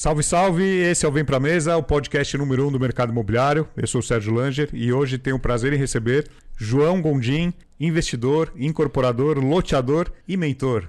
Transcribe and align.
Salve, 0.00 0.22
salve! 0.22 0.64
Esse 0.64 1.04
é 1.04 1.08
o 1.10 1.12
Vem 1.12 1.26
Pra 1.26 1.38
Mesa, 1.38 1.76
o 1.76 1.82
podcast 1.82 2.34
número 2.38 2.66
um 2.66 2.72
do 2.72 2.80
mercado 2.80 3.12
imobiliário. 3.12 3.68
Eu 3.76 3.86
sou 3.86 3.98
o 3.98 4.02
Sérgio 4.02 4.32
Langer 4.32 4.70
e 4.72 4.90
hoje 4.90 5.18
tenho 5.18 5.36
o 5.36 5.38
prazer 5.38 5.74
em 5.74 5.76
receber 5.76 6.26
João 6.56 7.02
Gondim, 7.02 7.52
investidor, 7.78 8.50
incorporador, 8.56 9.38
loteador 9.38 10.10
e 10.26 10.38
mentor. 10.38 10.88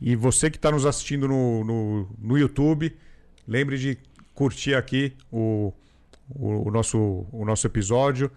E 0.00 0.14
você 0.14 0.50
que 0.50 0.56
está 0.56 0.70
nos 0.70 0.84
assistindo 0.84 1.26
no, 1.26 1.64
no, 1.64 2.08
no 2.18 2.38
YouTube, 2.38 2.94
lembre 3.46 3.78
de 3.78 3.98
curtir 4.34 4.74
aqui 4.74 5.14
o, 5.32 5.72
o, 6.28 6.68
o 6.68 6.70
nosso, 6.70 7.26
o 7.32 7.44
nosso 7.44 7.66
episódio. 7.66 8.30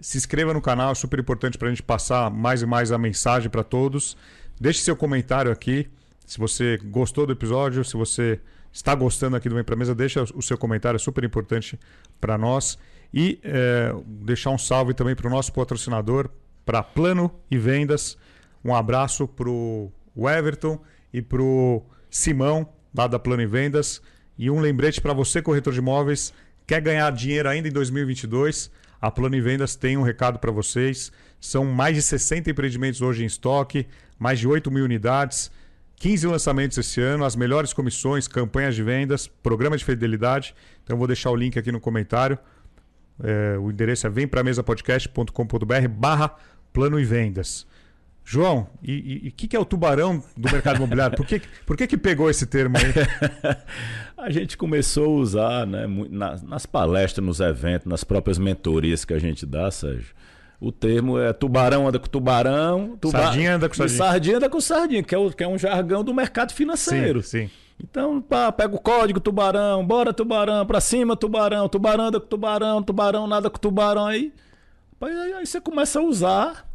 Se 0.00 0.18
inscreva 0.18 0.52
no 0.52 0.60
canal, 0.60 0.92
é 0.92 0.94
super 0.94 1.18
importante 1.18 1.58
para 1.58 1.68
a 1.68 1.70
gente 1.70 1.82
passar 1.82 2.30
mais 2.30 2.62
e 2.62 2.66
mais 2.66 2.92
a 2.92 2.98
mensagem 2.98 3.50
para 3.50 3.64
todos. 3.64 4.16
Deixe 4.60 4.80
seu 4.80 4.96
comentário 4.96 5.50
aqui. 5.50 5.88
Se 6.24 6.38
você 6.38 6.78
gostou 6.84 7.26
do 7.26 7.32
episódio, 7.32 7.84
se 7.84 7.96
você 7.96 8.40
está 8.72 8.94
gostando 8.94 9.36
aqui 9.36 9.48
do 9.48 9.54
Vem 9.54 9.64
Pra 9.64 9.76
Mesa, 9.76 9.94
deixa 9.94 10.22
o 10.34 10.42
seu 10.42 10.56
comentário, 10.56 10.96
é 10.96 10.98
super 10.98 11.24
importante 11.24 11.78
para 12.20 12.38
nós. 12.38 12.78
E 13.12 13.38
é, 13.42 13.92
deixar 14.06 14.50
um 14.50 14.58
salve 14.58 14.94
também 14.94 15.14
para 15.14 15.26
o 15.26 15.30
nosso 15.30 15.52
patrocinador, 15.52 16.30
para 16.64 16.82
Plano 16.82 17.30
e 17.50 17.58
Vendas. 17.58 18.16
Um 18.64 18.74
abraço 18.74 19.26
para 19.26 19.50
o 19.50 19.90
Everton 20.16 20.80
e 21.12 21.20
para 21.20 21.42
o 21.42 21.84
Simão, 22.10 22.68
lá 22.94 23.06
da 23.06 23.18
Plano 23.18 23.42
e 23.42 23.46
Vendas. 23.46 24.02
E 24.38 24.50
um 24.50 24.60
lembrete 24.60 25.00
para 25.00 25.12
você, 25.12 25.42
corretor 25.42 25.72
de 25.72 25.78
imóveis, 25.78 26.32
quer 26.66 26.80
ganhar 26.80 27.10
dinheiro 27.12 27.48
ainda 27.48 27.68
em 27.68 27.72
2022? 27.72 28.70
A 29.00 29.10
Plano 29.10 29.34
e 29.34 29.40
Vendas 29.40 29.74
tem 29.74 29.96
um 29.96 30.02
recado 30.02 30.38
para 30.38 30.52
vocês. 30.52 31.10
São 31.40 31.64
mais 31.64 31.96
de 31.96 32.02
60 32.02 32.50
empreendimentos 32.50 33.02
hoje 33.02 33.24
em 33.24 33.26
estoque, 33.26 33.86
mais 34.18 34.38
de 34.38 34.46
8 34.46 34.70
mil 34.70 34.84
unidades, 34.84 35.50
15 35.96 36.26
lançamentos 36.28 36.78
esse 36.78 37.00
ano, 37.00 37.24
as 37.24 37.34
melhores 37.34 37.72
comissões, 37.72 38.28
campanhas 38.28 38.74
de 38.74 38.82
vendas, 38.82 39.26
programa 39.26 39.76
de 39.76 39.84
fidelidade. 39.84 40.54
Então 40.82 40.96
vou 40.96 41.06
deixar 41.06 41.30
o 41.30 41.36
link 41.36 41.58
aqui 41.58 41.72
no 41.72 41.80
comentário. 41.80 42.38
É, 43.22 43.56
o 43.58 43.70
endereço 43.70 44.06
é 44.06 44.10
vempramesapodcast.com.br 44.10 45.88
barra 45.88 46.34
plano 46.72 46.98
e 46.98 47.04
vendas. 47.04 47.66
João, 48.24 48.68
e 48.82 49.28
o 49.28 49.32
que, 49.32 49.48
que, 49.48 49.56
é 49.56 49.58
o 49.58 49.64
tubarão 49.64 50.22
do 50.36 50.50
mercado 50.50 50.76
imobiliário? 50.76 51.16
Por 51.16 51.26
que, 51.26 51.42
por 51.66 51.76
que, 51.76 51.86
que 51.86 51.96
pegou 51.96 52.30
esse 52.30 52.46
termo 52.46 52.76
aí? 52.78 53.56
a 54.16 54.30
gente 54.30 54.56
começou 54.56 55.06
a 55.06 55.20
usar 55.20 55.66
né, 55.66 55.86
nas, 56.08 56.42
nas, 56.42 56.64
palestras, 56.64 57.26
nos 57.26 57.40
eventos, 57.40 57.86
nas 57.86 58.04
próprias 58.04 58.38
mentorias 58.38 59.04
que 59.04 59.12
a 59.12 59.18
gente 59.18 59.44
dá, 59.44 59.70
Sérgio. 59.70 60.14
O 60.60 60.70
termo 60.70 61.18
é 61.18 61.32
tubarão 61.32 61.88
anda 61.88 61.98
com 61.98 62.06
tubarão, 62.06 62.96
tuba... 63.00 63.18
sardinha 63.18 63.56
anda 63.56 63.68
com 63.68 63.74
sardinha. 63.74 63.98
Sardinha 63.98 64.36
anda 64.36 64.48
com 64.48 64.60
sardinha, 64.60 65.02
que 65.02 65.14
é, 65.14 65.18
o, 65.18 65.30
que 65.30 65.42
é 65.42 65.48
um 65.48 65.58
jargão 65.58 66.04
do 66.04 66.14
mercado 66.14 66.52
financeiro. 66.52 67.20
Sim, 67.22 67.48
sim. 67.48 67.50
Então, 67.82 68.20
pá, 68.22 68.52
pega 68.52 68.76
o 68.76 68.78
código 68.78 69.18
tubarão, 69.18 69.84
bora 69.84 70.12
tubarão, 70.12 70.64
pra 70.64 70.80
cima 70.80 71.16
tubarão, 71.16 71.68
tubarão 71.68 72.04
anda 72.04 72.20
com 72.20 72.26
tubarão, 72.28 72.80
tubarão 72.80 73.26
nada 73.26 73.50
com 73.50 73.58
tubarão 73.58 74.06
aí. 74.06 74.32
Aí, 75.00 75.32
aí 75.32 75.44
você 75.44 75.60
começa 75.60 75.98
a 75.98 76.02
usar 76.02 76.71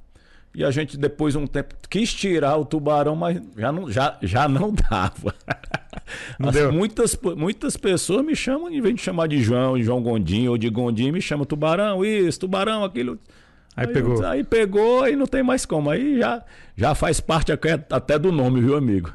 e 0.54 0.64
a 0.64 0.72
gente, 0.72 0.98
depois 0.98 1.34
de 1.34 1.40
um 1.40 1.46
tempo, 1.46 1.76
quis 1.90 2.14
tirar 2.14 2.58
o 2.58 2.66
tubarão, 2.66 3.16
mas 3.16 3.42
já 3.56 3.72
não, 3.72 3.92
já, 3.92 4.18
já 4.22 4.48
não 4.48 4.74
dava. 4.90 5.36
Não 6.40 6.50
As, 6.50 6.74
muitas, 6.74 7.20
muitas 7.36 7.78
pessoas 7.78 8.26
me 8.26 8.36
chamam, 8.36 8.70
em 8.70 8.82
vez 8.82 8.96
de 8.96 9.02
chamar 9.02 9.28
de 9.28 9.42
João, 9.42 9.78
de 9.78 9.84
João 9.84 10.02
Gondim 10.02 10.48
ou 10.48 10.58
de 10.58 10.70
Gondim, 10.70 11.12
me 11.12 11.22
chamam 11.22 11.46
tubarão, 11.46 12.04
isso, 12.04 12.40
tubarão, 12.40 12.84
aquilo. 12.84 13.20
Aí, 13.76 13.86
aí 13.86 13.94
pegou. 13.94 14.26
Aí 14.26 14.44
pegou 14.44 15.08
e 15.08 15.16
não 15.16 15.28
tem 15.28 15.44
mais 15.44 15.66
como. 15.66 15.90
Aí 15.90 16.18
já, 16.18 16.44
já 16.76 16.96
faz 16.96 17.20
parte 17.20 17.52
até 17.52 18.18
do 18.18 18.32
nome, 18.32 18.60
viu, 18.60 18.76
amigo? 18.76 19.12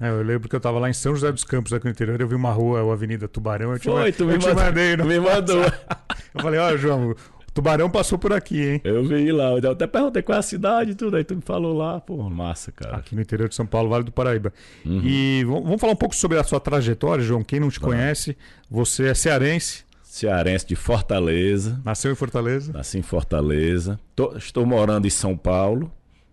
É, 0.00 0.10
eu 0.10 0.22
lembro 0.22 0.48
que 0.48 0.54
eu 0.54 0.58
estava 0.58 0.78
lá 0.78 0.90
em 0.90 0.92
São 0.92 1.14
José 1.14 1.30
dos 1.30 1.44
Campos, 1.44 1.72
aqui 1.72 1.84
no 1.84 1.90
interior, 1.90 2.20
eu 2.20 2.26
vi 2.26 2.34
uma 2.34 2.50
rua, 2.50 2.80
a 2.80 2.92
Avenida 2.92 3.28
Tubarão. 3.28 3.72
Eu 3.72 3.80
Foi, 3.80 4.10
te, 4.12 4.18
tu 4.18 4.26
me, 4.26 4.34
eu 4.34 4.38
te 4.38 4.52
mandei. 4.52 4.96
Me 4.96 5.20
mandou. 5.20 5.62
eu 5.62 6.42
falei, 6.42 6.58
ó, 6.58 6.76
João, 6.76 7.14
Tubarão 7.54 7.90
passou 7.90 8.18
por 8.18 8.32
aqui, 8.32 8.60
hein? 8.62 8.80
Eu 8.82 9.04
vi 9.04 9.30
lá, 9.30 9.50
eu 9.58 9.72
até 9.72 9.86
perguntei 9.86 10.22
qual 10.22 10.36
é 10.36 10.38
a 10.38 10.42
cidade 10.42 10.92
e 10.92 10.94
tudo, 10.94 11.16
aí 11.16 11.24
tu 11.24 11.36
me 11.36 11.42
falou 11.42 11.76
lá, 11.76 12.00
pô, 12.00 12.16
massa, 12.30 12.72
cara. 12.72 12.96
Aqui 12.96 13.14
no 13.14 13.20
interior 13.20 13.48
de 13.48 13.54
São 13.54 13.66
Paulo, 13.66 13.90
Vale 13.90 14.04
do 14.04 14.12
Paraíba. 14.12 14.52
Uhum. 14.84 15.02
E 15.04 15.44
vamos 15.44 15.80
falar 15.80 15.92
um 15.92 15.96
pouco 15.96 16.16
sobre 16.16 16.38
a 16.38 16.44
sua 16.44 16.58
trajetória, 16.58 17.22
João. 17.22 17.44
Quem 17.44 17.60
não 17.60 17.68
te 17.68 17.78
conhece, 17.78 18.36
você 18.70 19.08
é 19.08 19.14
cearense. 19.14 19.84
Cearense 20.02 20.66
de 20.66 20.76
Fortaleza. 20.76 21.80
Nasceu 21.84 22.12
em 22.12 22.14
Fortaleza? 22.14 22.72
Nasci 22.72 22.98
em 22.98 23.02
Fortaleza. 23.02 23.98
Tô, 24.14 24.36
estou 24.36 24.64
morando 24.64 25.06
em 25.06 25.10
São 25.10 25.36
Paulo. 25.36 25.90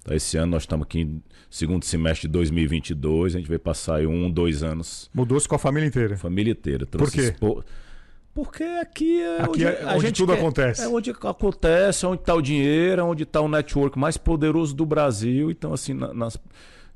Esse 0.10 0.38
ano 0.38 0.54
nós 0.54 0.64
estamos 0.64 0.86
aqui 0.86 1.02
em 1.02 1.24
segundo 1.50 1.86
semestre 1.86 2.28
de 2.28 2.32
2022. 2.34 3.36
A 3.36 3.40
gente 3.40 3.48
vai 3.48 3.60
passar 3.60 3.96
aí 3.96 4.08
um, 4.08 4.30
dois 4.30 4.64
anos. 4.64 5.10
Mudou-se 5.14 5.48
com 5.48 5.56
a 5.56 5.60
família 5.60 5.88
inteira? 5.88 6.18
Família 6.18 6.52
inteira. 6.52 6.86
Trouxe 6.86 7.32
Por 7.34 7.64
quê? 7.64 7.70
Porque 8.34 8.64
aqui 8.64 9.22
é 9.22 9.42
aqui 9.42 9.50
onde, 9.50 9.66
é 9.66 9.86
onde 9.88 10.06
gente 10.06 10.18
tudo 10.18 10.34
quer, 10.34 10.40
acontece. 10.40 10.82
É 10.82 10.88
onde 10.88 11.12
acontece, 11.12 12.06
onde 12.06 12.22
está 12.22 12.34
o 12.34 12.42
dinheiro, 12.42 13.06
onde 13.06 13.24
está 13.24 13.42
o 13.42 13.48
network 13.48 13.98
mais 13.98 14.18
poderoso 14.18 14.76
do 14.76 14.86
Brasil. 14.86 15.50
Então, 15.50 15.74
assim, 15.74 15.94
na, 15.94 16.14
nas, 16.14 16.38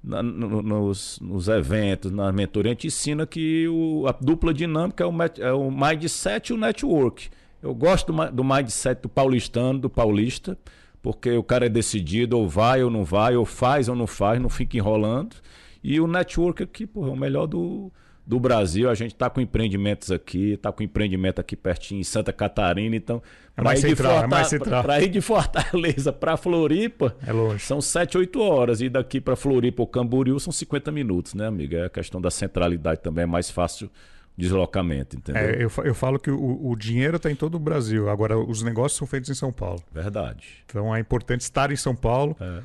na, 0.03 0.21
no, 0.21 0.61
nos, 0.61 1.19
nos, 1.19 1.47
eventos, 1.47 2.11
na 2.11 2.31
mentoria, 2.31 2.71
a 2.71 2.73
gente 2.73 2.87
ensina 2.87 3.25
que 3.25 3.67
o, 3.67 4.05
a 4.07 4.11
dupla 4.11 4.53
dinâmica 4.53 5.03
é 5.03 5.07
o, 5.07 5.13
é 5.39 5.53
o 5.53 5.71
mindset 5.71 6.51
e 6.51 6.53
o 6.53 6.57
network. 6.57 7.29
Eu 7.61 7.73
gosto 7.73 8.11
do, 8.11 8.31
do 8.31 8.43
mindset 8.43 9.01
do 9.01 9.09
paulistano, 9.09 9.79
do 9.79 9.89
paulista, 9.89 10.57
porque 11.01 11.31
o 11.31 11.43
cara 11.43 11.65
é 11.65 11.69
decidido, 11.69 12.37
ou 12.37 12.47
vai 12.47 12.83
ou 12.83 12.89
não 12.89 13.03
vai, 13.03 13.35
ou 13.35 13.45
faz 13.45 13.89
ou 13.89 13.95
não 13.95 14.07
faz, 14.07 14.39
não 14.39 14.49
fica 14.49 14.77
enrolando. 14.77 15.35
E 15.83 15.99
o 15.99 16.07
network 16.07 16.61
aqui, 16.63 16.85
pô, 16.85 17.07
é 17.07 17.09
o 17.09 17.15
melhor 17.15 17.47
do 17.47 17.91
do 18.25 18.39
Brasil. 18.39 18.89
A 18.89 18.95
gente 18.95 19.13
está 19.13 19.29
com 19.29 19.41
empreendimentos 19.41 20.11
aqui, 20.11 20.53
está 20.53 20.71
com 20.71 20.81
empreendimento 20.83 21.39
aqui 21.39 21.55
pertinho 21.55 21.99
em 22.01 22.03
Santa 22.03 22.31
Catarina. 22.31 22.95
Então, 22.95 23.21
é 23.55 23.61
mais, 23.61 23.79
central, 23.79 24.19
Forta... 24.21 24.39
é 24.39 24.43
central. 24.43 24.83
Para 24.83 25.01
ir 25.01 25.09
de 25.09 25.21
Fortaleza 25.21 26.11
para 26.13 26.37
Floripa, 26.37 27.15
é 27.25 27.31
longe. 27.31 27.63
são 27.63 27.81
7, 27.81 28.17
8 28.17 28.41
horas. 28.41 28.81
E 28.81 28.89
daqui 28.89 29.19
para 29.19 29.35
Floripa 29.35 29.81
ou 29.81 29.87
Camboriú 29.87 30.39
são 30.39 30.51
50 30.51 30.91
minutos, 30.91 31.33
né, 31.33 31.47
amiga? 31.47 31.77
É 31.77 31.85
a 31.85 31.89
questão 31.89 32.21
da 32.21 32.31
centralidade 32.31 33.01
também 33.01 33.23
é 33.23 33.27
mais 33.27 33.49
fácil 33.49 33.89
deslocamento, 34.35 35.15
entendeu? 35.15 35.41
É, 35.41 35.63
eu, 35.63 35.71
eu 35.83 35.93
falo 35.93 36.17
que 36.17 36.31
o, 36.31 36.67
o 36.67 36.75
dinheiro 36.75 37.17
está 37.17 37.29
em 37.29 37.35
todo 37.35 37.53
o 37.55 37.59
Brasil, 37.59 38.09
agora 38.09 38.35
os 38.37 38.63
negócios 38.63 38.97
são 38.97 39.05
feitos 39.05 39.29
em 39.29 39.35
São 39.35 39.53
Paulo. 39.53 39.83
Verdade. 39.93 40.47
Então 40.65 40.95
é 40.95 40.99
importante 40.99 41.41
estar 41.41 41.71
em 41.71 41.75
São 41.75 41.95
Paulo. 41.95 42.35
É. 42.39 42.61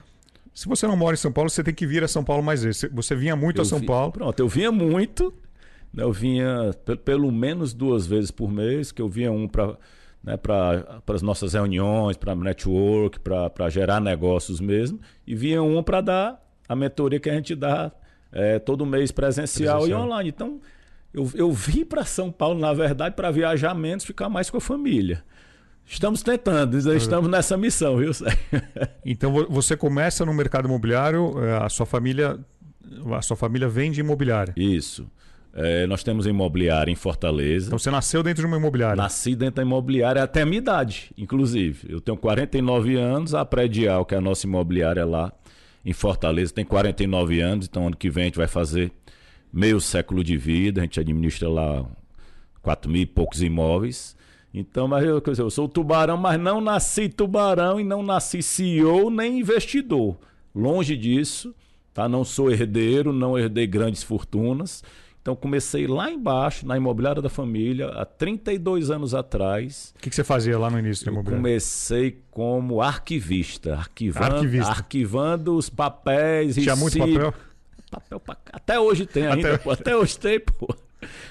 Se 0.54 0.66
você 0.66 0.86
não 0.86 0.96
mora 0.96 1.14
em 1.14 1.18
São 1.18 1.30
Paulo, 1.30 1.50
você 1.50 1.62
tem 1.62 1.74
que 1.74 1.86
vir 1.86 2.02
a 2.02 2.08
São 2.08 2.24
Paulo 2.24 2.42
mais 2.42 2.62
vezes. 2.62 2.90
Você 2.92 3.14
vinha 3.14 3.36
muito 3.36 3.58
eu 3.58 3.62
a 3.62 3.64
São 3.64 3.78
vi... 3.78 3.86
Paulo. 3.86 4.12
Pronto, 4.12 4.40
eu 4.40 4.48
vinha 4.48 4.72
muito. 4.72 5.32
Né, 5.92 6.02
eu 6.02 6.12
vinha 6.12 6.72
pelo 7.04 7.30
menos 7.30 7.72
duas 7.72 8.06
vezes 8.06 8.30
por 8.30 8.50
mês, 8.50 8.92
que 8.92 9.02
eu 9.02 9.08
vinha 9.08 9.32
um 9.32 9.48
para 9.48 9.76
né, 10.22 10.36
para 10.36 11.02
as 11.06 11.22
nossas 11.22 11.54
reuniões, 11.54 12.16
para 12.16 12.34
network, 12.34 13.20
para 13.20 13.70
gerar 13.70 14.00
negócios 14.00 14.60
mesmo, 14.60 15.00
e 15.26 15.34
vinha 15.34 15.62
um 15.62 15.82
para 15.82 16.00
dar 16.00 16.48
a 16.68 16.76
mentoria 16.76 17.18
que 17.20 17.30
a 17.30 17.34
gente 17.34 17.54
dá 17.54 17.92
é, 18.30 18.58
todo 18.58 18.84
mês 18.84 19.10
presencial, 19.10 19.78
presencial, 19.78 20.02
e 20.02 20.06
online. 20.06 20.28
Então, 20.28 20.60
eu, 21.12 21.30
eu 21.34 21.50
vim 21.50 21.84
para 21.84 22.04
São 22.04 22.30
Paulo, 22.30 22.58
na 22.58 22.72
verdade, 22.72 23.14
para 23.14 23.30
viajar 23.30 23.74
menos, 23.74 24.04
ficar 24.04 24.28
mais 24.28 24.50
com 24.50 24.58
a 24.58 24.60
família. 24.60 25.24
Estamos 25.86 26.22
tentando, 26.22 26.76
estamos 26.94 27.30
nessa 27.30 27.56
missão, 27.56 27.96
viu? 27.96 28.12
então 29.06 29.32
você 29.48 29.74
começa 29.74 30.26
no 30.26 30.34
mercado 30.34 30.68
imobiliário, 30.68 31.42
é, 31.42 31.56
a 31.56 31.68
sua 31.70 31.86
família, 31.86 32.38
a 33.16 33.22
sua 33.22 33.36
família 33.36 33.66
vende 33.68 34.00
imobiliária. 34.00 34.52
Isso. 34.54 35.10
É, 35.60 35.88
nós 35.88 36.04
temos 36.04 36.24
imobiliária 36.24 36.88
em 36.88 36.94
Fortaleza. 36.94 37.66
Então 37.66 37.80
você 37.80 37.90
nasceu 37.90 38.22
dentro 38.22 38.42
de 38.42 38.46
uma 38.46 38.56
imobiliária? 38.56 38.94
Nasci 38.94 39.34
dentro 39.34 39.56
da 39.56 39.62
imobiliária 39.62 40.22
até 40.22 40.42
a 40.42 40.46
minha 40.46 40.58
idade, 40.58 41.10
inclusive. 41.18 41.92
Eu 41.92 42.00
tenho 42.00 42.16
49 42.16 42.94
anos, 42.94 43.34
a 43.34 43.44
Predial, 43.44 44.06
que 44.06 44.14
é 44.14 44.18
a 44.18 44.20
nossa 44.20 44.46
imobiliária 44.46 45.04
lá 45.04 45.32
em 45.84 45.92
Fortaleza, 45.92 46.52
tem 46.54 46.64
49 46.64 47.40
anos, 47.40 47.66
então 47.66 47.88
ano 47.88 47.96
que 47.96 48.08
vem 48.08 48.22
a 48.22 48.26
gente 48.26 48.36
vai 48.36 48.46
fazer 48.46 48.92
meio 49.52 49.80
século 49.80 50.22
de 50.22 50.36
vida, 50.36 50.80
a 50.80 50.84
gente 50.84 51.00
administra 51.00 51.48
lá 51.48 51.84
4 52.62 52.88
mil 52.88 53.02
e 53.02 53.06
poucos 53.06 53.42
imóveis. 53.42 54.16
Então, 54.54 54.86
mas 54.86 55.04
eu, 55.04 55.20
eu 55.26 55.50
sou 55.50 55.68
tubarão, 55.68 56.16
mas 56.16 56.38
não 56.38 56.60
nasci 56.60 57.08
tubarão 57.08 57.80
e 57.80 57.84
não 57.84 58.00
nasci 58.00 58.42
CEO 58.44 59.10
nem 59.10 59.40
investidor. 59.40 60.16
Longe 60.54 60.96
disso, 60.96 61.52
tá? 61.92 62.08
Não 62.08 62.24
sou 62.24 62.48
herdeiro, 62.48 63.12
não 63.12 63.36
herdei 63.36 63.66
grandes 63.66 64.04
fortunas. 64.04 64.84
Então 65.28 65.36
comecei 65.36 65.86
lá 65.86 66.10
embaixo, 66.10 66.66
na 66.66 66.74
imobiliária 66.74 67.20
da 67.20 67.28
família, 67.28 67.88
há 67.88 68.06
32 68.06 68.90
anos 68.90 69.14
atrás. 69.14 69.92
O 69.94 70.00
que, 70.00 70.08
que, 70.08 70.16
você 70.16 70.24
fazia 70.24 70.58
lá 70.58 70.70
no 70.70 70.78
início 70.78 71.04
da 71.04 71.12
imobiliária? 71.12 71.42
Comecei 71.42 72.22
como 72.30 72.80
arquivista, 72.80 73.74
arquivando, 73.74 74.36
arquivista. 74.36 74.70
arquivando 74.70 75.54
os 75.54 75.68
papéis. 75.68 76.54
Tinha 76.54 76.74
muito 76.74 76.96
papel? 76.96 77.34
Papel 77.90 78.20
pra... 78.20 78.38
Até 78.54 78.80
hoje 78.80 79.04
tem 79.04 79.26
ainda, 79.26 79.56
até... 79.56 79.58
Pô, 79.58 79.70
até 79.70 79.94
hoje 79.94 80.18
tem, 80.18 80.40
pô. 80.40 80.74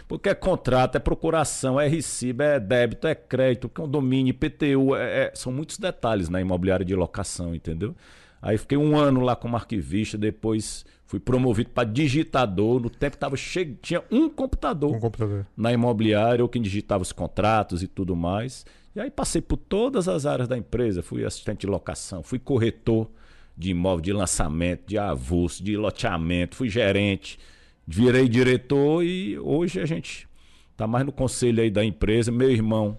Porque 0.08 0.30
é 0.30 0.36
contrato, 0.36 0.96
é 0.96 1.00
procuração, 1.00 1.82
é 1.82 1.88
recibo, 1.88 2.44
é 2.44 2.60
débito, 2.60 3.08
é 3.08 3.16
crédito, 3.16 3.68
condomínio, 3.68 4.30
IPTU, 4.30 4.96
é, 4.96 5.24
é, 5.24 5.32
são 5.34 5.52
muitos 5.52 5.80
detalhes 5.80 6.30
na 6.30 6.40
imobiliária 6.40 6.86
de 6.86 6.94
locação, 6.94 7.56
entendeu? 7.56 7.96
Aí 8.42 8.58
fiquei 8.58 8.78
um 8.78 8.98
ano 8.98 9.22
lá 9.22 9.36
como 9.36 9.56
arquivista, 9.56 10.18
depois 10.18 10.86
fui 11.06 11.20
promovido 11.20 11.70
para 11.72 11.88
digitador. 11.88 12.80
No 12.80 12.90
tempo 12.90 13.18
tava 13.18 13.36
cheio, 13.36 13.78
tinha 13.82 14.04
um 14.12 14.30
computador, 14.30 14.96
um 14.96 15.00
computador 15.00 15.46
na 15.56 15.72
imobiliária, 15.74 16.42
eu 16.42 16.50
que 16.50 16.60
digitava 16.60 17.02
os 17.02 17.12
contratos 17.12 17.82
e 17.82 17.88
tudo 17.88 18.16
mais. 18.16 18.66
E 18.96 19.00
aí 19.00 19.12
passei 19.12 19.42
por 19.42 19.58
todas 19.58 20.08
as 20.08 20.26
áreas 20.26 20.48
da 20.48 20.58
empresa, 20.58 21.04
fui 21.04 21.24
assistente 21.24 21.62
de 21.62 21.68
locação, 21.68 22.24
fui 22.24 22.40
corretor 22.40 23.10
de 23.56 23.72
imóvel, 23.72 24.02
de 24.02 24.14
lançamento, 24.14 24.84
de 24.88 24.98
avulso, 24.98 25.64
de 25.64 25.76
loteamento, 25.76 26.56
fui 26.56 26.70
gerente 26.70 27.40
virei 27.88 28.28
diretor 28.28 29.04
e 29.04 29.40
hoje 29.40 29.80
a 29.80 29.86
gente 29.86 30.28
está 30.72 30.86
mais 30.86 31.06
no 31.06 31.12
conselho 31.12 31.64
aí 31.64 31.72
da 31.72 31.86
empresa. 31.86 32.32
Meu 32.32 32.52
irmão, 32.52 32.98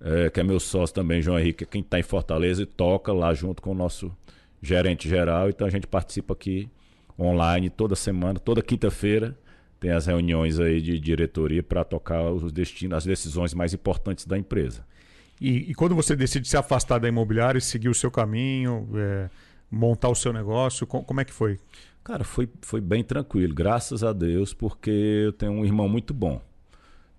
é, 0.00 0.28
que 0.28 0.38
é 0.38 0.42
meu 0.42 0.60
sócio 0.60 0.94
também, 0.94 1.22
João 1.22 1.38
Henrique, 1.38 1.64
é 1.64 1.66
quem 1.66 1.80
está 1.80 1.98
em 1.98 2.02
Fortaleza 2.02 2.62
e 2.62 2.66
toca 2.66 3.10
lá 3.12 3.32
junto 3.32 3.62
com 3.62 3.70
o 3.70 3.74
nosso 3.74 4.14
gerente 4.62 5.08
geral. 5.08 5.48
Então 5.48 5.66
a 5.66 5.70
gente 5.70 5.86
participa 5.86 6.34
aqui 6.34 6.68
online 7.18 7.70
toda 7.70 7.96
semana, 7.96 8.38
toda 8.38 8.62
quinta-feira. 8.62 9.36
Tem 9.80 9.90
as 9.90 10.06
reuniões 10.06 10.58
aí 10.58 10.80
de 10.80 10.98
diretoria 10.98 11.62
para 11.62 11.84
tocar 11.84 12.30
os 12.30 12.50
destinos, 12.50 12.98
as 12.98 13.04
decisões 13.04 13.54
mais 13.54 13.72
importantes 13.72 14.26
da 14.26 14.36
empresa. 14.36 14.84
E, 15.40 15.70
e, 15.70 15.74
quando 15.74 15.94
você 15.94 16.16
decide 16.16 16.48
se 16.48 16.56
afastar 16.56 16.98
da 16.98 17.06
imobiliária 17.08 17.58
e 17.58 17.62
seguir 17.62 17.88
o 17.88 17.94
seu 17.94 18.10
caminho, 18.10 18.88
é, 18.96 19.30
montar 19.70 20.08
o 20.08 20.14
seu 20.14 20.32
negócio, 20.32 20.84
como 20.84 21.20
é 21.20 21.24
que 21.24 21.32
foi? 21.32 21.60
Cara, 22.02 22.24
foi, 22.24 22.48
foi 22.62 22.80
bem 22.80 23.04
tranquilo, 23.04 23.54
graças 23.54 24.02
a 24.02 24.12
Deus, 24.12 24.52
porque 24.52 24.90
eu 24.90 25.32
tenho 25.32 25.52
um 25.52 25.64
irmão 25.64 25.88
muito 25.88 26.12
bom. 26.12 26.40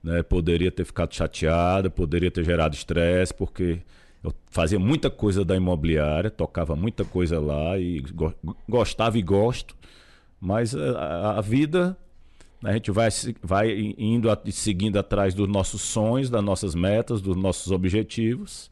Né? 0.04 0.22
Poderia 0.24 0.72
ter 0.72 0.84
ficado 0.84 1.14
chateado, 1.14 1.90
poderia 1.92 2.32
ter 2.32 2.44
gerado 2.44 2.76
estresse, 2.76 3.34
porque 3.34 3.80
eu 4.24 4.34
fazia 4.50 4.80
muita 4.80 5.10
coisa 5.10 5.46
da 5.46 5.56
imobiliária, 5.56 6.30
tocava 6.30 6.76
muita 6.76 7.06
coisa 7.06 7.40
lá 7.40 7.78
e 7.78 8.02
go 8.02 8.34
gostava 8.68 9.18
e 9.18 9.22
gosto, 9.22 9.76
mas 10.40 10.76
a, 10.76 11.38
a 11.38 11.42
vida 11.42 11.98
a 12.64 12.74
gente 12.74 12.92
vai, 12.92 13.10
vai 13.42 13.94
indo 13.98 14.30
e 14.44 14.52
seguindo 14.52 15.00
atrás 15.00 15.34
dos 15.34 15.48
nossos 15.48 15.82
sonhos, 15.82 16.30
das 16.30 16.44
nossas 16.44 16.76
metas, 16.76 17.22
dos 17.22 17.38
nossos 17.38 17.72
objetivos. 17.72 18.70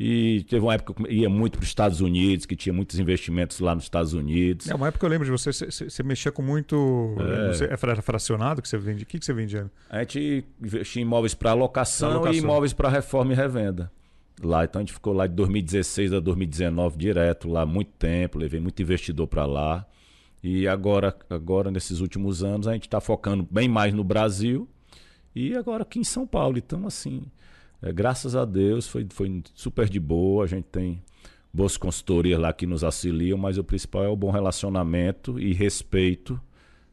E 0.00 0.44
teve 0.44 0.64
uma 0.64 0.74
época 0.74 0.94
que 0.94 1.02
eu 1.02 1.12
ia 1.12 1.28
muito 1.28 1.58
para 1.58 1.64
os 1.64 1.68
Estados 1.68 2.00
Unidos, 2.00 2.46
que 2.46 2.54
tinha 2.54 2.72
muitos 2.72 2.98
investimentos 3.00 3.58
lá 3.58 3.74
nos 3.74 3.82
Estados 3.84 4.14
Unidos. 4.14 4.68
É 4.68 4.74
uma 4.74 4.86
época 4.86 5.00
que 5.00 5.04
eu 5.04 5.10
lembro 5.10 5.24
de 5.24 5.30
você, 5.32 5.52
você, 5.52 5.90
você 5.90 6.02
mexia 6.04 6.30
com 6.30 6.40
muito. 6.40 7.16
É. 7.18 7.48
Você, 7.48 7.64
é 7.64 7.76
fracionado 7.76 8.62
que 8.62 8.68
você 8.68 8.78
vende? 8.78 9.02
O 9.02 9.06
que, 9.06 9.18
que 9.18 9.24
você 9.24 9.32
vendia? 9.32 9.68
A 9.90 9.98
gente 9.98 10.44
investia 10.62 11.02
em 11.02 11.04
imóveis 11.04 11.34
para 11.34 11.52
locação, 11.52 12.14
locação, 12.14 12.32
e 12.32 12.38
imóveis 12.38 12.72
para 12.72 12.88
reforma 12.88 13.32
e 13.32 13.36
revenda. 13.36 13.90
Lá, 14.42 14.64
então 14.64 14.80
a 14.80 14.82
gente 14.82 14.92
ficou 14.92 15.12
lá 15.12 15.26
de 15.26 15.34
2016 15.34 16.12
a 16.12 16.20
2019 16.20 16.96
direto, 16.96 17.48
lá 17.48 17.66
muito 17.66 17.90
tempo, 17.92 18.38
levei 18.38 18.60
muito 18.60 18.80
investidor 18.80 19.26
para 19.26 19.44
lá. 19.44 19.86
E 20.42 20.68
agora, 20.68 21.16
agora, 21.28 21.70
nesses 21.70 22.00
últimos 22.00 22.44
anos, 22.44 22.68
a 22.68 22.72
gente 22.72 22.86
está 22.86 23.00
focando 23.00 23.46
bem 23.50 23.68
mais 23.68 23.92
no 23.92 24.04
Brasil 24.04 24.68
e 25.34 25.56
agora 25.56 25.82
aqui 25.82 25.98
em 25.98 26.04
São 26.04 26.26
Paulo. 26.26 26.58
Então, 26.58 26.86
assim, 26.86 27.22
é, 27.82 27.92
graças 27.92 28.36
a 28.36 28.44
Deus 28.44 28.86
foi, 28.86 29.06
foi 29.10 29.42
super 29.54 29.88
de 29.88 29.98
boa. 29.98 30.44
A 30.44 30.46
gente 30.46 30.66
tem 30.66 31.02
boas 31.52 31.76
consultorias 31.76 32.38
lá 32.38 32.52
que 32.52 32.66
nos 32.66 32.84
auxiliam, 32.84 33.36
mas 33.36 33.58
o 33.58 33.64
principal 33.64 34.04
é 34.04 34.08
o 34.08 34.16
bom 34.16 34.30
relacionamento 34.30 35.40
e 35.40 35.52
respeito 35.52 36.40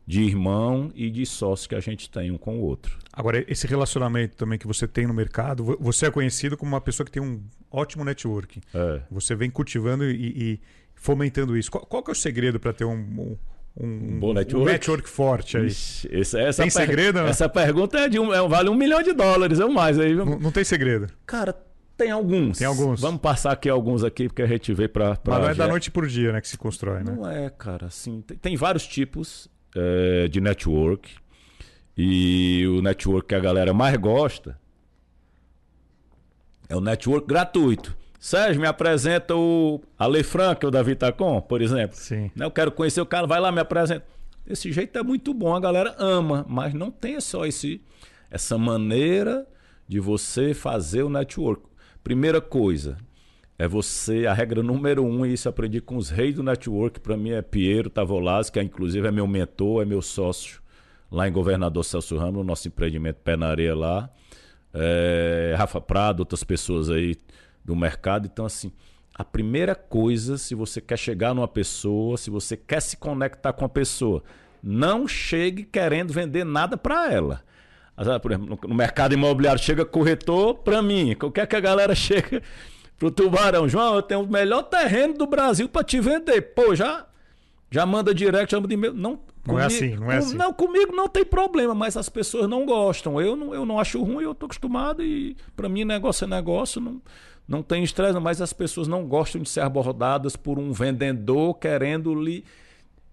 de 0.07 0.21
irmão 0.21 0.91
e 0.93 1.09
de 1.09 1.25
sócio 1.25 1.67
que 1.67 1.75
a 1.75 1.79
gente 1.79 2.09
tem 2.09 2.31
um 2.31 2.37
com 2.37 2.59
o 2.59 2.61
outro. 2.61 2.97
Agora, 3.11 3.43
esse 3.47 3.65
relacionamento 3.65 4.35
também 4.35 4.59
que 4.59 4.67
você 4.67 4.87
tem 4.87 5.07
no 5.07 5.13
mercado, 5.13 5.77
você 5.79 6.05
é 6.05 6.11
conhecido 6.11 6.55
como 6.55 6.73
uma 6.73 6.81
pessoa 6.81 7.05
que 7.05 7.11
tem 7.11 7.23
um 7.23 7.41
ótimo 7.71 8.03
networking. 8.03 8.61
É. 8.73 9.01
Você 9.09 9.35
vem 9.35 9.49
cultivando 9.49 10.05
e, 10.05 10.53
e 10.53 10.61
fomentando 10.93 11.57
isso. 11.57 11.71
Qual, 11.71 11.85
qual 11.85 12.03
é 12.07 12.11
o 12.11 12.15
segredo 12.15 12.59
para 12.59 12.71
ter 12.71 12.85
um, 12.85 12.93
um 12.93 13.37
um, 13.77 13.87
um, 13.87 14.19
bom 14.19 14.33
network. 14.33 14.69
Um 14.69 14.71
network 14.71 15.09
forte 15.09 15.57
aí. 15.57 15.67
Ixi, 15.67 16.09
essa, 16.09 16.39
essa 16.39 16.61
tem 16.61 16.69
segredo? 16.69 17.21
Né? 17.21 17.29
Essa 17.29 17.49
pergunta 17.49 17.97
é 17.99 18.07
de 18.07 18.17
um, 18.17 18.33
é, 18.33 18.47
vale 18.47 18.69
um 18.69 18.75
milhão 18.75 19.03
de 19.03 19.11
dólares 19.11 19.59
ou 19.59 19.69
mais 19.69 19.99
aí. 19.99 20.13
Não, 20.13 20.25
não, 20.25 20.49
tem 20.49 20.63
segredo. 20.63 21.07
Cara, 21.25 21.53
tem 21.97 22.09
alguns. 22.09 22.57
Tem 22.57 22.67
alguns. 22.67 23.01
Vamos 23.01 23.19
passar 23.19 23.51
aqui 23.51 23.67
alguns 23.67 24.01
aqui 24.01 24.29
porque 24.29 24.41
a 24.41 24.47
gente 24.47 24.73
vê 24.73 24.87
para. 24.87 25.19
Mas 25.25 25.41
não 25.41 25.49
é 25.49 25.55
da 25.55 25.67
noite 25.67 25.91
por 25.91 26.07
dia, 26.07 26.31
né, 26.31 26.39
que 26.39 26.47
se 26.47 26.57
constrói, 26.57 27.03
né? 27.03 27.13
Não 27.17 27.29
é, 27.29 27.49
cara. 27.49 27.87
Assim, 27.87 28.21
tem, 28.21 28.37
tem 28.37 28.55
vários 28.55 28.87
tipos 28.87 29.49
é, 29.75 30.27
de 30.27 30.39
network 30.39 31.11
e 31.97 32.65
o 32.67 32.81
network 32.81 33.27
que 33.27 33.35
a 33.35 33.39
galera 33.39 33.73
mais 33.73 33.95
gosta 33.97 34.57
é 36.67 36.75
o 36.75 36.81
network 36.81 37.27
gratuito. 37.27 37.95
Sérgio, 38.19 38.59
me 38.59 38.67
apresenta 38.67 39.35
o 39.35 39.81
Ale 39.99 40.23
Franca, 40.23 40.67
o 40.67 40.71
Davi 40.71 40.95
Tacon, 40.95 41.41
por 41.41 41.61
exemplo. 41.61 41.95
Sim. 41.95 42.31
Eu 42.35 42.49
quero 42.49 42.71
conhecer 42.71 42.99
o 42.99 43.05
cara, 43.05 43.27
vai 43.27 43.39
lá, 43.39 43.51
me 43.51 43.59
apresenta. 43.59 44.03
Esse 44.47 44.71
jeito 44.71 44.97
é 44.97 45.03
muito 45.03 45.33
bom, 45.33 45.55
a 45.55 45.59
galera 45.59 45.95
ama, 45.99 46.45
mas 46.47 46.73
não 46.73 46.89
tem 46.89 47.19
só 47.19 47.45
esse, 47.45 47.81
essa 48.31 48.57
maneira 48.57 49.47
de 49.87 49.99
você 49.99 50.53
fazer 50.53 51.03
o 51.03 51.09
network. 51.09 51.63
Primeira 52.03 52.41
coisa, 52.41 52.97
é 53.57 53.67
você, 53.67 54.27
a 54.27 54.33
regra 54.33 54.61
número 54.61 55.03
um, 55.03 55.25
e 55.25 55.33
isso 55.33 55.47
aprendi 55.47 55.79
com 55.79 55.95
os 55.95 56.09
reis 56.09 56.35
do 56.35 56.43
network, 56.43 56.99
para 56.99 57.15
mim 57.15 57.31
é 57.31 57.41
Piero 57.41 57.89
Tavolazzi, 57.89 58.51
que 58.51 58.59
é, 58.59 58.63
inclusive 58.63 59.07
é 59.07 59.11
meu 59.11 59.25
mentor, 59.25 59.81
é 59.81 59.85
meu 59.85 60.01
sócio 60.01 60.61
lá 61.09 61.27
em 61.27 61.31
Governador 61.31 61.83
Celso 61.85 62.17
Ramos, 62.17 62.35
no 62.35 62.43
nosso 62.43 62.67
empreendimento 62.67 63.17
Pé 63.23 63.37
na 63.37 63.47
Areia 63.47 63.73
lá. 63.73 64.09
É, 64.73 65.55
Rafa 65.57 65.79
Prado, 65.79 66.19
outras 66.19 66.43
pessoas 66.43 66.89
aí 66.89 67.15
do 67.63 67.75
mercado. 67.75 68.29
Então, 68.31 68.45
assim, 68.45 68.73
a 69.13 69.23
primeira 69.23 69.73
coisa, 69.73 70.37
se 70.37 70.53
você 70.53 70.81
quer 70.81 70.97
chegar 70.97 71.33
numa 71.33 71.47
pessoa, 71.47 72.17
se 72.17 72.29
você 72.29 72.57
quer 72.57 72.81
se 72.81 72.97
conectar 72.97 73.53
com 73.53 73.63
a 73.63 73.69
pessoa, 73.69 74.21
não 74.61 75.07
chegue 75.07 75.63
querendo 75.63 76.11
vender 76.11 76.43
nada 76.43 76.75
para 76.75 77.09
ela. 77.13 77.41
Por 78.21 78.31
exemplo, 78.33 78.59
no 78.67 78.75
mercado 78.75 79.13
imobiliário 79.13 79.61
chega 79.61 79.85
corretor 79.85 80.55
para 80.55 80.81
mim. 80.81 81.15
Que 81.33 81.39
é 81.39 81.45
que 81.45 81.55
a 81.55 81.61
galera 81.61 81.95
chega 81.95 82.41
pro 82.97 83.11
tubarão? 83.11 83.67
João, 83.67 83.95
eu 83.95 84.01
tenho 84.01 84.21
o 84.21 84.31
melhor 84.31 84.63
terreno 84.63 85.13
do 85.13 85.27
Brasil 85.27 85.67
para 85.67 85.83
te 85.83 85.99
vender. 85.99 86.41
Pô, 86.41 86.75
já 86.75 87.05
já 87.71 87.85
manda 87.85 88.13
direct, 88.13 88.55
manda 88.55 88.73
e-mail. 88.73 88.93
Não, 88.93 89.19
não 89.45 89.59
é 89.59 89.65
assim, 89.65 89.95
não 89.95 90.11
é 90.11 90.17
assim. 90.17 90.35
Não, 90.35 90.53
comigo 90.53 90.95
não 90.95 91.09
tem 91.09 91.25
problema, 91.25 91.75
mas 91.75 91.97
as 91.97 92.07
pessoas 92.07 92.47
não 92.47 92.65
gostam. 92.65 93.19
Eu 93.19 93.35
não, 93.35 93.53
eu 93.53 93.65
não 93.65 93.79
acho 93.79 94.01
ruim, 94.01 94.23
eu 94.23 94.33
tô 94.33 94.45
acostumado 94.45 95.03
e 95.03 95.35
para 95.55 95.67
mim 95.67 95.83
negócio 95.83 96.25
é 96.25 96.27
negócio, 96.27 96.79
não 96.79 97.01
não 97.47 97.61
tem 97.61 97.83
estresse, 97.83 98.19
mas 98.19 98.41
as 98.41 98.53
pessoas 98.53 98.87
não 98.87 99.05
gostam 99.05 99.41
de 99.41 99.49
ser 99.49 99.61
abordadas 99.61 100.35
por 100.35 100.57
um 100.57 100.71
vendedor 100.71 101.53
querendo 101.55 102.15
lhe 102.15 102.43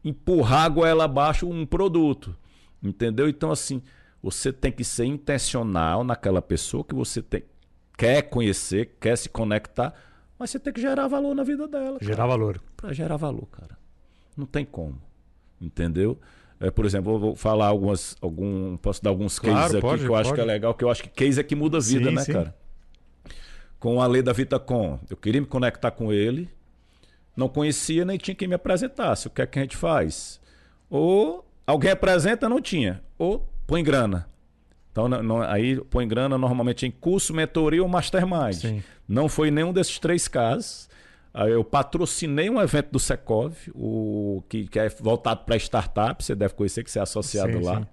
empurrar 0.05 0.65
a 0.65 0.69
goela 0.69 1.05
abaixo 1.05 1.47
um 1.49 1.67
produto. 1.67 2.35
Entendeu? 2.83 3.29
Então, 3.29 3.51
assim, 3.51 3.83
você 4.23 4.53
tem 4.53 4.73
que 4.73 4.85
ser 4.85 5.05
intencional 5.05 6.03
naquela 6.03 6.41
pessoa 6.41 6.83
que 6.83 6.95
você 6.95 7.21
tem, 7.21 7.45
quer 7.96 8.22
conhecer, 8.22 8.96
quer 9.00 9.16
se 9.16 9.28
conectar, 9.28 9.94
mas 10.38 10.50
você 10.50 10.58
tem 10.58 10.72
que 10.72 10.80
gerar 10.80 11.06
valor 11.08 11.34
na 11.34 11.42
vida 11.44 11.68
dela. 11.68 11.99
Gerar 12.00 12.26
valor. 12.26 12.61
Para 12.76 12.92
gerar 12.92 13.16
valor, 13.16 13.46
cara. 13.46 13.78
Não 14.37 14.46
tem 14.46 14.64
como. 14.64 15.00
Entendeu? 15.61 16.18
É, 16.58 16.70
por 16.70 16.84
exemplo, 16.84 17.12
eu 17.14 17.18
vou 17.18 17.37
falar 17.37 17.66
algumas. 17.66 18.16
Algum, 18.20 18.76
posso 18.76 19.02
dar 19.02 19.11
alguns 19.11 19.38
Claro, 19.38 19.56
cases 19.56 19.72
aqui 19.76 19.80
pode, 19.82 20.02
que 20.04 20.08
eu 20.08 20.14
acho 20.14 20.30
pode. 20.30 20.34
que 20.34 20.40
é 20.40 20.52
legal, 20.52 20.75
que 20.75 20.84
eu 20.84 20.90
acho 20.90 21.02
que 21.02 21.08
case 21.08 21.40
é 21.40 21.42
que 21.44 21.54
muda 21.54 21.78
a 21.78 21.80
vida, 21.80 22.08
Sim, 22.08 22.14
né, 22.14 22.22
sim. 22.22 22.32
cara? 22.32 22.54
Com 23.78 24.00
a 24.00 24.06
lei 24.06 24.22
da 24.22 24.32
Vitacom. 24.32 24.99
Eu 25.11 25.16
queria 25.16 25.40
me 25.40 25.46
conectar 25.46 25.90
com 25.90 26.12
ele, 26.12 26.49
não 27.37 27.49
conhecia 27.49 28.04
nem 28.04 28.16
tinha 28.16 28.34
quem 28.34 28.46
me 28.49 28.54
apresentasse. 28.54 29.26
O 29.26 29.30
que 29.30 29.42
é 29.42 29.46
que 29.46 29.58
a 29.58 29.62
gente 29.62 29.76
faz? 29.76 30.40
Ou 30.88 31.44
alguém 31.66 31.90
apresenta, 31.90 32.49
não 32.49 32.61
tinha. 32.61 33.02
Ou 33.18 33.49
põe 33.66 33.82
grana. 33.82 34.28
Então, 34.92 35.08
não- 35.08 35.22
não- 35.22 35.42
aí 35.42 35.76
põe 35.90 36.06
grana 36.06 36.37
normalmente 36.38 36.87
em 36.87 36.90
curso, 36.90 37.34
mentoria 37.34 37.82
ou 37.82 37.88
mastermind. 37.88 38.52
Sim. 38.54 38.82
Não 39.08 39.28
foi 39.28 39.50
nenhum 39.50 39.72
desses 39.72 39.99
três 39.99 40.28
casos. 40.28 40.88
Eu 41.34 41.64
patrocinei 41.64 42.50
um 42.50 42.61
evento 42.61 42.90
do 42.92 42.99
Secov, 42.99 43.54
o, 43.75 44.44
que, 44.50 44.66
que 44.68 44.78
é 44.78 44.90
voltado 44.90 45.44
para 45.46 45.56
startup, 45.56 46.22
você 46.22 46.34
deve 46.34 46.52
conhecer 46.52 46.84
que 46.84 46.90
você 46.90 46.99
é 46.99 47.02
associado 47.02 47.52
Sim, 47.54 47.64
lá. 47.64 47.80
sim. 47.80 47.87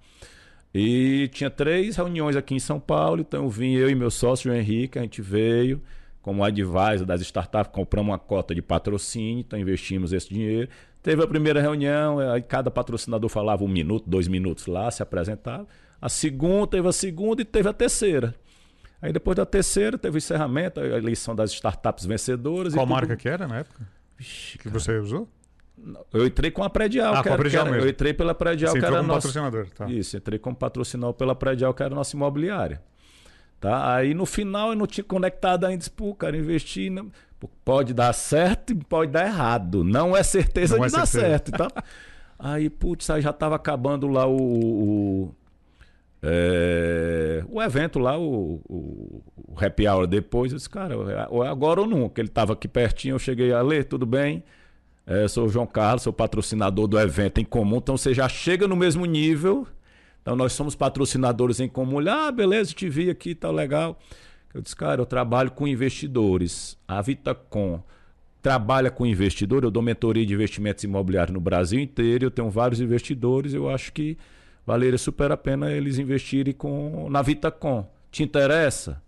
E 0.74 1.28
tinha 1.32 1.48
três 1.50 1.96
reuniões 1.96 2.36
aqui 2.36 2.54
em 2.54 2.58
São 2.60 2.78
Paulo, 2.78 3.22
então 3.22 3.44
eu 3.44 3.48
vim, 3.50 3.72
eu 3.74 3.88
e 3.88 3.94
meu 3.94 4.10
sócio, 4.10 4.52
o 4.52 4.54
Henrique, 4.54 4.98
a 4.98 5.02
gente 5.02 5.22
veio 5.22 5.80
como 6.20 6.44
advisor 6.44 7.06
das 7.06 7.22
startups, 7.22 7.72
compramos 7.72 8.10
uma 8.12 8.18
cota 8.18 8.54
de 8.54 8.60
patrocínio, 8.60 9.40
então 9.40 9.58
investimos 9.58 10.12
esse 10.12 10.28
dinheiro. 10.28 10.68
Teve 11.02 11.24
a 11.24 11.26
primeira 11.26 11.62
reunião, 11.62 12.18
aí 12.18 12.42
cada 12.42 12.70
patrocinador 12.70 13.30
falava 13.30 13.64
um 13.64 13.68
minuto, 13.68 14.04
dois 14.06 14.28
minutos 14.28 14.66
lá, 14.66 14.90
se 14.90 15.02
apresentava. 15.02 15.66
A 16.00 16.08
segunda, 16.08 16.66
teve 16.66 16.88
a 16.88 16.92
segunda 16.92 17.42
e 17.42 17.44
teve 17.44 17.68
a 17.68 17.72
terceira. 17.72 18.34
Aí 19.02 19.12
depois 19.12 19.36
da 19.36 19.46
terceira, 19.46 19.96
teve 19.98 20.16
o 20.16 20.18
encerramento, 20.18 20.80
a 20.80 20.84
eleição 20.86 21.34
das 21.34 21.50
startups 21.52 22.04
vencedoras. 22.04 22.74
Qual 22.74 22.86
marca 22.86 23.16
que 23.16 23.28
era 23.28 23.46
na 23.48 23.58
época? 23.58 23.86
Vixe, 24.16 24.58
Que 24.58 24.68
você 24.68 24.98
usou? 24.98 25.28
Eu 26.12 26.26
entrei 26.26 26.50
com 26.50 26.62
a 26.62 26.68
Predial. 26.68 27.14
Ah, 27.14 27.22
que 27.22 27.28
com 27.28 27.34
a 27.34 27.38
era- 27.38 27.48
que 27.50 27.56
era- 27.56 27.64
mesmo. 27.70 27.86
Eu 27.86 27.88
entrei 27.90 28.12
pela 28.12 28.34
Predial, 28.34 28.72
Você 28.72 28.78
que 28.80 28.84
era 28.84 28.96
como 28.96 29.08
nossa... 29.08 29.28
patrocinador, 29.28 29.66
tá. 29.70 29.86
Isso, 29.90 30.16
entrei 30.16 30.38
como 30.38 30.54
patrocinador 30.54 31.14
pela 31.14 31.34
Predial, 31.34 31.72
que 31.72 31.82
era 31.82 31.94
a 31.94 31.96
nossa 31.96 32.14
imobiliária. 32.14 32.82
Tá? 33.58 33.94
Aí 33.94 34.12
no 34.14 34.26
final 34.26 34.70
eu 34.70 34.76
não 34.76 34.86
tinha 34.86 35.04
conectado 35.04 35.64
ainda, 35.64 35.78
disse, 35.78 35.90
pô, 35.90 36.14
cara, 36.14 36.36
investir. 36.36 36.92
Pô, 37.38 37.48
Pode 37.64 37.94
dar 37.94 38.12
certo 38.12 38.72
e 38.72 38.74
pode 38.74 39.10
dar 39.12 39.26
errado. 39.26 39.82
Não 39.82 40.14
é 40.14 40.22
certeza 40.22 40.76
Não 40.76 40.86
de 40.86 40.94
é 40.94 40.98
dar 40.98 41.06
certeza. 41.06 41.30
certo. 41.32 41.52
Tá? 41.52 41.68
aí, 42.38 42.68
putz, 42.68 43.08
aí 43.08 43.22
já 43.22 43.32
tava 43.32 43.56
acabando 43.56 44.06
lá 44.06 44.26
o. 44.26 44.36
o 44.36 45.34
é, 46.22 47.42
o 47.48 47.62
evento 47.62 47.98
lá, 47.98 48.18
o, 48.18 48.60
o, 48.68 49.22
o 49.36 49.54
happy 49.58 49.88
hour 49.88 50.06
depois, 50.06 50.52
eu 50.52 50.56
disse, 50.56 50.68
cara, 50.68 50.96
ou 51.30 51.44
é 51.44 51.48
agora 51.48 51.80
ou 51.80 51.86
nunca. 51.86 52.20
Ele 52.20 52.28
tava 52.28 52.52
aqui 52.52 52.68
pertinho, 52.68 53.14
eu 53.14 53.18
cheguei 53.18 53.52
a 53.52 53.62
ler, 53.62 53.84
tudo 53.84 54.04
bem. 54.04 54.44
É, 55.06 55.26
sou 55.26 55.46
o 55.46 55.48
João 55.48 55.66
Carlos, 55.66 56.02
sou 56.02 56.12
patrocinador 56.12 56.86
do 56.86 56.98
evento 56.98 57.40
em 57.40 57.44
comum, 57.44 57.78
então 57.78 57.96
você 57.96 58.12
já 58.14 58.28
chega 58.28 58.68
no 58.68 58.76
mesmo 58.76 59.04
nível. 59.06 59.66
Então 60.22 60.36
nós 60.36 60.52
somos 60.52 60.74
patrocinadores 60.74 61.58
em 61.58 61.68
comum. 61.68 62.00
Ele, 62.00 62.10
Ah, 62.10 62.30
beleza, 62.30 62.74
te 62.74 62.88
vi 62.88 63.08
aqui, 63.08 63.34
tá 63.34 63.50
legal. 63.50 63.98
Eu 64.52 64.60
disse, 64.60 64.76
cara, 64.76 65.00
eu 65.00 65.06
trabalho 65.06 65.50
com 65.50 65.66
investidores. 65.66 66.76
A 66.86 67.00
Vitacom 67.00 67.82
trabalha 68.42 68.90
com 68.90 69.06
investidor, 69.06 69.64
eu 69.64 69.70
dou 69.70 69.82
mentoria 69.82 70.24
de 70.24 70.34
investimentos 70.34 70.84
imobiliários 70.84 71.32
no 71.32 71.40
Brasil 71.40 71.78
inteiro, 71.78 72.26
eu 72.26 72.30
tenho 72.30 72.48
vários 72.48 72.80
investidores, 72.80 73.52
eu 73.52 73.68
acho 73.68 73.92
que 73.92 74.16
valeria 74.66 74.98
super 74.98 75.32
a 75.32 75.36
pena 75.36 75.72
eles 75.72 75.98
investirem 75.98 76.54
com, 76.54 77.08
na 77.10 77.22
Vitacom. 77.22 77.88
Te 78.10 78.22
interessa? 78.22 79.02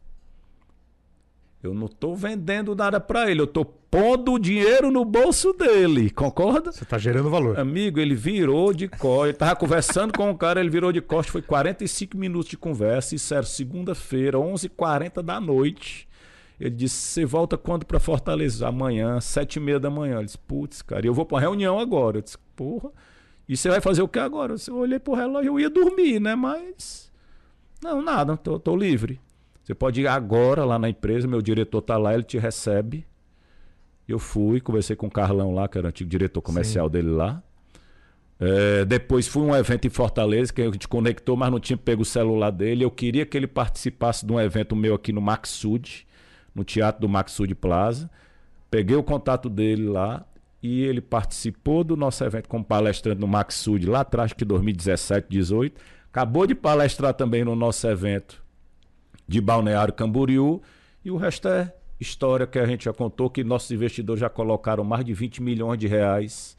Eu 1.62 1.72
não 1.74 1.86
estou 1.86 2.16
vendendo 2.16 2.74
nada 2.74 2.98
para 2.98 3.30
ele, 3.30 3.40
eu 3.40 3.44
estou 3.44 3.64
pondo 3.64 4.32
o 4.32 4.38
dinheiro 4.38 4.90
no 4.90 5.04
bolso 5.04 5.52
dele, 5.52 6.10
concorda? 6.10 6.72
Você 6.72 6.84
tá 6.84 6.98
gerando 6.98 7.30
valor. 7.30 7.58
Amigo, 7.58 8.00
ele 8.00 8.14
virou 8.14 8.72
de 8.72 8.88
costas. 8.88 9.28
Ele 9.28 9.38
tava 9.38 9.54
conversando 9.54 10.12
com 10.12 10.30
o 10.30 10.36
cara, 10.36 10.60
ele 10.60 10.70
virou 10.70 10.90
de 10.90 11.00
costas. 11.00 11.30
Foi 11.30 11.42
45 11.42 12.16
minutos 12.16 12.48
de 12.48 12.56
conversa. 12.56 13.14
Isso 13.14 13.32
era 13.32 13.44
segunda-feira, 13.44 14.38
11h40 14.38 15.22
da 15.22 15.38
noite. 15.38 16.08
Ele 16.58 16.70
disse: 16.70 16.96
Você 16.96 17.24
volta 17.24 17.58
quando 17.58 17.84
para 17.84 18.00
Fortaleza? 18.00 18.66
Amanhã, 18.66 19.20
sete 19.20 19.56
e 19.56 19.60
meia 19.60 19.78
da 19.78 19.90
manhã. 19.90 20.16
Ele 20.16 20.24
disse: 20.24 20.38
Putz, 20.38 20.80
cara, 20.80 21.06
eu 21.06 21.12
vou 21.12 21.26
para 21.26 21.40
reunião 21.40 21.78
agora. 21.78 22.18
Eu 22.18 22.22
disse: 22.22 22.38
Porra, 22.56 22.90
e 23.48 23.56
você 23.56 23.68
vai 23.68 23.80
fazer 23.80 24.02
o 24.02 24.08
que 24.08 24.18
agora? 24.18 24.54
Eu 24.66 24.76
olhei 24.76 24.98
pro 24.98 25.14
relógio, 25.14 25.52
eu 25.52 25.60
ia 25.60 25.70
dormir, 25.70 26.20
né? 26.20 26.34
Mas. 26.34 27.10
Não, 27.82 28.00
nada, 28.00 28.36
tô, 28.36 28.58
tô 28.58 28.76
livre. 28.76 29.20
Você 29.62 29.74
pode 29.74 30.00
ir 30.00 30.06
agora 30.06 30.64
lá 30.64 30.78
na 30.78 30.88
empresa, 30.88 31.26
meu 31.26 31.40
diretor 31.40 31.82
tá 31.82 31.96
lá, 31.96 32.14
ele 32.14 32.22
te 32.22 32.38
recebe. 32.38 33.06
Eu 34.06 34.18
fui, 34.18 34.60
conversei 34.60 34.96
com 34.96 35.06
o 35.06 35.10
Carlão 35.10 35.54
lá, 35.54 35.68
que 35.68 35.78
era 35.78 35.86
o 35.86 35.88
antigo 35.88 36.10
diretor 36.10 36.42
comercial 36.42 36.88
dele 36.88 37.10
lá. 37.10 37.42
É, 38.38 38.84
depois 38.84 39.28
fui 39.28 39.42
a 39.42 39.52
um 39.52 39.56
evento 39.56 39.86
em 39.86 39.90
Fortaleza, 39.90 40.52
que 40.52 40.60
a 40.60 40.64
gente 40.64 40.88
conectou, 40.88 41.36
mas 41.36 41.50
não 41.50 41.60
tinha 41.60 41.76
pego 41.76 42.02
o 42.02 42.04
celular 42.04 42.50
dele. 42.50 42.84
Eu 42.84 42.90
queria 42.90 43.24
que 43.24 43.36
ele 43.36 43.46
participasse 43.46 44.26
de 44.26 44.32
um 44.32 44.40
evento 44.40 44.74
meu 44.74 44.94
aqui 44.94 45.12
no 45.12 45.20
Maxud, 45.20 46.06
no 46.52 46.64
Teatro 46.64 47.00
do 47.00 47.08
Maxud 47.08 47.54
Plaza. 47.54 48.10
Peguei 48.68 48.96
o 48.96 49.02
contato 49.02 49.48
dele 49.48 49.86
lá 49.86 50.26
e 50.62 50.84
ele 50.84 51.00
participou 51.00 51.82
do 51.82 51.96
nosso 51.96 52.22
evento 52.22 52.48
como 52.48 52.64
palestrante 52.64 53.20
no 53.20 53.26
Maxud 53.26 53.84
lá 53.86 54.00
atrás, 54.00 54.32
que 54.32 54.44
2017, 54.44 55.26
18. 55.28 55.80
Acabou 56.08 56.46
de 56.46 56.54
palestrar 56.54 57.14
também 57.14 57.44
no 57.44 57.56
nosso 57.56 57.86
evento 57.88 58.42
de 59.26 59.40
Balneário 59.40 59.92
Camboriú. 59.92 60.62
E 61.04 61.10
o 61.10 61.16
resto 61.16 61.48
é 61.48 61.74
história 61.98 62.46
que 62.46 62.58
a 62.58 62.66
gente 62.66 62.84
já 62.84 62.92
contou, 62.92 63.28
que 63.28 63.42
nossos 63.42 63.70
investidores 63.72 64.20
já 64.20 64.28
colocaram 64.28 64.84
mais 64.84 65.04
de 65.04 65.12
20 65.12 65.42
milhões 65.42 65.78
de 65.78 65.88
reais 65.88 66.56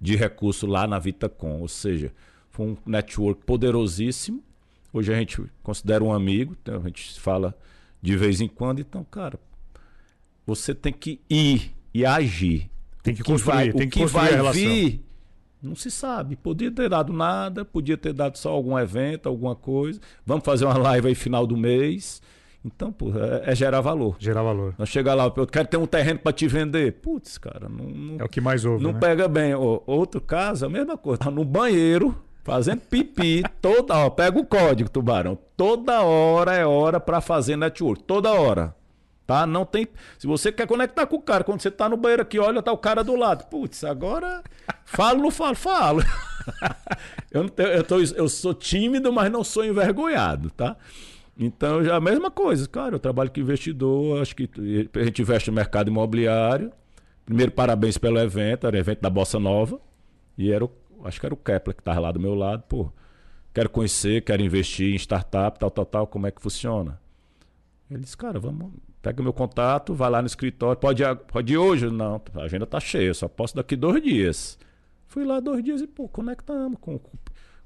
de 0.00 0.16
recurso 0.16 0.66
lá 0.66 0.86
na 0.86 0.98
Vitacom. 0.98 1.60
Ou 1.60 1.68
seja, 1.68 2.12
foi 2.50 2.66
um 2.66 2.76
network 2.84 3.44
poderosíssimo. 3.44 4.42
Hoje 4.92 5.12
a 5.12 5.16
gente 5.16 5.42
considera 5.62 6.02
um 6.02 6.12
amigo, 6.12 6.56
então 6.60 6.80
a 6.80 6.86
gente 6.86 7.20
fala 7.20 7.56
de 8.02 8.16
vez 8.16 8.40
em 8.40 8.48
quando. 8.48 8.80
Então, 8.80 9.04
cara, 9.04 9.38
você 10.44 10.74
tem 10.74 10.92
que 10.92 11.20
ir 11.30 11.72
e 11.92 12.04
agir. 12.04 12.70
Tem 13.04 13.14
que 13.14 13.20
O 13.20 13.24
que 13.24 13.30
construir, 13.30 13.54
vai, 13.54 13.72
tem 13.72 13.88
que 13.88 13.98
que 13.98 14.00
construir 14.00 14.20
a 14.20 14.24
vai 14.24 14.34
relação. 14.36 14.60
vir, 14.62 15.04
não 15.62 15.76
se 15.76 15.90
sabe. 15.90 16.34
Podia 16.36 16.72
ter 16.72 16.88
dado 16.88 17.12
nada, 17.12 17.64
podia 17.64 17.96
ter 17.96 18.12
dado 18.12 18.36
só 18.36 18.50
algum 18.50 18.76
evento, 18.78 19.28
alguma 19.28 19.54
coisa. 19.54 20.00
Vamos 20.26 20.44
fazer 20.44 20.64
uma 20.64 20.76
live 20.78 21.08
aí 21.08 21.14
final 21.14 21.46
do 21.46 21.56
mês. 21.56 22.20
Então, 22.64 22.90
pô, 22.90 23.10
é, 23.14 23.52
é 23.52 23.54
gerar 23.54 23.82
valor. 23.82 24.16
Gerar 24.18 24.42
valor. 24.42 24.74
Nós 24.78 24.88
chegar 24.88 25.12
lá, 25.14 25.30
eu 25.36 25.46
quero 25.46 25.68
ter 25.68 25.76
um 25.76 25.86
terreno 25.86 26.18
para 26.18 26.32
te 26.32 26.48
vender. 26.48 26.94
Putz, 26.94 27.36
cara, 27.36 27.68
não, 27.68 27.84
não, 27.84 28.16
É 28.18 28.24
o 28.24 28.28
que 28.28 28.40
mais 28.40 28.64
ouve, 28.64 28.82
não 28.82 28.92
né? 28.94 28.98
pega 28.98 29.28
bem. 29.28 29.54
Ô, 29.54 29.82
outro 29.86 30.18
caso, 30.18 30.64
a 30.64 30.68
mesma 30.70 30.96
coisa. 30.96 31.18
Tá 31.18 31.30
no 31.30 31.44
banheiro, 31.44 32.16
fazendo 32.42 32.80
pipi, 32.80 33.42
toda 33.60 33.94
hora. 33.98 34.10
Pega 34.10 34.38
o 34.40 34.46
código, 34.46 34.88
tubarão. 34.88 35.38
Toda 35.58 36.00
hora 36.02 36.54
é 36.54 36.64
hora 36.64 36.98
para 36.98 37.20
fazer 37.20 37.54
network. 37.56 38.02
Toda 38.04 38.32
hora. 38.32 38.74
Tá? 39.26 39.46
Não 39.46 39.64
tem. 39.64 39.88
Se 40.18 40.26
você 40.26 40.52
quer 40.52 40.66
conectar 40.66 41.06
com 41.06 41.16
o 41.16 41.22
cara, 41.22 41.42
quando 41.44 41.60
você 41.62 41.70
tá 41.70 41.88
no 41.88 41.96
banheiro 41.96 42.22
aqui, 42.22 42.38
olha, 42.38 42.60
tá 42.62 42.70
o 42.72 42.76
cara 42.78 43.02
do 43.02 43.16
lado. 43.16 43.46
Putz, 43.48 43.82
agora. 43.82 44.42
Falo, 44.84 45.22
não 45.22 45.30
falo? 45.30 45.54
Falo. 45.56 46.02
eu, 47.32 47.42
não 47.44 47.48
tenho- 47.48 47.70
eu, 47.70 47.82
tô- 47.84 48.00
eu 48.00 48.28
sou 48.28 48.52
tímido, 48.52 49.10
mas 49.12 49.32
não 49.32 49.42
sou 49.42 49.64
envergonhado, 49.64 50.50
tá? 50.50 50.76
Então, 51.38 51.82
já 51.82 51.96
a 51.96 52.00
mesma 52.00 52.30
coisa, 52.30 52.68
cara. 52.68 52.94
Eu 52.96 53.00
trabalho 53.00 53.30
com 53.30 53.40
investidor, 53.40 54.20
acho 54.20 54.36
que 54.36 54.48
a 54.94 55.04
gente 55.04 55.22
investe 55.22 55.50
no 55.50 55.56
mercado 55.56 55.88
imobiliário. 55.88 56.70
Primeiro, 57.24 57.50
parabéns 57.50 57.96
pelo 57.96 58.18
evento, 58.20 58.66
era 58.66 58.76
o 58.76 58.78
evento 58.78 59.00
da 59.00 59.08
Bossa 59.08 59.38
Nova. 59.40 59.80
E 60.36 60.52
era 60.52 60.64
o, 60.66 60.70
acho 61.04 61.18
que 61.18 61.24
era 61.26 61.34
o 61.34 61.38
Kepler 61.38 61.74
que 61.74 61.80
estava 61.80 61.98
lá 61.98 62.12
do 62.12 62.20
meu 62.20 62.34
lado. 62.34 62.62
Pô, 62.68 62.92
quero 63.54 63.70
conhecer, 63.70 64.22
quero 64.22 64.42
investir 64.42 64.92
em 64.92 64.96
startup, 64.98 65.58
tal, 65.58 65.70
tal, 65.70 65.86
tal, 65.86 66.06
como 66.06 66.26
é 66.26 66.30
que 66.30 66.42
funciona? 66.42 67.00
Ele 67.90 68.00
disse, 68.00 68.16
cara, 68.16 68.38
vamos, 68.38 68.72
pega 69.04 69.22
meu 69.22 69.34
contato, 69.34 69.92
vai 69.92 70.08
lá 70.08 70.22
no 70.22 70.26
escritório, 70.26 70.80
pode, 70.80 71.02
ir 71.02 71.14
pode 71.30 71.52
ir 71.52 71.58
hoje? 71.58 71.90
Não, 71.90 72.20
a 72.34 72.40
agenda 72.40 72.64
tá 72.66 72.80
cheia, 72.80 73.12
só 73.12 73.28
posso 73.28 73.54
daqui 73.54 73.76
dois 73.76 74.02
dias. 74.02 74.58
Fui 75.06 75.24
lá 75.26 75.40
dois 75.40 75.62
dias 75.62 75.82
e, 75.82 75.86
pô, 75.86 76.08
conectamos 76.08 76.78
com, 76.80 76.98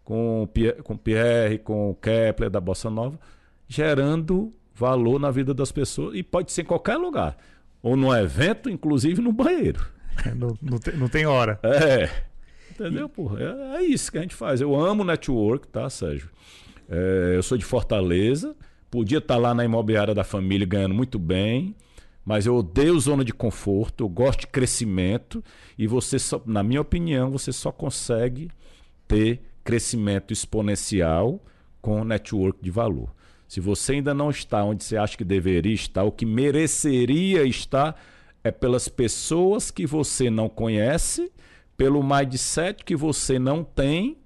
com, 0.03 0.43
o 0.43 0.47
Pierre- 0.49 0.83
com 0.83 0.95
o 0.95 0.99
Pierre, 0.99 1.59
com 1.59 1.91
o 1.91 1.95
Kepler 1.95 2.51
da 2.51 2.61
Bossa 2.61 2.91
Nova, 2.91 3.19
gerando 3.69 4.53
valor 4.75 5.21
na 5.21 5.31
vida 5.31 5.55
das 5.55 5.71
pessoas 5.71 6.17
e 6.17 6.23
pode 6.25 6.51
ser 6.51 6.63
em 6.63 6.65
qualquer 6.65 6.97
lugar. 6.97 7.37
Ou 7.81 7.97
no 7.97 8.13
evento, 8.15 8.69
inclusive 8.69 9.23
no 9.23 9.33
banheiro. 9.33 9.87
Não, 10.35 10.49
não 10.61 10.79
tem, 10.79 10.97
não 10.97 11.09
tem 11.09 11.27
hora. 11.27 11.61
É. 11.63 12.11
Entendeu, 12.73 13.09
porra? 13.09 13.41
É, 13.41 13.77
é 13.77 13.83
isso 13.85 14.11
que 14.11 14.19
a 14.19 14.21
gente 14.21 14.35
faz. 14.35 14.61
Eu 14.61 14.75
amo 14.75 15.05
network, 15.05 15.69
tá, 15.69 15.89
Sérgio? 15.89 16.29
É, 16.89 17.35
eu 17.37 17.43
sou 17.45 17.57
de 17.57 17.65
Fortaleza, 17.65 18.57
podia 18.91 19.19
estar 19.19 19.37
lá 19.37 19.55
na 19.55 19.65
imobiliária 19.65 20.15
da 20.15 20.25
família 20.25 20.67
ganhando 20.67 20.95
muito 20.95 21.19
bem, 21.19 21.75
mas 22.25 22.47
eu 22.47 22.57
odeio 22.57 22.99
zona 23.01 23.25
de 23.25 23.33
conforto, 23.33 24.05
eu 24.05 24.09
gosto 24.09 24.41
de 24.41 24.47
crescimento 24.49 25.43
e 25.79 25.87
você, 25.87 26.19
só, 26.19 26.43
na 26.45 26.63
minha 26.63 26.81
opinião, 26.81 27.31
você 27.31 27.53
só 27.53 27.73
consegue 27.73 28.51
ter 29.07 29.41
crescimento 29.65 30.33
exponencial 30.33 31.43
com 31.81 32.05
network 32.05 32.63
de 32.63 32.71
valor. 32.71 33.15
Se 33.47 33.61
você 33.61 33.95
ainda 33.95 34.13
não 34.13 34.29
está 34.29 34.63
onde 34.63 34.85
você 34.85 34.97
acha 34.97 35.17
que 35.17 35.25
deveria 35.25 35.73
estar, 35.73 36.05
o 36.05 36.13
que 36.13 36.27
mereceria 36.27 37.45
estar 37.45 37.99
é 38.45 38.51
pelas 38.51 38.89
pessoas 38.89 39.71
que 39.71 39.87
você 39.87 40.29
não 40.29 40.49
conhece, 40.49 41.33
pelo 41.77 42.03
mindset 42.03 42.85
que 42.85 42.95
você 42.95 43.39
não 43.39 43.65
tem, 43.65 44.19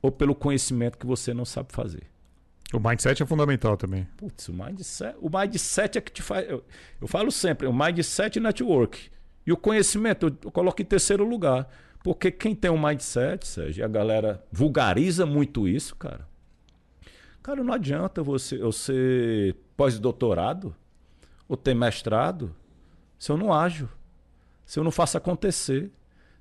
ou 0.00 0.10
pelo 0.10 0.34
conhecimento 0.34 0.98
que 0.98 1.06
você 1.06 1.32
não 1.32 1.44
sabe 1.44 1.72
fazer. 1.72 2.11
O 2.72 2.80
mindset 2.80 3.22
é 3.22 3.26
fundamental 3.26 3.76
também. 3.76 4.08
Putz, 4.16 4.48
o 4.48 4.52
mindset, 4.52 5.16
o 5.20 5.28
mindset 5.28 5.98
é 5.98 6.00
que 6.00 6.10
te 6.10 6.22
faz. 6.22 6.48
Eu, 6.48 6.64
eu 7.00 7.06
falo 7.06 7.30
sempre, 7.30 7.66
o 7.66 7.72
mindset 7.72 8.38
e 8.38 8.40
network. 8.40 9.10
E 9.46 9.52
o 9.52 9.56
conhecimento, 9.56 10.26
eu, 10.26 10.36
eu 10.44 10.50
coloco 10.50 10.80
em 10.80 10.84
terceiro 10.84 11.24
lugar. 11.24 11.68
Porque 12.02 12.30
quem 12.30 12.54
tem 12.54 12.70
um 12.70 12.82
mindset, 12.82 13.46
Sérgio, 13.46 13.84
a 13.84 13.88
galera 13.88 14.42
vulgariza 14.50 15.24
muito 15.24 15.68
isso, 15.68 15.94
cara. 15.94 16.26
Cara, 17.42 17.62
não 17.62 17.74
adianta 17.74 18.22
você 18.22 18.60
eu 18.60 18.72
ser 18.72 19.56
pós-doutorado 19.76 20.74
ou 21.48 21.56
ter 21.56 21.74
mestrado 21.74 22.54
se 23.18 23.30
eu 23.30 23.36
não 23.36 23.52
ajo, 23.52 23.88
se 24.64 24.78
eu 24.78 24.84
não 24.84 24.90
faço 24.90 25.16
acontecer, 25.16 25.90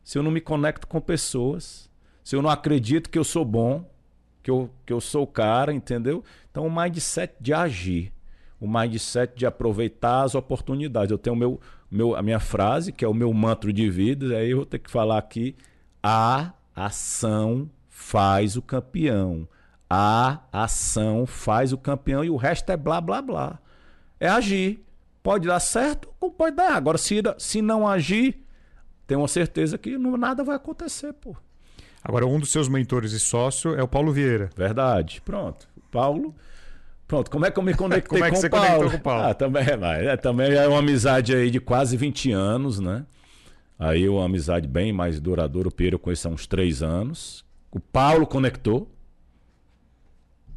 se 0.03 0.17
eu 0.17 0.23
não 0.23 0.31
me 0.31 0.41
conecto 0.41 0.87
com 0.87 0.99
pessoas, 1.01 1.89
se 2.23 2.35
eu 2.35 2.41
não 2.41 2.49
acredito 2.49 3.09
que 3.09 3.19
eu 3.19 3.23
sou 3.23 3.43
bom, 3.43 3.90
que 4.41 4.49
eu, 4.49 4.69
que 4.85 4.93
eu 4.93 5.01
sou 5.01 5.23
o 5.23 5.27
cara, 5.27 5.73
entendeu? 5.73 6.23
Então, 6.49 6.65
o 6.65 6.75
mindset 6.75 7.33
de 7.39 7.53
agir, 7.53 8.11
o 8.59 8.67
mindset 8.67 9.35
de 9.35 9.45
aproveitar 9.45 10.23
as 10.23 10.35
oportunidades. 10.35 11.11
Eu 11.11 11.17
tenho 11.17 11.35
meu, 11.35 11.59
meu, 11.89 12.15
a 12.15 12.21
minha 12.21 12.39
frase, 12.39 12.91
que 12.91 13.05
é 13.05 13.07
o 13.07 13.13
meu 13.13 13.31
mantra 13.33 13.71
de 13.71 13.89
vida, 13.89 14.37
aí 14.37 14.51
eu 14.51 14.57
vou 14.57 14.65
ter 14.65 14.79
que 14.79 14.89
falar 14.91 15.17
aqui: 15.17 15.55
a 16.01 16.53
ação 16.75 17.69
faz 17.89 18.55
o 18.55 18.61
campeão. 18.61 19.47
A 19.89 20.39
ação 20.53 21.25
faz 21.25 21.73
o 21.73 21.77
campeão 21.77 22.23
e 22.23 22.29
o 22.29 22.37
resto 22.37 22.71
é 22.71 22.77
blá 22.77 23.01
blá 23.01 23.21
blá. 23.21 23.59
É 24.19 24.29
agir. 24.29 24.85
Pode 25.21 25.47
dar 25.47 25.59
certo 25.59 26.09
ou 26.19 26.31
pode 26.31 26.55
dar. 26.55 26.75
Agora, 26.75 26.97
se, 26.97 27.21
se 27.37 27.61
não 27.61 27.87
agir, 27.87 28.41
tenho 29.05 29.27
certeza 29.27 29.77
que 29.77 29.97
nada 29.97 30.43
vai 30.43 30.55
acontecer, 30.55 31.13
pô. 31.13 31.35
Agora, 32.03 32.25
um 32.25 32.39
dos 32.39 32.51
seus 32.51 32.67
mentores 32.67 33.11
e 33.11 33.19
sócio 33.19 33.75
é 33.75 33.83
o 33.83 33.87
Paulo 33.87 34.11
Vieira. 34.11 34.49
Verdade. 34.55 35.21
Pronto. 35.23 35.67
Paulo. 35.91 36.33
Pronto, 37.07 37.29
como 37.29 37.45
é 37.45 37.51
que 37.51 37.59
eu 37.59 37.63
me 37.63 37.73
conectei 37.73 38.07
como 38.19 38.23
é 38.23 38.29
que 38.29 38.35
com, 38.35 38.41
você 38.41 38.49
Paulo? 38.49 38.89
com 38.89 38.97
o 38.97 39.01
Paulo? 39.01 39.23
Ah, 39.23 39.33
também, 39.33 39.63
é, 39.63 40.05
é, 40.05 40.17
também 40.17 40.53
é 40.53 40.67
uma 40.67 40.79
amizade 40.79 41.35
aí 41.35 41.51
de 41.51 41.59
quase 41.59 41.97
20 41.97 42.31
anos, 42.31 42.79
né? 42.79 43.05
Aí 43.77 44.07
uma 44.07 44.25
amizade 44.25 44.67
bem 44.67 44.93
mais 44.93 45.19
duradoura. 45.19 45.67
O 45.67 45.71
Pedro 45.71 45.95
eu 45.95 45.99
conheço 45.99 46.27
há 46.27 46.31
uns 46.31 46.47
três 46.47 46.81
anos. 46.81 47.43
O 47.71 47.79
Paulo 47.79 48.25
conectou. 48.25 48.89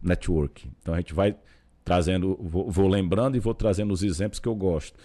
Network. 0.03 0.69
Então 0.81 0.95
a 0.95 0.99
gente 0.99 1.15
vai 1.15 1.35
trazendo, 1.85 2.39
vou, 2.41 2.71
vou, 2.71 2.89
lembrando 2.89 3.37
e 3.37 3.41
vou 3.41 3.55
trazendo 3.55 3.93
os 3.93 4.03
exemplos 4.03 4.39
que 4.39 4.49
eu 4.49 4.55
gosto. 4.55 4.99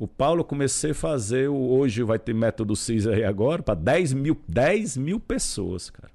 O 0.00 0.08
Paulo, 0.08 0.40
eu 0.40 0.44
comecei 0.44 0.92
a 0.92 0.94
fazer, 0.94 1.48
hoje 1.48 2.02
vai 2.02 2.18
ter 2.18 2.34
método 2.34 2.74
CIS 2.74 3.06
aí 3.06 3.22
agora, 3.22 3.62
para 3.62 3.74
10 3.74 4.14
mil, 4.14 4.34
10 4.48 4.96
mil 4.96 5.20
pessoas, 5.20 5.90
cara. 5.90 6.10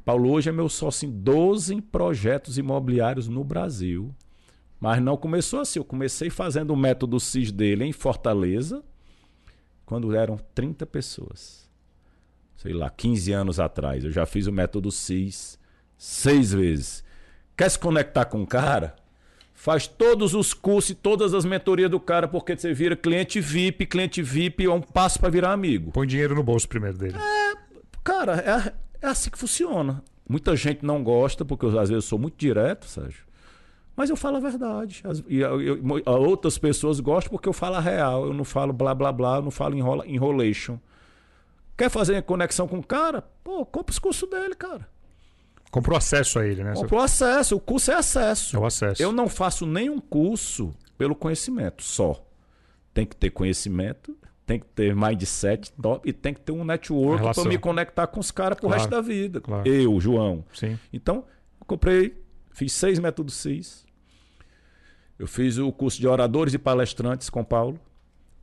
O 0.00 0.02
Paulo 0.04 0.30
hoje 0.30 0.50
é 0.50 0.52
meu 0.52 0.68
sócio 0.68 1.08
em 1.08 1.10
12 1.10 1.80
projetos 1.80 2.58
imobiliários 2.58 3.28
no 3.28 3.42
Brasil. 3.42 4.14
Mas 4.78 5.02
não 5.02 5.16
começou 5.16 5.60
assim. 5.60 5.78
Eu 5.78 5.84
comecei 5.84 6.28
fazendo 6.28 6.74
o 6.74 6.76
método 6.76 7.18
CIS 7.18 7.50
dele 7.50 7.86
em 7.86 7.92
Fortaleza, 7.92 8.84
quando 9.86 10.14
eram 10.14 10.38
30 10.54 10.84
pessoas. 10.84 11.70
Sei 12.54 12.74
lá, 12.74 12.90
15 12.90 13.32
anos 13.32 13.58
atrás. 13.58 14.04
Eu 14.04 14.10
já 14.10 14.26
fiz 14.26 14.46
o 14.46 14.52
método 14.52 14.92
CIS 14.92 15.58
seis 15.96 16.52
vezes. 16.52 17.02
Quer 17.56 17.70
se 17.70 17.78
conectar 17.78 18.26
com 18.26 18.42
o 18.42 18.46
cara? 18.46 18.94
Faz 19.62 19.86
todos 19.86 20.34
os 20.34 20.52
cursos 20.52 20.90
e 20.90 20.94
todas 20.96 21.32
as 21.32 21.44
mentorias 21.44 21.88
do 21.88 22.00
cara, 22.00 22.26
porque 22.26 22.56
você 22.56 22.74
vira 22.74 22.96
cliente 22.96 23.40
VIP, 23.40 23.86
cliente 23.86 24.20
VIP 24.20 24.64
é 24.64 24.68
um 24.68 24.80
passo 24.80 25.20
para 25.20 25.30
virar 25.30 25.52
amigo. 25.52 25.92
Põe 25.92 26.04
dinheiro 26.04 26.34
no 26.34 26.42
bolso 26.42 26.68
primeiro 26.68 26.98
dele. 26.98 27.16
É, 27.16 27.54
cara, 28.02 28.74
é, 29.00 29.06
é 29.06 29.08
assim 29.08 29.30
que 29.30 29.38
funciona. 29.38 30.02
Muita 30.28 30.56
gente 30.56 30.84
não 30.84 31.04
gosta, 31.04 31.44
porque 31.44 31.64
eu, 31.64 31.68
às 31.78 31.90
vezes 31.90 31.92
eu 31.92 32.02
sou 32.02 32.18
muito 32.18 32.34
direto, 32.36 32.86
Sérgio. 32.86 33.24
Mas 33.94 34.10
eu 34.10 34.16
falo 34.16 34.38
a 34.38 34.40
verdade. 34.40 35.00
As, 35.04 35.22
e 35.28 35.38
eu, 35.38 35.62
eu, 35.62 36.02
outras 36.06 36.58
pessoas 36.58 36.98
gostam 36.98 37.30
porque 37.30 37.48
eu 37.48 37.52
falo 37.52 37.76
a 37.76 37.80
real. 37.80 38.26
Eu 38.26 38.34
não 38.34 38.42
falo 38.42 38.72
blá 38.72 38.92
blá 38.92 39.12
blá, 39.12 39.36
eu 39.36 39.42
não 39.42 39.52
falo 39.52 39.76
enrola, 39.76 40.04
enrolation. 40.08 40.76
Quer 41.78 41.88
fazer 41.88 42.20
conexão 42.22 42.66
com 42.66 42.80
o 42.80 42.84
cara? 42.84 43.22
Pô, 43.44 43.64
compra 43.64 43.92
os 43.92 44.00
cursos 44.00 44.28
dele, 44.28 44.56
cara. 44.56 44.88
Comprou 45.72 45.96
acesso 45.96 46.38
a 46.38 46.46
ele, 46.46 46.62
né? 46.62 46.74
Comprou 46.74 47.00
acesso. 47.00 47.56
O 47.56 47.60
curso 47.60 47.90
é 47.90 47.94
acesso. 47.94 48.54
É 48.54 48.58
o 48.58 48.66
acesso. 48.66 49.02
Eu 49.02 49.10
não 49.10 49.26
faço 49.26 49.64
nenhum 49.64 49.98
curso 49.98 50.74
pelo 50.98 51.16
conhecimento 51.16 51.82
só. 51.82 52.22
Tem 52.92 53.06
que 53.06 53.16
ter 53.16 53.30
conhecimento, 53.30 54.14
tem 54.44 54.60
que 54.60 54.66
ter 54.66 54.94
mindset 54.94 55.72
top 55.72 56.06
e 56.06 56.12
tem 56.12 56.34
que 56.34 56.40
ter 56.40 56.52
um 56.52 56.62
network 56.62 57.34
para 57.34 57.48
me 57.48 57.56
conectar 57.56 58.06
com 58.06 58.20
os 58.20 58.30
caras 58.30 58.58
pro 58.58 58.68
claro, 58.68 58.82
resto 58.82 58.90
da 58.90 59.00
vida. 59.00 59.40
Claro. 59.40 59.66
Eu, 59.66 59.98
João. 59.98 60.44
Sim. 60.52 60.78
Então, 60.92 61.24
comprei, 61.66 62.22
fiz 62.50 62.74
seis 62.74 62.98
métodos 62.98 63.32
seis. 63.32 63.86
Eu 65.18 65.26
fiz 65.26 65.56
o 65.56 65.72
curso 65.72 65.98
de 65.98 66.06
oradores 66.06 66.52
e 66.52 66.58
palestrantes 66.58 67.30
com 67.30 67.42
Paulo. 67.42 67.80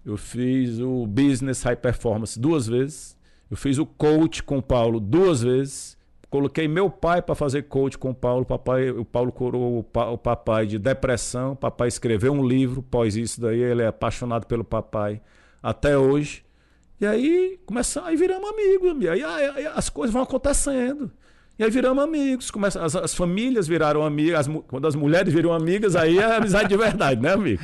Eu 0.04 0.18
fiz 0.18 0.80
o 0.80 1.06
Business 1.06 1.62
High 1.62 1.76
Performance 1.76 2.40
duas 2.40 2.66
vezes. 2.66 3.16
Eu 3.52 3.56
fiz 3.56 3.78
o 3.78 3.86
coach 3.86 4.42
com 4.42 4.60
Paulo 4.60 5.00
duas 5.00 5.44
vezes. 5.44 5.99
Coloquei 6.30 6.68
meu 6.68 6.92
pai 6.92 7.24
para 7.24 7.34
fazer 7.34 7.64
coach 7.64 7.98
com 7.98 8.12
o 8.12 8.16
Paulo. 8.16 8.46
Papai, 8.46 8.92
o 8.92 9.04
Paulo 9.04 9.32
curou 9.32 9.80
o, 9.80 10.18
papai 10.18 10.68
de 10.68 10.78
depressão. 10.78 11.54
O 11.54 11.56
papai 11.56 11.88
escreveu 11.88 12.32
um 12.32 12.46
livro. 12.46 12.84
Pós 12.84 13.16
isso 13.16 13.42
daí, 13.42 13.60
ele 13.60 13.82
é 13.82 13.88
apaixonado 13.88 14.46
pelo 14.46 14.64
papai 14.64 15.22
até 15.62 15.98
hoje. 15.98 16.44
E 17.02 17.06
aí 17.06 17.60
começamos, 17.66 18.10
aí 18.10 18.16
viramos 18.16 18.48
amigos. 18.48 19.08
Aí, 19.08 19.24
aí, 19.24 19.46
aí, 19.56 19.68
as 19.68 19.90
coisas 19.90 20.14
vão 20.14 20.22
acontecendo. 20.22 21.12
E 21.58 21.64
aí 21.64 21.72
viramos 21.72 22.04
amigos. 22.04 22.52
Começa, 22.52 22.84
as, 22.84 22.96
as 22.96 23.16
famílias 23.16 23.68
viraram 23.68 24.04
amigas. 24.04 24.48
As, 24.48 24.64
quando 24.68 24.86
as 24.88 24.94
mulheres 24.94 25.34
viram 25.34 25.52
amigas, 25.52 25.96
aí 25.96 26.20
é 26.20 26.36
amizade 26.36 26.70
de 26.70 26.78
verdade, 26.78 27.20
né, 27.20 27.34
amigo? 27.34 27.62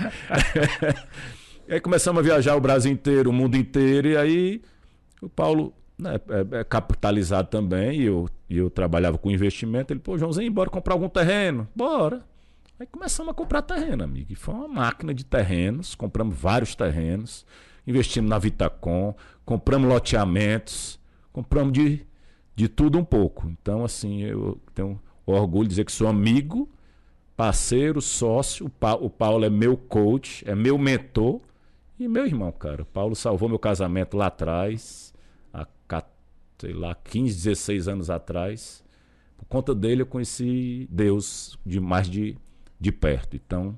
e 1.70 1.74
aí 1.74 1.80
começamos 1.80 2.20
a 2.20 2.24
viajar 2.24 2.56
o 2.56 2.62
Brasil 2.62 2.92
inteiro, 2.92 3.30
o 3.30 3.34
mundo 3.34 3.56
inteiro. 3.56 4.08
E 4.08 4.18
aí 4.18 4.62
o 5.22 5.30
Paulo 5.30 5.72
né, 5.98 6.20
é, 6.30 6.60
é, 6.60 6.64
capitalizado 6.64 7.50
também, 7.50 8.02
e 8.02 8.06
eu, 8.06 8.30
e 8.50 8.58
eu 8.58 8.70
trabalhava 8.70 9.18
com 9.18 9.32
investimento. 9.32 9.92
Ele, 9.92 10.00
pô, 10.00 10.18
Joãozinho, 10.18 10.52
bora 10.52 10.70
comprar 10.70 10.94
algum 10.94 11.10
terreno? 11.10 11.68
Bora. 11.76 12.24
Aí 12.80 12.86
começamos 12.86 13.32
a 13.32 13.34
comprar 13.34 13.62
terreno, 13.62 14.04
amigo. 14.04 14.32
E 14.32 14.36
foi 14.36 14.54
uma 14.54 14.68
máquina 14.68 15.14
de 15.14 15.24
terrenos, 15.24 15.96
compramos 15.96 16.36
vários 16.36 16.76
terrenos, 16.76 17.46
investimos 17.88 18.30
na 18.30 18.38
Vitacom, 18.38 19.16
compramos 19.46 19.88
loteamentos, 19.88 21.00
compramos 21.32 21.74
de, 21.74 22.06
de 22.54 22.68
tudo 22.68 22.98
um 22.98 23.04
pouco. 23.06 23.48
Então, 23.50 23.86
assim, 23.86 24.24
eu 24.24 24.60
tenho 24.74 25.00
orgulho 25.26 25.64
de 25.64 25.70
dizer 25.70 25.86
que 25.86 25.92
sou 25.92 26.08
amigo, 26.08 26.70
parceiro, 27.36 28.02
sócio. 28.02 28.66
O, 28.66 28.70
pa 28.70 28.94
o 28.96 29.10
Paulo 29.10 29.46
é 29.46 29.50
meu 29.50 29.78
coach, 29.78 30.44
é 30.46 30.54
meu 30.54 30.78
mentor 30.78 31.40
e 31.98 32.10
meu 32.10 32.26
irmão, 32.26 32.52
cara. 32.52 32.82
O 32.82 32.86
Paulo 32.86 33.16
salvou 33.16 33.48
meu 33.48 33.60
casamento 33.60 34.18
lá 34.18 34.28
atrás 34.28 35.15
sei 36.58 36.74
lá, 36.74 36.96
15, 36.96 37.36
16 37.36 37.88
anos 37.88 38.10
atrás. 38.10 38.84
Por 39.38 39.46
conta 39.46 39.76
dele 39.76 40.02
eu 40.02 40.06
conheci 40.06 40.88
Deus 40.92 41.58
de 41.66 41.80
mais 41.80 42.10
de, 42.10 42.38
de 42.80 42.92
perto. 42.92 43.36
Então, 43.36 43.78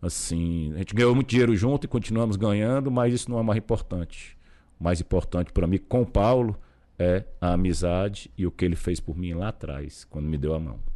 assim, 0.00 0.72
a 0.74 0.78
gente 0.78 0.94
ganhou 0.94 1.14
muito 1.14 1.28
dinheiro 1.28 1.54
junto 1.54 1.84
e 1.84 1.88
continuamos 1.88 2.36
ganhando, 2.36 2.90
mas 2.90 3.12
isso 3.12 3.30
não 3.30 3.38
é 3.38 3.42
mais 3.42 3.58
importante. 3.58 4.36
O 4.78 4.84
mais 4.84 5.00
importante 5.00 5.52
para 5.52 5.66
mim 5.66 5.78
com 5.78 6.04
Paulo 6.04 6.58
é 6.98 7.24
a 7.40 7.54
amizade 7.54 8.30
e 8.36 8.46
o 8.46 8.50
que 8.50 8.64
ele 8.64 8.76
fez 8.76 9.00
por 9.00 9.16
mim 9.16 9.34
lá 9.34 9.48
atrás, 9.48 10.04
quando 10.04 10.26
me 10.26 10.38
deu 10.38 10.54
a 10.54 10.60
mão. 10.60 10.91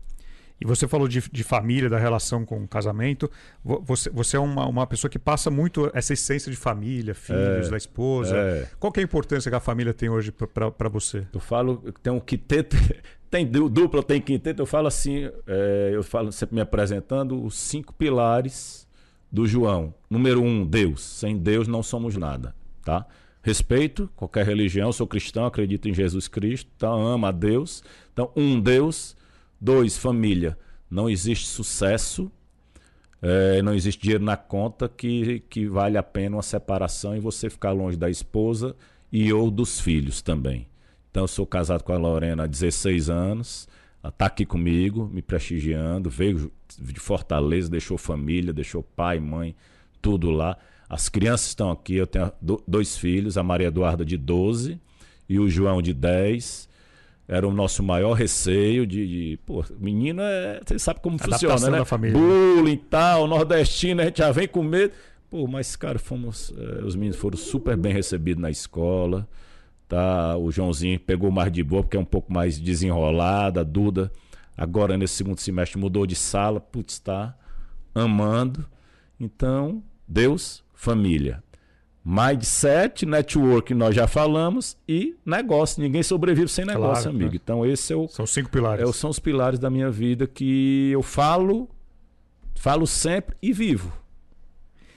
E 0.61 0.65
você 0.65 0.89
falou 0.89 1.07
de, 1.07 1.23
de 1.31 1.45
família, 1.45 1.89
da 1.89 1.99
relação 1.99 2.45
com 2.45 2.65
o 2.65 2.69
casamento. 2.69 3.31
Você, 3.63 4.09
você 4.09 4.37
é 4.37 4.41
uma, 4.41 4.67
uma 4.67 4.87
pessoa 4.87 5.11
que 5.11 5.19
passa 5.19 5.51
muito 5.51 5.91
essa 5.93 6.15
essência 6.15 6.51
de 6.51 6.57
família, 6.57 7.15
filhos, 7.15 7.67
é, 7.67 7.71
da 7.71 7.77
esposa. 7.77 8.37
É. 8.37 8.69
Qual 8.81 8.93
é 8.97 9.01
a 9.01 9.03
importância 9.03 9.51
que 9.51 9.57
a 9.57 9.61
família 9.61 9.93
tem 9.93 10.09
hoje 10.09 10.33
para 10.33 10.89
você? 10.89 11.27
Eu 11.33 11.41
falo, 11.41 11.93
tem 12.03 12.13
um 12.13 12.21
quinteto, 12.21 12.75
tem 13.31 13.47
dupla, 13.47 14.03
tem 14.03 14.21
quinteto. 14.21 14.63
Eu 14.63 14.67
falo 14.67 14.89
assim, 14.89 15.31
é, 15.47 15.91
eu 15.93 16.03
falo 16.03 16.33
sempre 16.33 16.55
me 16.55 16.61
apresentando 16.63 17.45
os 17.45 17.55
cinco 17.55 17.93
pilares 17.93 18.89
do 19.31 19.47
João. 19.47 19.93
Número 20.09 20.43
um, 20.43 20.65
Deus. 20.65 21.03
Sem 21.03 21.37
Deus 21.37 21.69
não 21.69 21.83
somos 21.83 22.17
nada, 22.17 22.55
tá? 22.83 23.07
Respeito 23.43 24.11
qualquer 24.17 24.45
religião, 24.45 24.91
sou 24.91 25.07
cristão, 25.07 25.47
acredito 25.47 25.89
em 25.89 25.95
Jesus 25.95 26.27
Cristo, 26.27 26.69
então 26.77 27.07
amo 27.07 27.27
a 27.27 27.31
Deus. 27.31 27.85
Então, 28.13 28.31
um 28.35 28.61
Deus. 28.61 29.15
Dois, 29.67 29.99
família. 29.99 30.57
Não 30.89 31.11
existe 31.11 31.49
sucesso, 31.49 32.31
é, 33.21 33.61
não 33.63 33.75
existe 33.75 34.01
dinheiro 34.01 34.23
na 34.23 34.37
conta 34.37 34.89
que, 34.89 35.41
que 35.51 35.67
vale 35.67 35.99
a 35.99 36.05
pena 36.05 36.37
uma 36.37 36.43
separação 36.43 37.17
e 37.17 37.19
você 37.19 37.51
ficar 37.51 37.73
longe 37.73 37.97
da 37.97 38.09
esposa 38.09 38.77
e 39.11 39.33
ou 39.33 39.51
dos 39.51 39.81
filhos 39.81 40.23
também. 40.23 40.69
Então, 41.11 41.25
eu 41.25 41.27
sou 41.27 41.45
casado 41.45 41.83
com 41.83 41.93
a 41.93 41.99
Lorena 41.99 42.45
há 42.45 42.47
16 42.47 43.11
anos. 43.11 43.67
Ela 44.05 44.11
está 44.11 44.27
aqui 44.27 44.47
comigo, 44.47 45.11
me 45.13 45.21
prestigiando. 45.21 46.09
Veio 46.09 46.53
de 46.79 47.01
Fortaleza, 47.01 47.69
deixou 47.69 47.99
família, 47.99 48.53
deixou 48.53 48.85
pai, 48.85 49.19
mãe, 49.19 49.53
tudo 50.01 50.31
lá. 50.31 50.57
As 50.89 51.09
crianças 51.09 51.49
estão 51.49 51.73
aqui. 51.73 51.97
Eu 51.97 52.07
tenho 52.07 52.31
dois 52.69 52.97
filhos, 52.97 53.37
a 53.37 53.43
Maria 53.43 53.67
Eduarda 53.67 54.05
de 54.05 54.17
12 54.17 54.81
e 55.29 55.41
o 55.41 55.49
João 55.49 55.83
de 55.83 55.93
10. 55.93 56.69
Era 57.29 57.47
o 57.47 57.53
nosso 57.53 57.83
maior 57.83 58.13
receio 58.13 58.87
de, 58.87 59.07
de 59.07 59.39
pô, 59.45 59.65
menino 59.79 60.23
é, 60.23 60.61
você 60.65 60.79
sabe 60.79 61.01
como 61.01 61.17
Adaptação 61.17 61.51
funciona, 61.51 61.79
né? 61.79 61.85
família. 61.85 62.17
Bullying 62.17 62.73
e 62.73 62.77
tal, 62.77 63.27
nordestino, 63.27 64.03
a 64.03 64.05
gente 64.05 64.19
já 64.19 64.31
vem 64.31 64.47
com 64.47 64.63
medo. 64.63 64.93
Pô, 65.29 65.47
mas 65.49 65.75
cara, 65.75 65.99
fomos, 65.99 66.55
eh, 66.57 66.85
os 66.85 66.95
meninos 66.95 67.17
foram 67.17 67.37
super 67.37 67.77
bem 67.77 67.93
recebidos 67.93 68.41
na 68.41 68.49
escola, 68.49 69.29
tá? 69.89 70.37
O 70.37 70.53
Joãozinho 70.53 71.01
pegou 71.01 71.33
mais 71.33 71.51
de 71.51 71.65
boa 71.65 71.83
porque 71.83 71.97
é 71.97 72.01
um 72.01 72.05
pouco 72.05 72.33
mais 72.33 72.61
desenrolada, 72.61 73.61
a 73.61 73.65
Duda 73.65 74.13
agora 74.57 74.97
nesse 74.97 75.15
segundo 75.15 75.39
semestre 75.39 75.79
mudou 75.79 76.07
de 76.07 76.17
sala, 76.17 76.61
putz, 76.61 76.99
tá 76.99 77.37
amando. 77.95 78.65
Então, 79.21 79.83
Deus, 80.09 80.65
família. 80.75 81.43
Mindset, 82.09 83.05
network, 83.05 83.75
nós 83.75 83.93
já 83.93 84.07
falamos, 84.07 84.77
e 84.89 85.17
negócio. 85.27 85.83
Ninguém 85.83 86.05
sobrevive 86.05 86.47
sem 86.49 86.65
negócio, 86.65 87.03
Claro, 87.03 87.17
amigo. 87.17 87.33
né? 87.33 87.41
Então, 87.43 87.67
esse 87.67 87.93
é 87.93 87.97
o, 87.97 88.07
São 88.07 88.25
cinco 88.25 88.49
pilares. 88.49 88.89
é, 88.89 88.93
são 88.93 89.11
os 89.11 89.19
pilares 89.19 89.59
da 89.59 89.69
minha 89.69 89.91
vida 89.91 90.25
que 90.25 90.89
eu 90.93 91.03
falo, 91.03 91.69
falo 92.55 92.87
sempre 92.87 93.37
e 93.43 93.53
vivo. 93.53 93.93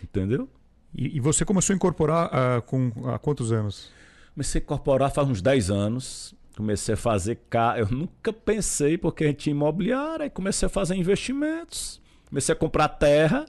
Entendeu? 0.03 0.47
E, 0.93 1.17
e 1.17 1.19
você 1.19 1.43
começou 1.43 1.73
a 1.73 1.77
incorporar 1.77 2.29
ah, 2.31 2.61
com 2.61 2.91
há 3.07 3.17
quantos 3.17 3.51
anos? 3.51 3.89
Comecei 4.35 4.61
a 4.61 4.63
incorporar 4.63 5.11
faz 5.11 5.27
uns 5.27 5.41
10 5.41 5.71
anos. 5.71 6.35
Comecei 6.55 6.93
a 6.93 6.97
fazer 6.97 7.39
ca... 7.49 7.73
Eu 7.79 7.87
nunca 7.89 8.31
pensei, 8.31 8.99
porque 8.99 9.23
a 9.23 9.27
gente 9.27 9.37
tinha 9.37 9.51
imobiliária, 9.55 10.25
aí 10.25 10.29
comecei 10.29 10.67
a 10.67 10.69
fazer 10.69 10.93
investimentos. 10.95 11.99
Comecei 12.27 12.53
a 12.53 12.55
comprar 12.55 12.87
terra. 12.87 13.47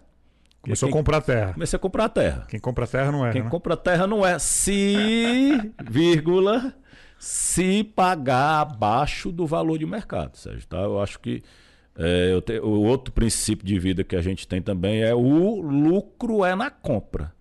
Começou 0.62 0.88
Quem- 0.88 0.94
a 0.94 0.98
comprar 0.98 1.20
terra. 1.22 1.52
Comecei 1.54 1.76
a 1.76 1.80
comprar 1.80 2.08
terra. 2.10 2.46
Quem 2.48 2.60
compra 2.60 2.86
terra 2.86 3.10
não 3.10 3.26
é, 3.26 3.32
Quem 3.32 3.42
né? 3.42 3.48
compra 3.48 3.76
terra 3.76 4.06
não 4.06 4.26
é 4.26 4.38
se, 4.38 5.72
vírgula, 5.88 6.74
se 7.18 7.84
pagar 7.84 8.60
abaixo 8.60 9.30
do 9.32 9.46
valor 9.46 9.78
de 9.78 9.86
mercado, 9.86 10.36
Sérgio. 10.36 10.66
Tá? 10.66 10.78
Eu 10.78 11.00
acho 11.00 11.18
que 11.20 11.42
é, 11.96 12.32
eu 12.32 12.40
te- 12.40 12.58
o 12.60 12.82
outro 12.82 13.12
princípio 13.12 13.66
de 13.66 13.78
vida 13.78 14.04
que 14.04 14.16
a 14.16 14.22
gente 14.22 14.46
tem 14.46 14.60
também 14.62 15.02
é 15.02 15.14
o 15.14 15.60
lucro 15.60 16.44
é 16.44 16.54
na 16.54 16.70
compra. 16.70 17.32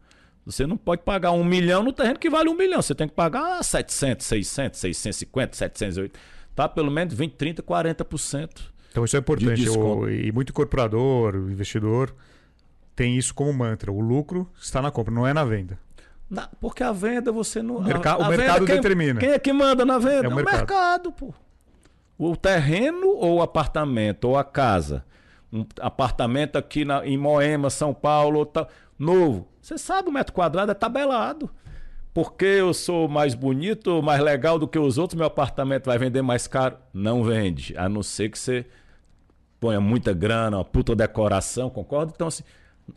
Você 0.45 0.65
não 0.65 0.77
pode 0.77 1.03
pagar 1.03 1.31
um 1.31 1.43
milhão 1.43 1.83
no 1.83 1.93
terreno 1.93 2.17
que 2.17 2.29
vale 2.29 2.49
um 2.49 2.55
milhão. 2.55 2.81
Você 2.81 2.95
tem 2.95 3.07
que 3.07 3.13
pagar 3.13 3.63
700, 3.63 4.25
600, 4.25 4.79
650, 4.79 5.55
708. 5.55 6.19
Tá? 6.55 6.67
Pelo 6.67 6.89
menos 6.89 7.13
20, 7.13 7.33
30, 7.33 7.61
40%. 7.61 8.49
Então 8.91 9.05
isso 9.05 9.15
é 9.15 9.19
importante. 9.19 9.69
O- 9.69 10.09
e 10.09 10.31
muito 10.31 10.49
incorporador, 10.49 11.35
o 11.35 11.51
investidor, 11.51 12.15
tem 12.99 13.15
isso 13.17 13.33
como 13.33 13.53
mantra. 13.53 13.89
O 13.93 14.01
lucro 14.01 14.45
está 14.59 14.81
na 14.81 14.91
compra, 14.91 15.13
não 15.13 15.25
é 15.25 15.33
na 15.33 15.45
venda. 15.45 15.79
Na- 16.29 16.49
porque 16.59 16.83
a 16.83 16.91
venda 16.91 17.31
você 17.31 17.61
não. 17.61 17.79
Merca- 17.81 18.11
a- 18.11 18.17
o 18.17 18.23
a 18.23 18.29
mercado 18.29 18.65
quem, 18.65 18.75
determina. 18.75 19.21
Quem 19.21 19.29
é 19.29 19.39
que 19.39 19.53
manda 19.53 19.85
na 19.85 19.97
venda? 19.97 20.25
É 20.25 20.27
o 20.27 20.31
o 20.33 20.35
mercado. 20.35 20.57
mercado, 20.57 21.11
pô. 21.13 21.33
O 22.17 22.35
terreno 22.35 23.07
ou 23.07 23.37
o 23.37 23.41
apartamento 23.41 24.25
ou 24.25 24.37
a 24.37 24.43
casa. 24.43 25.05
Um 25.51 25.65
apartamento 25.79 26.57
aqui 26.57 26.83
na- 26.83 27.07
em 27.07 27.17
Moema, 27.17 27.69
São 27.69 27.93
Paulo, 27.93 28.45
tal, 28.45 28.67
novo. 28.97 29.47
Você 29.61 29.77
sabe, 29.77 30.09
o 30.09 30.11
metro 30.11 30.33
quadrado 30.33 30.69
é 30.71 30.75
tabelado. 30.75 31.49
Porque 32.13 32.43
eu 32.45 32.73
sou 32.73 33.07
mais 33.07 33.33
bonito, 33.33 34.03
mais 34.03 34.21
legal 34.21 34.59
do 34.59 34.67
que 34.67 34.77
os 34.77 34.97
outros, 34.97 35.17
meu 35.17 35.27
apartamento 35.27 35.85
vai 35.85 35.97
vender 35.97 36.21
mais 36.21 36.47
caro? 36.47 36.75
Não 36.93 37.23
vende. 37.23 37.73
A 37.77 37.87
não 37.87 38.03
ser 38.03 38.27
que 38.29 38.37
você 38.37 38.65
ponha 39.57 39.79
muita 39.79 40.11
grana, 40.11 40.57
uma 40.57 40.65
puta 40.65 40.93
decoração, 40.95 41.69
concorda? 41.69 42.11
Então, 42.13 42.27
assim, 42.27 42.43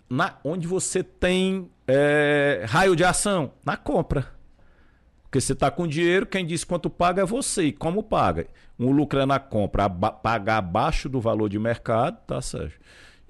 na, 0.09 0.37
onde 0.45 0.67
você 0.67 1.03
tem 1.03 1.71
é, 1.87 2.65
raio 2.69 2.97
de 2.97 3.05
ação? 3.05 3.53
Na 3.65 3.77
compra. 3.77 4.27
Porque 5.25 5.41
você 5.41 5.55
está 5.55 5.71
com 5.71 5.87
dinheiro, 5.87 6.27
quem 6.27 6.45
diz 6.45 6.63
quanto 6.63 6.91
paga 6.91 7.23
é 7.23 7.25
você. 7.25 7.65
E 7.65 7.73
como 7.73 8.03
paga? 8.03 8.47
Um 8.79 8.91
lucro 8.91 9.19
é 9.19 9.25
na 9.25 9.39
compra, 9.39 9.89
pagar 9.89 10.59
abaixo 10.59 11.09
do 11.09 11.21
valor 11.21 11.49
de 11.49 11.59
mercado, 11.59 12.19
tá, 12.27 12.41
Sérgio? 12.43 12.79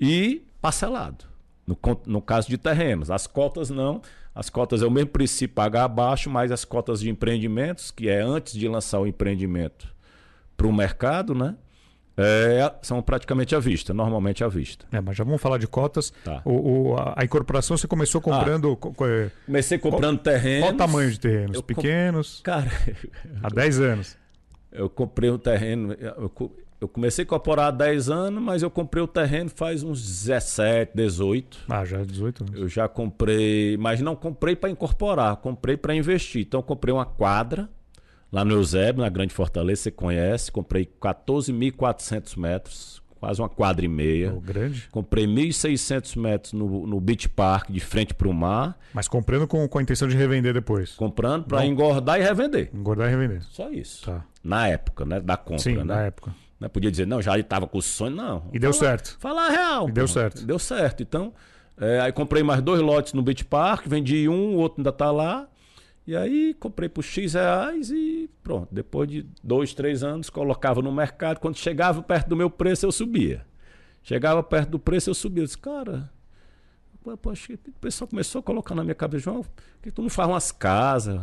E 0.01 0.42
parcelado. 0.61 1.25
No, 1.66 1.79
no 2.07 2.20
caso 2.20 2.48
de 2.48 2.59
terrenos. 2.59 3.11
As 3.11 3.27
cotas 3.27 3.70
não. 3.70 4.03
As 4.35 4.51
cotas 4.51 4.83
é 4.83 4.87
o 4.87 4.90
mesmo 4.90 5.11
princípio, 5.11 5.55
pagar 5.55 5.85
abaixo, 5.85 6.31
mas 6.31 6.51
as 6.51 6.64
cotas 6.64 7.01
de 7.01 7.11
empreendimentos, 7.11 7.90
que 7.90 8.09
é 8.09 8.20
antes 8.20 8.55
de 8.55 8.66
lançar 8.66 8.98
o 8.98 9.07
empreendimento 9.07 9.94
para 10.57 10.66
o 10.66 10.72
mercado, 10.72 11.35
né? 11.35 11.55
É, 12.16 12.72
são 12.83 13.01
praticamente 13.01 13.55
à 13.55 13.59
vista, 13.59 13.94
normalmente 13.94 14.44
à 14.44 14.48
vista. 14.48 14.85
É, 14.92 15.01
mas 15.01 15.16
já 15.16 15.25
vamos 15.25 15.40
falar 15.40 15.59
de 15.59 15.66
cotas. 15.66 16.12
Tá. 16.25 16.42
O, 16.44 16.90
o- 16.90 16.96
a, 16.96 17.14
a 17.16 17.25
incorporação 17.25 17.77
você 17.77 17.87
começou 17.88 18.20
comprando. 18.20 18.77
co- 18.77 18.92
co- 18.92 19.07
é, 19.07 19.31
Comecei 19.46 19.79
comprando 19.79 20.18
terrenos. 20.18 20.64
Qual 20.66 20.75
o 20.75 20.77
tamanho 20.77 21.11
de 21.11 21.18
terrenos? 21.20 21.57
Eu 21.57 21.62
com- 21.62 21.66
Pequenos? 21.75 22.40
Cara, 22.42 22.70
Há 23.42 23.48
10 23.48 23.81
anos. 23.81 24.16
eu 24.70 24.90
comprei 24.90 25.31
um 25.31 25.38
terreno. 25.38 25.92
Eu, 25.94 26.29
co- 26.29 26.53
eu 26.81 26.88
comecei 26.88 27.22
a 27.22 27.25
incorporar 27.25 27.68
há 27.68 27.70
10 27.70 28.11
anos, 28.11 28.42
mas 28.42 28.62
eu 28.62 28.70
comprei 28.70 29.03
o 29.03 29.07
terreno 29.07 29.48
faz 29.48 29.83
uns 29.83 30.03
17, 30.03 30.92
18. 30.94 31.61
Ah, 31.68 31.85
já 31.85 32.01
há 32.01 32.05
18 32.05 32.42
anos. 32.44 32.61
Eu 32.61 32.68
já 32.68 32.88
comprei, 32.88 33.77
mas 33.79 34.01
não 34.01 34.14
comprei 34.16 34.55
para 34.57 34.68
incorporar, 34.68 35.37
comprei 35.37 35.77
para 35.77 35.94
investir. 35.94 36.42
Então, 36.42 36.59
eu 36.61 36.64
comprei 36.64 36.92
uma 36.92 37.07
quadra 37.07 37.70
lá 38.33 38.45
no 38.45 38.55
Eusébio, 38.55 39.03
na 39.03 39.09
Grande 39.09 39.35
Fortaleza, 39.35 39.83
você 39.83 39.90
conhece. 39.90 40.51
Comprei 40.51 40.87
14.400 40.87 42.37
metros, 42.38 43.03
quase 43.21 43.40
uma 43.40 43.49
quadra 43.49 43.85
e 43.85 43.88
meia. 43.88 44.33
O 44.33 44.40
grande. 44.40 44.88
Comprei 44.90 45.27
1.600 45.27 46.18
metros 46.18 46.53
no, 46.53 46.87
no 46.87 47.01
Beach 47.01 47.29
Park, 47.29 47.71
de 47.71 47.81
frente 47.81 48.14
para 48.14 48.29
o 48.29 48.33
mar, 48.33 48.79
Mas 48.95 49.07
comprando 49.09 49.47
com, 49.47 49.66
com 49.68 49.79
a 49.79 49.83
intenção 49.83 50.09
de 50.09 50.16
revender 50.16 50.53
depois. 50.55 50.92
comprando 50.95 51.45
para 51.45 51.64
engordar 51.64 52.18
e 52.21 52.23
revender. 52.23 52.71
Engordar 52.75 53.09
e 53.09 53.11
revender. 53.11 53.42
Só 53.51 53.71
isso. 53.71 54.07
Tá. 54.07 54.25
Na 54.42 54.66
época, 54.68 55.05
né? 55.05 55.21
Da 55.21 55.37
compra, 55.37 55.62
Sim, 55.62 55.77
né? 55.77 55.85
na 55.85 56.03
época. 56.03 56.35
Não 56.59 56.68
podia 56.68 56.90
dizer, 56.90 57.07
não, 57.07 57.21
já 57.21 57.37
estava 57.38 57.66
com 57.66 57.79
o 57.79 57.83
sonho, 57.83 58.14
não. 58.14 58.45
E 58.53 58.59
deu 58.59 58.73
Fala- 58.73 58.90
certo. 58.90 59.16
Falar 59.18 59.47
a 59.49 59.51
real. 59.51 59.88
E 59.88 59.92
deu 59.92 60.07
certo. 60.07 60.45
Deu 60.47 60.59
certo. 60.61 61.03
Então, 61.03 61.33
é, 61.77 62.01
aí 62.01 62.12
comprei 62.12 62.42
mais 62.45 62.62
dois 62.62 62.81
lotes 62.81 63.12
no 63.14 63.23
Beach 63.23 63.45
Park, 63.45 63.87
vendi 63.88 64.29
um, 64.29 64.55
o 64.55 64.59
outro 64.59 64.81
ainda 64.81 64.92
tá 64.92 65.11
lá. 65.11 65.49
E 66.07 66.17
aí 66.17 66.55
comprei 66.55 66.88
por 66.88 67.03
X 67.03 67.35
reais 67.35 67.91
e 67.91 68.29
pronto. 68.43 68.69
Depois 68.73 69.09
de 69.09 69.25
dois, 69.43 69.73
três 69.73 70.03
anos, 70.03 70.29
colocava 70.29 70.83
no 70.83 70.91
mercado. 70.91 71.38
Quando 71.38 71.57
chegava 71.57 72.03
perto 72.03 72.29
do 72.29 72.37
meu 72.37 72.51
preço, 72.51 72.85
eu 72.87 72.91
subia. 72.93 73.47
Chegava 74.03 74.43
perto 74.43 74.71
do 74.71 74.79
preço, 74.81 75.11
eu 75.11 75.15
subia. 75.15 75.43
Eu 75.43 75.47
disse, 75.47 75.59
cara, 75.59 76.11
poxa, 77.21 77.55
o 77.55 77.73
pessoal 77.81 78.09
começou 78.09 78.41
a 78.41 78.43
colocar 78.43 78.75
na 78.75 78.83
minha 78.83 78.95
cabeça, 78.97 79.25
João, 79.25 79.43
por 79.43 79.51
que 79.83 79.91
tu 79.93 80.03
não 80.03 80.09
faz 80.11 80.29
umas 80.29 80.51
casas? 80.51 81.21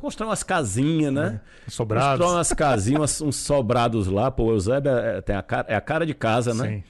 Constrói 0.00 0.28
umas 0.30 0.42
casinhas, 0.42 1.12
né? 1.12 1.40
Sobrados. 1.68 2.18
Constrói 2.18 2.36
umas 2.38 2.52
casinhas, 2.54 3.20
uns 3.20 3.36
sobrados 3.36 4.06
lá. 4.06 4.30
Pô, 4.30 4.44
o 4.44 4.52
Eusébio 4.52 4.90
é, 4.92 5.18
é- 5.18 5.20
tem 5.20 5.36
a 5.36 5.42
cara, 5.42 5.66
é 5.68 5.74
a 5.74 5.80
cara 5.80 6.06
de 6.06 6.14
casa, 6.14 6.54
né? 6.54 6.68
Sim. 6.68 6.84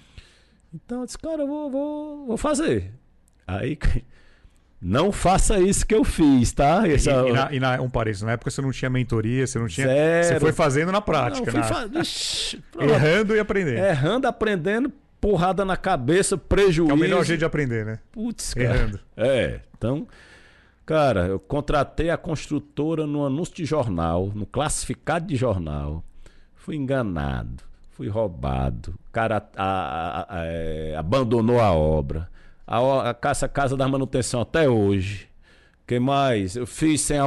Então 0.74 1.00
eu 1.00 1.06
disse, 1.06 1.18
cara, 1.18 1.42
eu 1.42 1.46
vou, 1.48 1.70
vou, 1.70 2.26
vou 2.26 2.36
fazer. 2.36 2.92
Aí, 3.46 3.76
não 4.82 5.12
faça 5.12 5.60
isso 5.60 5.86
que 5.86 5.94
eu 5.94 6.02
fiz, 6.02 6.50
tá? 6.52 6.82
E, 6.88 6.92
é 6.94 7.22
o- 7.22 7.28
e 7.28 7.32
na, 7.32 7.52
e 7.54 7.60
na- 7.60 7.80
um 7.80 7.88
parênteses, 7.88 8.22
na 8.22 8.32
época 8.32 8.50
você 8.50 8.60
não 8.60 8.72
tinha 8.72 8.90
mentoria, 8.90 9.46
você 9.46 9.58
não 9.58 9.68
tinha. 9.68 9.86
Zero. 9.86 10.26
Você 10.26 10.40
foi 10.40 10.52
fazendo 10.52 10.86
na 10.88 10.94
Não, 10.94 11.02
prática, 11.02 11.50
fui 11.50 11.60
na- 11.60 11.66
fa- 11.66 11.88
Ixi, 12.00 12.62
pronto. 12.72 12.90
errando 12.92 13.36
e 13.36 13.38
aprendendo. 13.38 13.78
Errando, 13.78 14.26
aprendendo, 14.26 14.92
porrada 15.20 15.64
na 15.64 15.76
cabeça, 15.76 16.36
prejuízo. 16.36 16.90
É 16.90 16.94
o 16.94 16.98
melhor 16.98 17.24
jeito 17.24 17.38
de 17.38 17.44
aprender, 17.44 17.86
né? 17.86 17.98
Putz, 18.10 18.54
cara. 18.54 18.74
Errando. 18.74 19.00
É, 19.16 19.60
então, 19.78 20.06
cara, 20.84 21.26
eu 21.28 21.38
contratei 21.38 22.10
a 22.10 22.16
construtora 22.16 23.06
no 23.06 23.24
anúncio 23.24 23.54
de 23.54 23.64
jornal, 23.64 24.32
no 24.34 24.44
classificado 24.46 25.26
de 25.26 25.36
jornal. 25.36 26.02
Fui 26.56 26.74
enganado, 26.76 27.62
fui 27.92 28.08
roubado. 28.08 28.94
O 29.08 29.12
cara 29.12 29.36
a- 29.56 29.62
a- 29.64 30.26
a- 30.40 30.44
é, 30.46 30.94
abandonou 30.96 31.60
a 31.60 31.72
obra. 31.72 32.28
A, 32.66 33.10
a 33.10 33.14
casa, 33.14 33.48
casa 33.48 33.76
da 33.76 33.86
manutenção 33.88 34.40
até 34.40 34.68
hoje. 34.68 35.28
que 35.86 35.98
mais? 35.98 36.56
Eu 36.56 36.66
fiz 36.66 37.00
sem, 37.00 37.18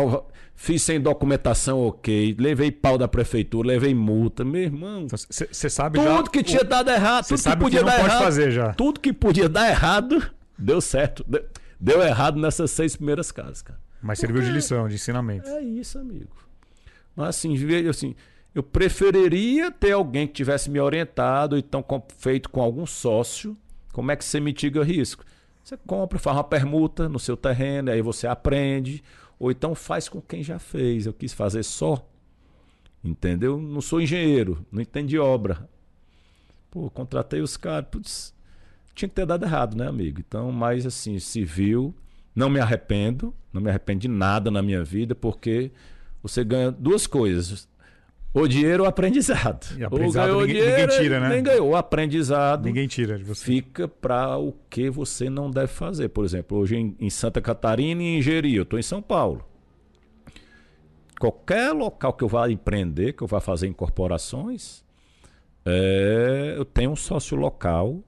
fiz 0.56 0.82
sem 0.82 1.00
documentação 1.00 1.80
ok, 1.86 2.36
levei 2.40 2.72
pau 2.72 2.98
da 2.98 3.08
prefeitura, 3.08 3.68
levei 3.68 3.94
multa. 3.94 4.44
Meu 4.46 4.62
irmão, 4.62 5.08
Você 5.10 5.70
sabe 5.70 6.02
já. 6.02 6.16
tudo 6.18 6.30
que 6.32 6.42
tinha 6.44 6.62
o- 6.62 6.66
dado 6.66 6.90
errado, 6.90 7.28
tudo 7.28 7.38
que 7.44 7.50
que 7.50 7.58
podia 7.58 7.80
não 7.82 7.88
dar 7.88 8.00
errado. 8.00 8.24
fazer 8.24 8.52
já. 8.52 8.74
Tudo 8.74 9.00
que 9.00 9.14
podia 9.14 9.50
dar 9.50 9.70
errado, 9.70 10.24
deu 10.58 10.80
certo. 10.82 11.24
Deu, 11.28 11.46
deu 11.80 12.02
errado 12.02 12.40
nessas 12.40 12.72
seis 12.72 12.96
primeiras 12.96 13.32
casas, 13.32 13.62
cara. 13.62 13.80
Mas 14.02 14.20
serviu 14.20 14.38
de 14.38 14.44
Porque- 14.48 14.56
lição, 14.58 14.88
de 14.88 14.96
ensinamento. 14.96 15.48
É 15.50 15.62
isso, 15.62 15.98
amigo. 16.00 16.30
Mas 17.16 17.30
assim, 17.30 17.56
veja 17.56 17.90
assim, 17.90 18.16
eu 18.54 18.64
preferiria 18.64 19.70
ter 19.72 19.92
alguém 19.92 20.28
que 20.28 20.34
tivesse 20.34 20.70
me 20.70 20.80
orientado, 20.80 21.58
então 21.58 21.84
feito 22.18 22.50
com 22.50 22.62
algum 22.62 22.86
sócio. 22.86 23.58
Como 23.96 24.12
é 24.12 24.16
que 24.18 24.26
você 24.26 24.42
mitiga 24.42 24.84
risco? 24.84 25.24
Você 25.64 25.78
compra, 25.78 26.20
faz 26.20 26.36
uma 26.36 26.44
permuta 26.44 27.08
no 27.08 27.18
seu 27.18 27.38
terreno, 27.38 27.90
aí 27.90 28.02
você 28.02 28.28
aprende. 28.28 29.02
Ou 29.40 29.52
então 29.52 29.74
faz 29.74 30.10
com 30.10 30.22
quem 30.22 30.44
já 30.44 30.60
fez. 30.60 31.06
Eu 31.06 31.14
quis 31.14 31.32
fazer 31.32 31.64
só. 31.64 32.06
Entendeu? 33.02 33.58
Não 33.58 33.80
sou 33.80 34.02
engenheiro, 34.02 34.66
não 34.70 34.82
entendo 34.82 35.08
de 35.08 35.18
obra. 35.18 35.70
Pô, 36.70 36.90
contratei 36.90 37.40
os 37.40 37.56
caras. 37.56 37.88
Putz, 37.90 38.36
tinha 38.94 39.08
que 39.08 39.16
ter 39.16 39.26
dado 39.26 39.46
errado, 39.46 39.78
né, 39.78 39.88
amigo? 39.88 40.20
Então, 40.20 40.52
mas 40.52 40.86
assim, 40.86 41.18
civil, 41.18 41.96
não 42.36 42.50
me 42.50 42.60
arrependo, 42.60 43.34
não 43.54 43.62
me 43.62 43.70
arrependo 43.70 44.02
de 44.02 44.10
nada 44.10 44.52
na 44.52 44.62
minha 44.62 44.84
vida, 44.84 45.16
porque 45.16 45.72
você 46.22 46.44
ganha 46.44 46.70
duas 46.70 47.08
coisas. 47.08 47.66
O 48.36 48.48
dinheiro 48.48 48.84
ou 48.84 48.90
aprendizado. 48.90 49.66
E 49.80 49.84
aprendizado 49.84 50.30
ou 50.32 50.36
ganhou 50.42 50.48
ninguém- 50.48 50.62
dinheiro, 50.62 50.82
ninguém 50.92 50.98
tira, 51.04 51.20
né? 51.22 51.30
Nem 51.30 51.42
ganhou. 51.44 51.70
O 51.70 51.76
aprendizado 51.76 52.66
Ninguém 52.66 52.86
tira 52.88 53.18
de 53.18 53.24
você. 53.24 53.46
fica 53.46 53.88
para 53.88 54.38
o 54.38 54.54
que 54.70 54.90
você 54.90 55.30
não 55.30 55.50
deve 55.50 55.68
fazer. 55.68 56.10
Por 56.10 56.26
exemplo, 56.26 56.58
hoje 56.58 56.76
em, 56.76 56.96
em 57.00 57.10
Santa 57.10 57.40
Catarina 57.42 58.04
e 58.04 58.18
em 58.18 58.22
Jeri, 58.22 58.54
eu 58.54 58.64
estou 58.64 58.78
em 58.78 58.84
São 58.84 59.02
Paulo. 59.02 59.44
Qualquer 61.20 61.72
local 61.72 62.12
que 62.14 62.24
eu 62.24 62.28
vá 62.28 62.50
empreender, 62.50 63.14
que 63.14 63.24
eu 63.24 63.28
vá 63.28 63.40
fazer 63.40 63.68
incorporações, 63.68 64.84
é, 65.66 66.56
eu 66.58 66.66
tenho 66.66 66.92
um 66.92 66.96
sócio 66.96 67.38
local 67.38 68.04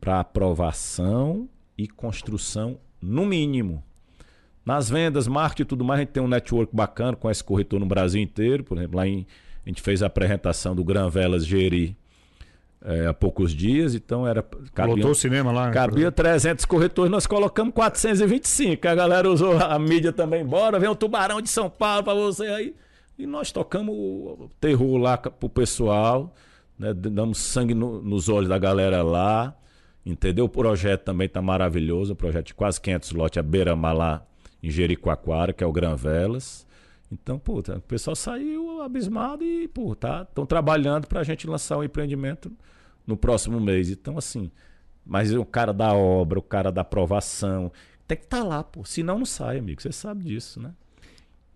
para 0.00 0.18
aprovação 0.20 1.48
e 1.76 1.86
construção, 1.86 2.78
no 3.00 3.24
mínimo. 3.24 3.82
Nas 4.66 4.90
vendas, 4.90 5.28
marketing 5.28 5.62
e 5.62 5.66
tudo 5.66 5.84
mais, 5.84 5.98
a 6.00 6.02
gente 6.02 6.10
tem 6.12 6.22
um 6.22 6.28
network 6.28 6.74
bacana 6.74 7.16
com 7.16 7.30
esse 7.30 7.42
corretor 7.44 7.78
no 7.78 7.86
Brasil 7.86 8.20
inteiro. 8.20 8.64
Por 8.64 8.76
exemplo, 8.76 8.96
lá 8.96 9.06
em, 9.06 9.24
a 9.68 9.70
gente 9.70 9.82
fez 9.82 10.02
a 10.02 10.06
apresentação 10.06 10.74
do 10.74 10.82
Gran 10.82 11.08
Velas 11.10 11.44
Geri 11.46 11.94
é, 12.82 13.06
há 13.06 13.12
poucos 13.12 13.52
dias, 13.54 13.94
então 13.94 14.26
era. 14.26 14.42
cabia- 14.72 14.94
Lotou 14.94 15.10
o 15.10 15.14
cinema 15.14 15.52
lá. 15.52 15.70
Cabia 15.70 16.10
300 16.10 16.64
corretores, 16.64 17.10
nós 17.10 17.26
colocamos 17.26 17.74
425. 17.74 18.86
A 18.88 18.94
galera 18.94 19.28
usou 19.30 19.58
a 19.58 19.78
mídia 19.78 20.12
também. 20.12 20.44
Bora, 20.44 20.78
vem 20.78 20.88
um 20.88 20.94
tubarão 20.94 21.42
de 21.42 21.48
São 21.50 21.68
Paulo 21.68 22.02
pra 22.04 22.14
você 22.14 22.46
aí. 22.46 22.74
E 23.18 23.26
nós 23.26 23.50
tocamos 23.52 23.94
o 23.94 24.48
terror 24.60 24.96
lá 24.96 25.18
pro 25.18 25.48
pessoal, 25.48 26.32
né? 26.78 26.94
Damos 26.94 27.38
sangue 27.38 27.74
no- 27.74 28.00
nos 28.00 28.28
olhos 28.28 28.48
da 28.48 28.58
galera 28.58 29.02
lá. 29.02 29.54
Entendeu? 30.06 30.44
O 30.46 30.48
projeto 30.48 31.02
também 31.02 31.28
tá 31.28 31.42
maravilhoso. 31.42 32.12
Um 32.12 32.16
projeto 32.16 32.46
de 32.46 32.54
quase 32.54 32.80
500 32.80 33.10
lotes, 33.10 33.36
a 33.38 33.42
beira-mar 33.42 33.92
lá 33.94 34.24
em 34.62 34.70
Jericoacoara, 34.70 35.52
que 35.52 35.62
é 35.62 35.66
o 35.66 35.72
Gran 35.72 35.96
Velas. 35.96 36.64
Então, 37.10 37.38
pô, 37.38 37.62
tá- 37.62 37.76
o 37.76 37.80
pessoal 37.80 38.14
saiu 38.14 38.82
abismado 38.82 39.42
e, 39.44 39.66
pô, 39.68 39.94
tá, 39.94 40.26
estão 40.28 40.44
trabalhando 40.44 41.06
pra 41.06 41.22
gente 41.22 41.46
lançar 41.46 41.78
um 41.78 41.84
empreendimento 41.84 42.52
no 43.06 43.16
próximo 43.16 43.58
mês. 43.60 43.90
Então, 43.90 44.18
assim, 44.18 44.50
mas 45.06 45.32
o 45.34 45.44
cara 45.44 45.72
da 45.72 45.94
obra, 45.94 46.38
o 46.38 46.42
cara 46.42 46.70
da 46.70 46.82
aprovação, 46.82 47.72
tem 48.06 48.16
que 48.18 48.24
estar 48.24 48.42
lá, 48.44 48.62
pô. 48.62 48.84
Senão 48.84 49.18
não 49.18 49.24
sai, 49.26 49.58
amigo. 49.58 49.80
Você 49.80 49.90
sabe 49.92 50.24
disso, 50.24 50.60
né? 50.60 50.72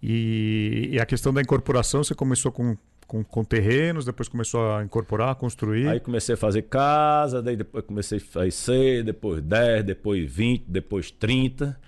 E, 0.02 0.88
e 0.92 1.00
a 1.00 1.06
questão 1.06 1.32
da 1.32 1.40
incorporação, 1.40 2.02
você 2.02 2.14
começou 2.14 2.50
com, 2.50 2.76
com, 3.06 3.22
com 3.22 3.44
terrenos, 3.44 4.04
depois 4.04 4.28
começou 4.28 4.72
a 4.74 4.82
incorporar, 4.82 5.30
a 5.30 5.34
construir. 5.34 5.86
Aí 5.88 6.00
comecei 6.00 6.34
a 6.34 6.38
fazer 6.38 6.62
casa, 6.62 7.40
daí 7.42 7.56
depois 7.56 7.84
comecei 7.84 8.18
a 8.18 8.20
fazer 8.20 8.50
6, 8.50 9.04
depois 9.04 9.40
10, 9.42 9.84
depois 9.84 10.30
20, 10.32 10.64
depois 10.66 11.10
30. 11.10 11.78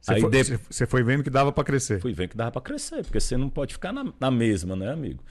Você, 0.00 0.12
aí 0.14 0.20
foi, 0.20 0.30
de- 0.30 0.58
você- 0.70 0.86
foi 0.86 1.02
vendo 1.02 1.22
que 1.22 1.30
dava 1.30 1.52
para 1.52 1.64
crescer. 1.64 2.00
Fui 2.00 2.12
vendo 2.12 2.30
que 2.30 2.36
dava 2.36 2.50
pra 2.52 2.62
crescer, 2.62 3.02
porque 3.04 3.20
você 3.20 3.36
não 3.36 3.48
pode 3.50 3.74
ficar 3.74 3.92
na, 3.92 4.06
na 4.18 4.30
mesma, 4.30 4.74
né, 4.74 4.90
amigo? 4.92 5.22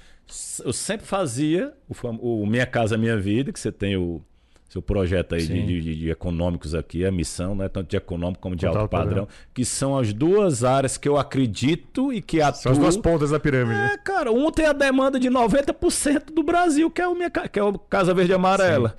Eu 0.64 0.72
sempre 0.74 1.08
fazia 1.08 1.74
o, 1.88 1.94
fam- 1.94 2.20
o 2.22 2.46
Minha 2.46 2.66
Casa 2.68 2.98
Minha 2.98 3.18
Vida, 3.18 3.52
que 3.52 3.60
você 3.60 3.72
tem 3.72 3.98
o 3.98 4.22
seu 4.70 4.80
projeto 4.84 5.34
aí 5.34 5.42
de, 5.42 5.48
Sim. 5.48 5.66
de- 5.66 5.96
de 5.96 6.10
econômicos 6.12 6.76
aqui, 6.76 7.04
a 7.04 7.12
missão, 7.12 7.56
né? 7.56 7.68
Tanto 7.68 7.90
de 7.90 7.98
econômico 7.98 8.40
como 8.40 8.56
de 8.56 8.68
alto 8.68 8.88
padrão, 8.88 9.28
que 9.52 9.66
são 9.66 9.98
as 9.98 10.14
duas 10.14 10.64
áreas 10.64 10.96
que 10.96 11.10
eu 11.10 11.18
acredito 11.18 12.14
e 12.14 12.22
que 12.22 12.40
atuo. 12.40 12.62
São 12.62 12.72
as 12.74 12.78
duas 12.78 12.96
pontas 12.96 13.32
da 13.32 13.40
pirâmide. 13.40 13.74
né? 13.80 13.94
É, 13.94 13.98
cara, 13.98 14.32
um 14.32 14.52
tem 14.52 14.68
a 14.68 14.74
demanda 14.74 15.20
de 15.20 15.28
90% 15.32 16.32
do 16.32 16.44
Brasil, 16.44 16.92
que 16.92 17.02
é 17.02 17.08
o, 17.08 17.16
minha, 17.16 17.32
que 17.32 17.58
é 17.60 17.64
o 17.64 17.80
Casa 17.80 18.14
Verde 18.14 18.32
e 18.32 18.36
Amarela. 18.36 18.96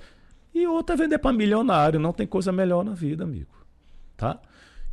E 0.53 0.67
outro 0.67 0.93
é 0.93 0.97
vender 0.97 1.17
para 1.19 1.31
milionário. 1.31 1.97
Não 1.97 2.11
tem 2.11 2.27
coisa 2.27 2.51
melhor 2.51 2.83
na 2.83 2.91
vida, 2.93 3.23
amigo. 3.23 3.47
Tá? 4.17 4.37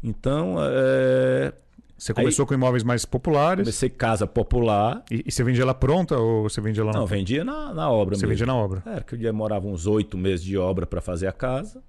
Então, 0.03 0.57
é, 0.61 1.53
Você 1.97 2.15
começou 2.15 2.47
com 2.47 2.55
imóveis 2.55 2.85
mais 2.85 3.05
populares 3.05 3.65
comecei 3.65 3.89
casa 3.91 4.27
popular. 4.27 5.03
e, 5.11 5.25
e 5.27 5.33
você 5.33 5.43
vendia 5.43 5.63
ela 5.63 5.75
pronta 5.75 6.17
ou 6.17 6.45
você 6.49 6.61
vendia 6.61 6.85
lá 6.85 6.93
Não, 6.93 7.01
na 7.01 7.07
vendia 7.07 7.45
na, 7.45 7.75
na 7.75 7.91
obra 7.91 8.15
Você 8.15 8.21
mesmo. 8.27 8.29
vendia 8.31 8.47
na 8.47 8.55
obra. 8.55 8.83
Era 8.87 9.01
que 9.03 9.15
eu 9.15 9.19
demorava 9.19 9.67
uns 9.67 9.87
oito 9.87 10.17
meses 10.17 10.45
de 10.45 10.57
obra 10.57 10.87
para 10.87 11.01
fazer 11.01 11.27
a 11.27 11.33
casa. 11.33 11.83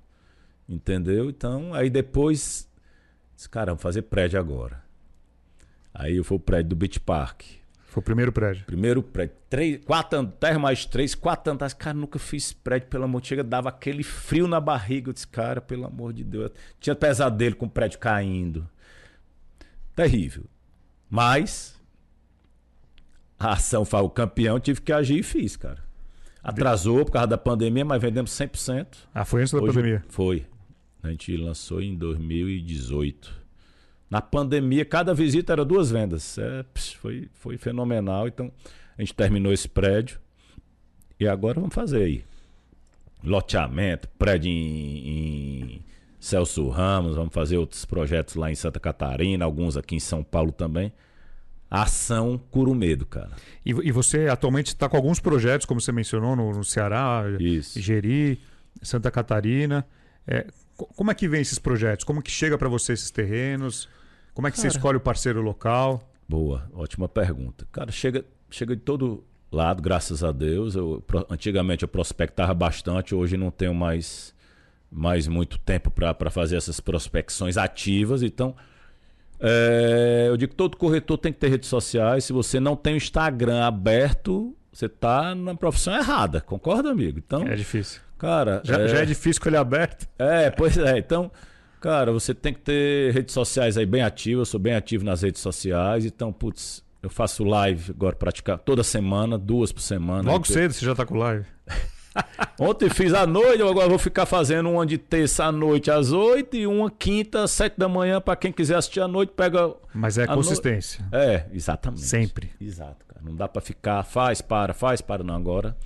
Entendeu? 0.67 1.29
Então, 1.29 1.73
aí 1.73 1.89
depois. 1.89 2.67
Disse, 3.35 3.49
cara, 3.49 3.67
vamos 3.71 3.81
fazer 3.81 4.03
prédio 4.03 4.39
agora. 4.39 4.83
Aí 5.93 6.21
foi 6.23 6.37
o 6.37 6.39
prédio 6.39 6.69
do 6.69 6.75
Beach 6.75 6.99
Park. 6.99 7.43
Foi 7.89 8.01
o 8.01 8.03
primeiro 8.03 8.31
prédio. 8.31 8.65
Primeiro 8.65 9.01
prédio, 9.01 9.35
três, 9.49 9.83
quatro 9.83 10.19
andares 10.19 10.59
mais 10.59 10.85
três, 10.85 11.15
quatro 11.15 11.51
andares. 11.51 11.73
Cara, 11.73 11.95
nunca 11.97 12.19
fiz 12.19 12.53
prédio, 12.53 12.87
pelo 12.87 13.03
amor 13.05 13.19
de 13.19 13.23
Deus. 13.25 13.29
Chega, 13.29 13.43
dava 13.43 13.69
aquele 13.69 14.03
frio 14.03 14.47
na 14.47 14.59
barriga. 14.59 15.09
Eu 15.09 15.13
disse, 15.13 15.27
cara, 15.27 15.59
pelo 15.59 15.85
amor 15.85 16.13
de 16.13 16.23
Deus. 16.23 16.51
Tinha 16.79 16.95
pesadelo 16.95 17.55
com 17.55 17.65
o 17.65 17.69
prédio 17.69 17.97
caindo. 17.99 18.69
Terrível. 19.95 20.45
Mas 21.09 21.75
a 23.39 23.53
ação 23.53 23.83
foi 23.83 23.99
o 24.01 24.09
campeão, 24.09 24.59
tive 24.59 24.81
que 24.81 24.93
agir 24.93 25.17
e 25.19 25.23
fiz, 25.23 25.55
cara. 25.57 25.83
Atrasou 26.43 27.03
por 27.03 27.11
causa 27.11 27.27
da 27.27 27.37
pandemia, 27.37 27.83
mas 27.83 28.01
vendemos 28.01 28.31
100%. 28.31 28.87
Ah, 29.13 29.25
foi 29.25 29.41
antes 29.41 29.51
da 29.53 29.59
Hoje- 29.59 29.73
pandemia. 29.73 30.05
Foi. 30.09 30.45
A 31.01 31.09
gente 31.09 31.35
lançou 31.35 31.81
em 31.81 31.95
2018. 31.95 33.38
Na 34.09 34.21
pandemia, 34.21 34.83
cada 34.85 35.13
visita 35.13 35.53
era 35.53 35.63
duas 35.63 35.91
vendas. 35.91 36.37
É, 36.37 36.65
foi, 36.99 37.29
foi 37.33 37.57
fenomenal. 37.57 38.27
Então, 38.27 38.51
a 38.97 39.01
gente 39.01 39.13
terminou 39.13 39.53
esse 39.53 39.67
prédio. 39.69 40.19
E 41.19 41.27
agora 41.27 41.59
vamos 41.59 41.75
fazer 41.75 42.03
aí. 42.03 42.23
Loteamento, 43.23 44.07
prédio 44.17 44.49
em, 44.49 45.07
em 45.75 45.85
Celso 46.19 46.67
Ramos, 46.69 47.15
vamos 47.15 47.33
fazer 47.33 47.57
outros 47.57 47.83
projetos 47.85 48.35
lá 48.35 48.49
em 48.49 48.55
Santa 48.55 48.79
Catarina, 48.79 49.43
alguns 49.43 49.75
aqui 49.75 49.95
em 49.95 49.99
São 49.99 50.23
Paulo 50.23 50.51
também. 50.53 50.91
Ação 51.69 52.39
cura 52.49 52.69
o 52.69 52.73
medo, 52.75 53.05
cara. 53.05 53.31
E, 53.65 53.71
e 53.71 53.91
você 53.91 54.27
atualmente 54.27 54.67
está 54.67 54.87
com 54.89 54.95
alguns 54.97 55.19
projetos, 55.19 55.65
como 55.65 55.79
você 55.81 55.91
mencionou, 55.91 56.35
no, 56.35 56.51
no 56.51 56.63
Ceará, 56.63 57.23
Isso. 57.39 57.79
Jeri, 57.79 58.39
Santa 58.81 59.11
Catarina. 59.11 59.85
É, 60.25 60.47
co- 60.75 60.87
como 60.95 61.11
é 61.11 61.13
que 61.13 61.27
vem 61.27 61.41
esses 61.41 61.59
projetos? 61.59 62.03
Como 62.05 62.23
que 62.23 62.31
chega 62.31 62.57
para 62.57 62.69
você 62.69 62.93
esses 62.93 63.11
terrenos? 63.11 63.87
Como 64.33 64.47
é 64.47 64.51
que 64.51 64.57
você 64.57 64.67
Cara. 64.67 64.75
escolhe 64.77 64.97
o 64.97 65.01
parceiro 65.01 65.41
local? 65.41 66.01
Boa, 66.27 66.69
ótima 66.73 67.09
pergunta. 67.09 67.67
Cara, 67.71 67.91
chega, 67.91 68.23
chega 68.49 68.75
de 68.75 68.81
todo 68.81 69.23
lado, 69.51 69.81
graças 69.81 70.23
a 70.23 70.31
Deus. 70.31 70.75
Eu, 70.75 71.03
antigamente 71.29 71.83
eu 71.83 71.87
prospectava 71.87 72.53
bastante, 72.53 73.15
hoje 73.15 73.35
não 73.35 73.49
tenho 73.51 73.73
mais, 73.73 74.33
mais 74.91 75.27
muito 75.27 75.57
tempo 75.57 75.89
para 75.91 76.29
fazer 76.29 76.55
essas 76.55 76.79
prospecções 76.79 77.57
ativas. 77.57 78.21
Então, 78.21 78.55
é, 79.39 80.25
eu 80.27 80.37
digo 80.37 80.51
que 80.51 80.55
todo 80.55 80.77
corretor 80.77 81.17
tem 81.17 81.31
que 81.33 81.39
ter 81.39 81.49
redes 81.49 81.69
sociais. 81.69 82.25
Se 82.25 82.33
você 82.33 82.59
não 82.59 82.75
tem 82.75 82.93
o 82.93 82.97
Instagram 82.97 83.63
aberto, 83.65 84.55
você 84.71 84.85
está 84.85 85.33
na 85.33 85.55
profissão 85.55 85.95
errada. 85.95 86.41
Concorda, 86.41 86.91
amigo? 86.91 87.17
Então, 87.19 87.41
É 87.47 87.55
difícil. 87.55 88.01
cara. 88.17 88.61
Já, 88.63 88.87
já 88.87 88.99
é 88.99 89.05
difícil 89.05 89.41
com 89.41 89.49
ele 89.49 89.57
aberto. 89.57 90.07
É, 90.17 90.49
pois 90.51 90.77
é. 90.77 90.97
Então, 90.97 91.31
cara, 91.79 92.11
você 92.11 92.33
tem 92.33 92.53
que 92.53 92.59
ter 92.61 93.13
redes 93.13 93.33
sociais 93.33 93.77
aí 93.77 93.85
bem 93.85 94.01
ativas. 94.01 94.47
Eu 94.47 94.51
sou 94.51 94.59
bem 94.59 94.73
ativo 94.75 95.03
nas 95.05 95.21
redes 95.21 95.41
sociais. 95.41 96.05
Então, 96.05 96.31
putz, 96.33 96.83
eu 97.01 97.09
faço 97.09 97.43
live 97.43 97.91
agora 97.91 98.15
praticar 98.15 98.57
toda 98.59 98.83
semana, 98.83 99.37
duas 99.37 99.71
por 99.71 99.81
semana. 99.81 100.23
Logo 100.31 100.43
Então, 100.43 100.53
cedo 100.53 100.73
você 100.73 100.85
já 100.85 100.91
está 100.91 101.05
com 101.05 101.17
live. 101.17 101.45
Ontem 102.59 102.89
fiz 102.89 103.13
à 103.13 103.25
noite, 103.25 103.61
agora 103.61 103.87
vou 103.87 103.99
ficar 103.99 104.25
fazendo 104.25 104.69
uma 104.69 104.85
de 104.85 104.97
terça 104.97 105.45
à 105.45 105.51
noite 105.51 105.89
às 105.89 106.11
oito 106.11 106.57
e 106.57 106.67
uma 106.67 106.89
quinta 106.91 107.43
às 107.43 107.51
sete 107.51 107.75
da 107.77 107.87
manhã. 107.87 108.19
Pra 108.19 108.35
quem 108.35 108.51
quiser 108.51 108.75
assistir 108.75 108.99
à 108.99 109.07
noite, 109.07 109.31
pega. 109.35 109.73
Mas 109.93 110.17
é 110.17 110.23
À 110.23 110.27
no- 110.27 110.35
consistência. 110.35 111.05
É, 111.11 111.45
exatamente. 111.53 112.01
Sempre. 112.01 112.49
Exato, 112.59 113.05
cara. 113.07 113.21
Não 113.23 113.35
dá 113.35 113.47
pra 113.47 113.61
ficar, 113.61 114.03
faz, 114.03 114.41
para, 114.41 114.73
faz, 114.73 114.99
para, 115.01 115.23
não. 115.23 115.35
Agora 115.35 115.77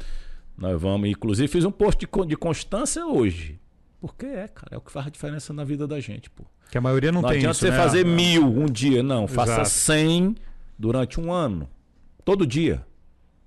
nós 0.58 0.82
vamos. 0.82 1.08
Inclusive, 1.10 1.48
fiz 1.48 1.66
um 1.66 1.72
post 1.72 2.00
de, 2.04 2.26
de 2.28 2.36
constância 2.38 3.06
hoje. 3.06 3.60
Porque 4.06 4.26
é, 4.26 4.50
cara, 4.50 4.68
é 4.72 4.78
o 4.78 4.82
que 4.82 4.92
faz 4.92 5.08
a 5.08 5.10
diferença 5.10 5.54
na 5.54 5.64
vida 5.64 5.88
da 5.88 5.98
gente, 6.02 6.30
pô. 6.30 6.44
Que 6.70 6.78
a 6.78 6.82
maioria 6.82 7.10
não, 7.10 7.22
Não, 7.22 7.30
tem 7.30 7.38
adianta 7.38 7.52
isso, 7.54 7.66
você 7.66 7.72
né? 7.72 7.78
fazer 7.78 8.02
A- 8.06 8.10
mil 8.10 8.46
um 8.46 8.66
dia, 8.66 9.02
não. 9.02 9.30
Faça. 9.30 9.64
100 9.64 10.36
durante 10.78 11.22
um 11.22 11.32
ano. 11.32 11.70
Todo 12.26 12.46
dia. 12.46 12.86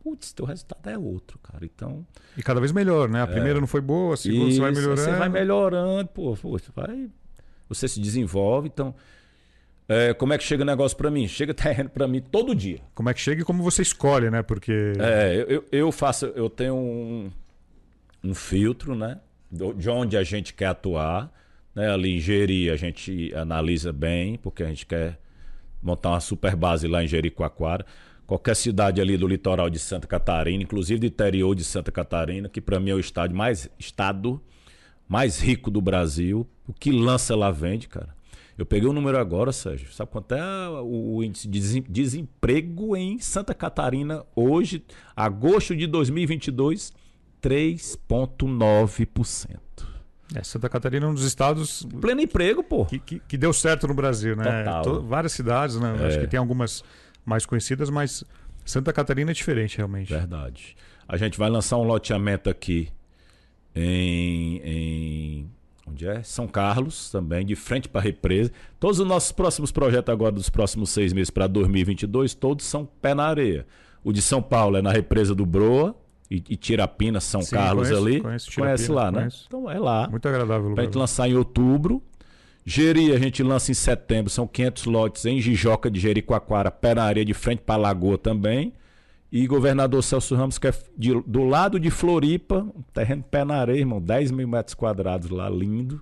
Putz, 0.02 0.32
teu 0.32 0.46
resultado 0.46 0.88
é 0.88 0.96
outro, 0.96 1.38
cara. 1.40 1.62
Então. 1.66 2.06
E 2.38 2.42
cada 2.42 2.58
vez 2.58 2.72
melhor, 2.72 3.06
né? 3.06 3.20
A 3.20 3.26
primeira 3.26 3.60
não 3.60 3.66
foi 3.66 3.82
boa, 3.82 4.14
a 4.14 4.16
segunda 4.16 4.50
você 4.50 4.58
vai 4.60 4.70
isso, 4.72 4.80
melhorando. 4.80 5.10
Você 5.10 5.18
vai 5.18 5.28
melhorando, 5.28 6.08
pô, 6.08 6.34
pô, 6.36 6.50
você 6.58 6.70
vai. 6.74 7.10
Você 7.68 7.86
se 7.86 8.00
desenvolve. 8.00 8.68
Então. 8.72 8.94
é, 9.88 10.14
como 10.14 10.32
é 10.32 10.38
que 10.38 10.44
chega 10.44 10.62
o 10.62 10.66
negócio 10.66 10.96
pra 10.96 11.10
mim? 11.10 11.28
Chega 11.28 11.52
terreno 11.54 11.90
pra 11.90 12.08
mim 12.08 12.22
todo 12.22 12.54
dia. 12.54 12.80
Como 12.94 13.10
é 13.10 13.14
que 13.14 13.20
chega 13.20 13.42
e 13.42 13.44
como 13.44 13.62
você 13.62 13.82
escolhe, 13.82 14.30
né? 14.30 14.42
Porque 14.42 14.92
É, 14.98 15.34
eu, 15.36 15.48
eu- 15.50 15.64
eu 15.72 15.92
faço, 15.92 16.26
eu 16.34 16.48
tenho 16.48 16.74
um, 16.76 17.30
um 18.24 18.34
filtro, 18.34 18.94
né? 18.94 19.18
De 19.56 19.90
onde 19.90 20.16
a 20.16 20.22
gente 20.22 20.54
quer 20.54 20.66
atuar. 20.66 21.32
Né? 21.74 21.90
Ali 21.90 22.16
em 22.16 22.20
Jeri 22.20 22.70
a 22.70 22.76
gente 22.76 23.32
analisa 23.34 23.92
bem, 23.92 24.36
porque 24.36 24.62
a 24.62 24.66
gente 24.66 24.86
quer 24.86 25.18
montar 25.82 26.10
uma 26.10 26.20
super 26.20 26.56
base 26.56 26.88
lá 26.88 27.04
em 27.04 27.08
Jericoacoara. 27.08 27.84
Qualquer 28.26 28.56
cidade 28.56 29.00
ali 29.00 29.16
do 29.16 29.28
litoral 29.28 29.70
de 29.70 29.78
Santa 29.78 30.06
Catarina, 30.06 30.62
inclusive 30.62 30.98
do 30.98 31.06
interior 31.06 31.54
de 31.54 31.62
Santa 31.62 31.92
Catarina, 31.92 32.48
que 32.48 32.60
para 32.60 32.80
mim 32.80 32.90
é 32.90 32.94
o 32.94 32.98
estado 32.98 33.32
mais, 33.32 33.70
estado 33.78 34.42
mais 35.08 35.38
rico 35.38 35.70
do 35.70 35.80
Brasil. 35.80 36.44
O 36.66 36.72
que 36.72 36.90
lança 36.90 37.36
lá 37.36 37.52
vende, 37.52 37.86
cara. 37.86 38.16
Eu 38.58 38.64
peguei 38.64 38.88
o 38.88 38.92
número 38.92 39.18
agora, 39.18 39.52
Sérgio. 39.52 39.92
Sabe 39.92 40.10
quanto 40.10 40.34
é 40.34 40.68
o 40.80 41.22
índice 41.22 41.46
de 41.46 41.80
desemprego 41.82 42.96
em 42.96 43.18
Santa 43.18 43.54
Catarina 43.54 44.24
hoje, 44.34 44.82
agosto 45.14 45.76
de 45.76 45.86
2022? 45.86 46.92
3,9%. 47.46 49.56
É, 50.34 50.42
Santa 50.42 50.68
Catarina 50.68 51.06
é 51.06 51.08
um 51.08 51.14
dos 51.14 51.24
estados. 51.24 51.86
Pleno 52.00 52.20
emprego, 52.20 52.64
pô. 52.64 52.84
Que, 52.84 52.98
que, 52.98 53.20
que 53.20 53.38
deu 53.38 53.52
certo 53.52 53.86
no 53.86 53.94
Brasil, 53.94 54.34
né? 54.34 54.64
Total. 54.64 55.00
várias 55.04 55.30
cidades, 55.32 55.76
né? 55.76 55.96
É. 56.00 56.06
Acho 56.08 56.18
que 56.18 56.26
tem 56.26 56.38
algumas 56.38 56.82
mais 57.24 57.46
conhecidas, 57.46 57.88
mas 57.88 58.24
Santa 58.64 58.92
Catarina 58.92 59.30
é 59.30 59.34
diferente, 59.34 59.76
realmente. 59.76 60.12
Verdade. 60.12 60.76
A 61.06 61.16
gente 61.16 61.38
vai 61.38 61.48
lançar 61.48 61.76
um 61.76 61.84
loteamento 61.84 62.50
aqui 62.50 62.88
em, 63.72 64.60
em 64.64 65.48
onde 65.86 66.08
é? 66.08 66.24
São 66.24 66.48
Carlos, 66.48 67.12
também, 67.12 67.46
de 67.46 67.54
frente 67.54 67.88
para 67.88 68.00
a 68.00 68.04
represa. 68.04 68.50
Todos 68.80 68.98
os 68.98 69.06
nossos 69.06 69.30
próximos 69.30 69.70
projetos 69.70 70.12
agora, 70.12 70.32
dos 70.32 70.50
próximos 70.50 70.90
seis 70.90 71.12
meses 71.12 71.30
para 71.30 71.46
2022, 71.46 72.34
todos 72.34 72.66
são 72.66 72.84
pé 72.84 73.14
na 73.14 73.24
areia. 73.24 73.64
O 74.02 74.12
de 74.12 74.20
São 74.20 74.42
Paulo 74.42 74.76
é 74.76 74.82
na 74.82 74.90
represa 74.90 75.32
do 75.32 75.46
Broa 75.46 75.94
e, 76.30 76.36
e 76.50 76.56
Tirapina, 76.56 77.20
São 77.20 77.42
Sim, 77.42 77.54
Carlos 77.54 77.88
conheço, 77.88 78.06
ali. 78.06 78.20
conheço 78.20 78.52
Conhece 78.54 78.84
Tirapina, 78.84 78.94
lá, 78.94 79.10
né? 79.12 79.18
conheço. 79.20 79.44
Então 79.46 79.70
é 79.70 79.78
lá. 79.78 80.08
Muito 80.10 80.28
agradável 80.28 80.68
lugar. 80.70 80.82
a 80.82 80.84
gente 80.84 80.96
lançar 80.98 81.28
em 81.28 81.34
outubro. 81.34 82.02
Jeri 82.64 83.12
a 83.12 83.18
gente 83.18 83.42
lança 83.44 83.70
em 83.70 83.74
setembro, 83.74 84.28
são 84.28 84.44
500 84.46 84.84
lotes 84.86 85.24
em 85.24 85.40
Jijoca 85.40 85.88
de 85.88 86.00
Jericoacoara, 86.00 86.68
pé 86.70 86.94
na 86.96 87.04
areia 87.04 87.24
de 87.24 87.32
frente 87.34 87.60
para 87.64 87.76
a 87.76 87.78
Lagoa 87.78 88.18
também. 88.18 88.72
E 89.30 89.46
governador 89.46 90.02
Celso 90.02 90.34
Ramos, 90.34 90.58
que 90.58 90.66
é 90.68 90.74
de- 90.98 91.20
do 91.26 91.44
lado 91.44 91.78
de 91.78 91.90
Floripa, 91.90 92.66
um 92.74 92.82
terreno 92.92 93.22
pé 93.28 93.44
na 93.44 93.54
areia, 93.56 93.78
irmão, 93.78 94.00
10 94.00 94.30
mil 94.32 94.48
metros 94.48 94.74
quadrados 94.74 95.30
lá, 95.30 95.48
lindo. 95.48 96.00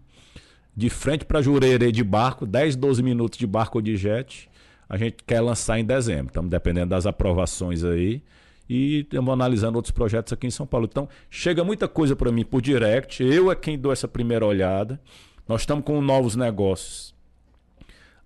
De 0.76 0.88
frente 0.88 1.24
para 1.24 1.40
Jurerê 1.42 1.92
de 1.92 2.02
barco, 2.02 2.46
10, 2.46 2.76
12 2.76 3.02
minutos 3.02 3.38
de 3.38 3.46
barco 3.46 3.78
ou 3.78 3.82
de 3.82 3.96
jet. 3.96 4.48
A 4.88 4.96
gente 4.96 5.16
quer 5.26 5.40
lançar 5.40 5.78
em 5.78 5.84
dezembro. 5.84 6.26
Estamos 6.28 6.50
dependendo 6.50 6.88
das 6.90 7.06
aprovações 7.06 7.84
aí. 7.84 8.22
E 8.68 9.00
estamos 9.00 9.32
analisando 9.32 9.76
outros 9.76 9.92
projetos 9.92 10.32
aqui 10.32 10.46
em 10.46 10.50
São 10.50 10.66
Paulo. 10.66 10.86
Então, 10.90 11.08
chega 11.28 11.62
muita 11.62 11.86
coisa 11.86 12.16
para 12.16 12.32
mim 12.32 12.44
por 12.44 12.62
direct. 12.62 13.22
Eu 13.22 13.50
é 13.50 13.56
quem 13.56 13.78
dou 13.78 13.92
essa 13.92 14.08
primeira 14.08 14.46
olhada. 14.46 15.00
Nós 15.46 15.62
estamos 15.62 15.84
com 15.84 16.00
novos 16.00 16.34
negócios 16.34 17.14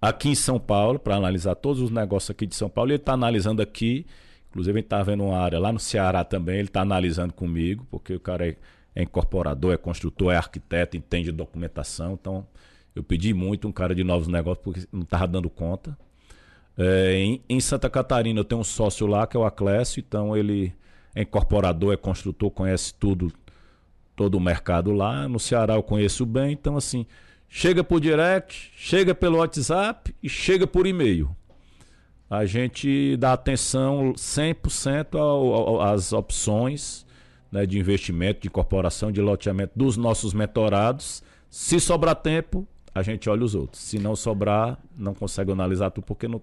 aqui 0.00 0.28
em 0.28 0.34
São 0.34 0.60
Paulo, 0.60 0.98
para 0.98 1.16
analisar 1.16 1.56
todos 1.56 1.82
os 1.82 1.90
negócios 1.90 2.30
aqui 2.30 2.46
de 2.46 2.54
São 2.54 2.68
Paulo. 2.68 2.90
Ele 2.90 2.96
está 2.96 3.12
analisando 3.12 3.60
aqui. 3.60 4.06
Inclusive, 4.50 4.78
ele 4.78 4.86
está 4.86 5.02
vendo 5.02 5.24
uma 5.24 5.38
área 5.38 5.58
lá 5.58 5.72
no 5.72 5.80
Ceará 5.80 6.24
também. 6.24 6.56
Ele 6.58 6.68
está 6.68 6.82
analisando 6.82 7.32
comigo, 7.34 7.86
porque 7.90 8.14
o 8.14 8.20
cara 8.20 8.48
é, 8.48 8.56
é 8.94 9.02
incorporador, 9.02 9.72
é 9.72 9.76
construtor, 9.76 10.32
é 10.32 10.36
arquiteto, 10.36 10.96
entende 10.96 11.32
documentação. 11.32 12.12
Então, 12.12 12.46
eu 12.94 13.02
pedi 13.02 13.34
muito 13.34 13.68
um 13.68 13.72
cara 13.72 13.94
de 13.94 14.04
novos 14.04 14.28
negócios, 14.28 14.62
porque 14.64 14.88
não 14.92 15.02
estava 15.02 15.26
dando 15.26 15.50
conta. 15.50 15.98
É, 16.78 17.14
em, 17.14 17.42
em 17.48 17.58
Santa 17.60 17.90
Catarina, 17.90 18.38
eu 18.40 18.44
tenho 18.44 18.60
um 18.60 18.64
sócio 18.64 19.06
lá, 19.06 19.26
que 19.26 19.36
é 19.36 19.40
o 19.40 19.44
Aclésio. 19.44 19.98
Então, 20.06 20.36
ele 20.36 20.72
é 21.14 21.22
incorporador, 21.22 21.92
é 21.92 21.96
construtor, 21.96 22.50
conhece 22.50 22.94
tudo, 22.94 23.32
todo 24.14 24.36
o 24.36 24.40
mercado 24.40 24.92
lá. 24.92 25.26
No 25.28 25.40
Ceará, 25.40 25.74
eu 25.74 25.82
conheço 25.82 26.24
bem. 26.24 26.52
Então, 26.52 26.76
assim, 26.76 27.04
chega 27.48 27.82
por 27.82 28.00
direct, 28.00 28.70
chega 28.76 29.14
pelo 29.14 29.38
WhatsApp 29.38 30.14
e 30.22 30.28
chega 30.28 30.66
por 30.66 30.86
e-mail 30.86 31.34
a 32.30 32.44
gente 32.44 33.16
dá 33.16 33.32
atenção 33.32 34.12
100% 34.14 35.16
ao- 35.18 35.54
ao- 35.54 35.80
às 35.80 36.12
opções 36.12 37.06
né, 37.50 37.64
de 37.64 37.78
investimento, 37.78 38.42
de 38.42 38.48
incorporação, 38.48 39.10
de 39.10 39.22
loteamento 39.22 39.72
dos 39.74 39.96
nossos 39.96 40.34
mentorados. 40.34 41.22
Se 41.48 41.80
sobrar 41.80 42.14
tempo, 42.16 42.68
a 42.94 43.02
gente 43.02 43.28
olha 43.28 43.44
os 43.44 43.54
outros. 43.54 43.82
Se 43.82 43.98
não 43.98 44.14
sobrar, 44.16 44.78
não 44.96 45.14
consegue 45.14 45.52
analisar 45.52 45.90
tudo, 45.90 46.04
porque 46.04 46.26
não, 46.28 46.40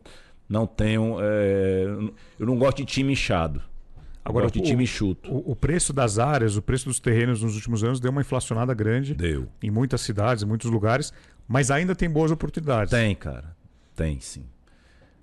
não 0.47 0.65
tenho. 0.67 1.17
é, 1.21 1.85
eu 2.39 2.45
não 2.45 2.57
gosto 2.57 2.77
de 2.77 2.85
time 2.85 3.13
inchado. 3.13 3.59
Eu 3.59 4.29
Agora, 4.29 4.45
gosto 4.45 4.55
de 4.55 4.61
o- 4.61 4.63
time 4.63 4.83
enxuto. 4.83 5.31
O, 5.31 5.51
o 5.51 5.55
preço 5.55 5.93
das 5.93 6.17
áreas, 6.17 6.55
o 6.57 6.61
preço 6.61 6.85
dos 6.85 6.99
terrenos 6.99 7.43
nos 7.43 7.55
últimos 7.55 7.83
anos 7.83 7.99
deu 7.99 8.11
uma 8.11 8.21
inflacionada 8.21 8.73
grande 8.73 9.13
Deu. 9.13 9.47
em 9.61 9.69
muitas 9.69 10.01
cidades, 10.01 10.41
em 10.43 10.47
muitos 10.47 10.69
lugares, 10.71 11.13
mas 11.47 11.69
ainda 11.69 11.93
tem 11.95 12.09
boas 12.09 12.31
oportunidades. 12.31 12.89
Tem, 12.91 13.13
cara. 13.15 13.55
Tem, 13.95 14.19
sim. 14.19 14.45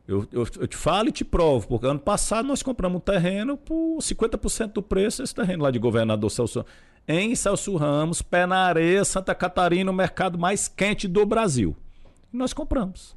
Eu, 0.07 0.27
eu, 0.33 0.47
eu 0.59 0.67
te 0.67 0.77
falo 0.77 1.09
e 1.09 1.13
te 1.13 1.25
provo, 1.25 1.67
porque 1.69 1.87
ano 1.87 1.99
passado 1.99 2.47
nós 2.47 2.63
compramos 2.63 2.99
um 2.99 3.01
terreno 3.01 3.57
por 3.57 3.99
50% 3.99 4.73
do 4.73 4.83
preço, 4.83 5.23
esse 5.23 5.35
terreno 5.35 5.63
lá 5.63 5.71
de 5.71 5.79
governador 5.79 6.31
Celso. 6.31 6.65
Em 7.07 7.35
Celso 7.35 7.77
Ramos, 7.77 8.23
pé 8.23 8.47
na 8.47 8.59
areia, 8.59 9.05
Santa 9.05 9.35
Catarina, 9.35 9.91
o 9.91 9.95
mercado 9.95 10.39
mais 10.39 10.69
quente 10.69 11.09
do 11.09 11.27
Brasil. 11.27 11.77
E 12.33 12.37
nós 12.37 12.53
compramos. 12.53 13.17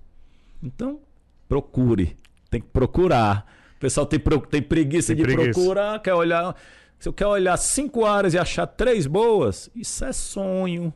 Então, 0.61 0.99
procure. 1.47 2.17
Tem 2.49 2.59
que 2.61 2.67
procurar. 2.67 3.45
O 3.77 3.79
pessoal 3.79 4.05
tem, 4.05 4.19
tem 4.49 4.61
preguiça 4.61 5.07
Tem 5.07 5.17
de 5.17 5.23
preguiça. 5.23 5.51
procurar, 5.51 5.99
quer 6.01 6.13
olhar. 6.13 6.55
Se 6.99 7.07
eu 7.09 7.13
quer 7.13 7.27
olhar 7.27 7.55
cinco 7.57 8.05
áreas 8.05 8.33
e 8.33 8.39
achar 8.39 8.65
três 8.65 9.05
boas, 9.05 9.69
isso 9.75 10.03
é 10.03 10.11
sonho. 10.11 10.93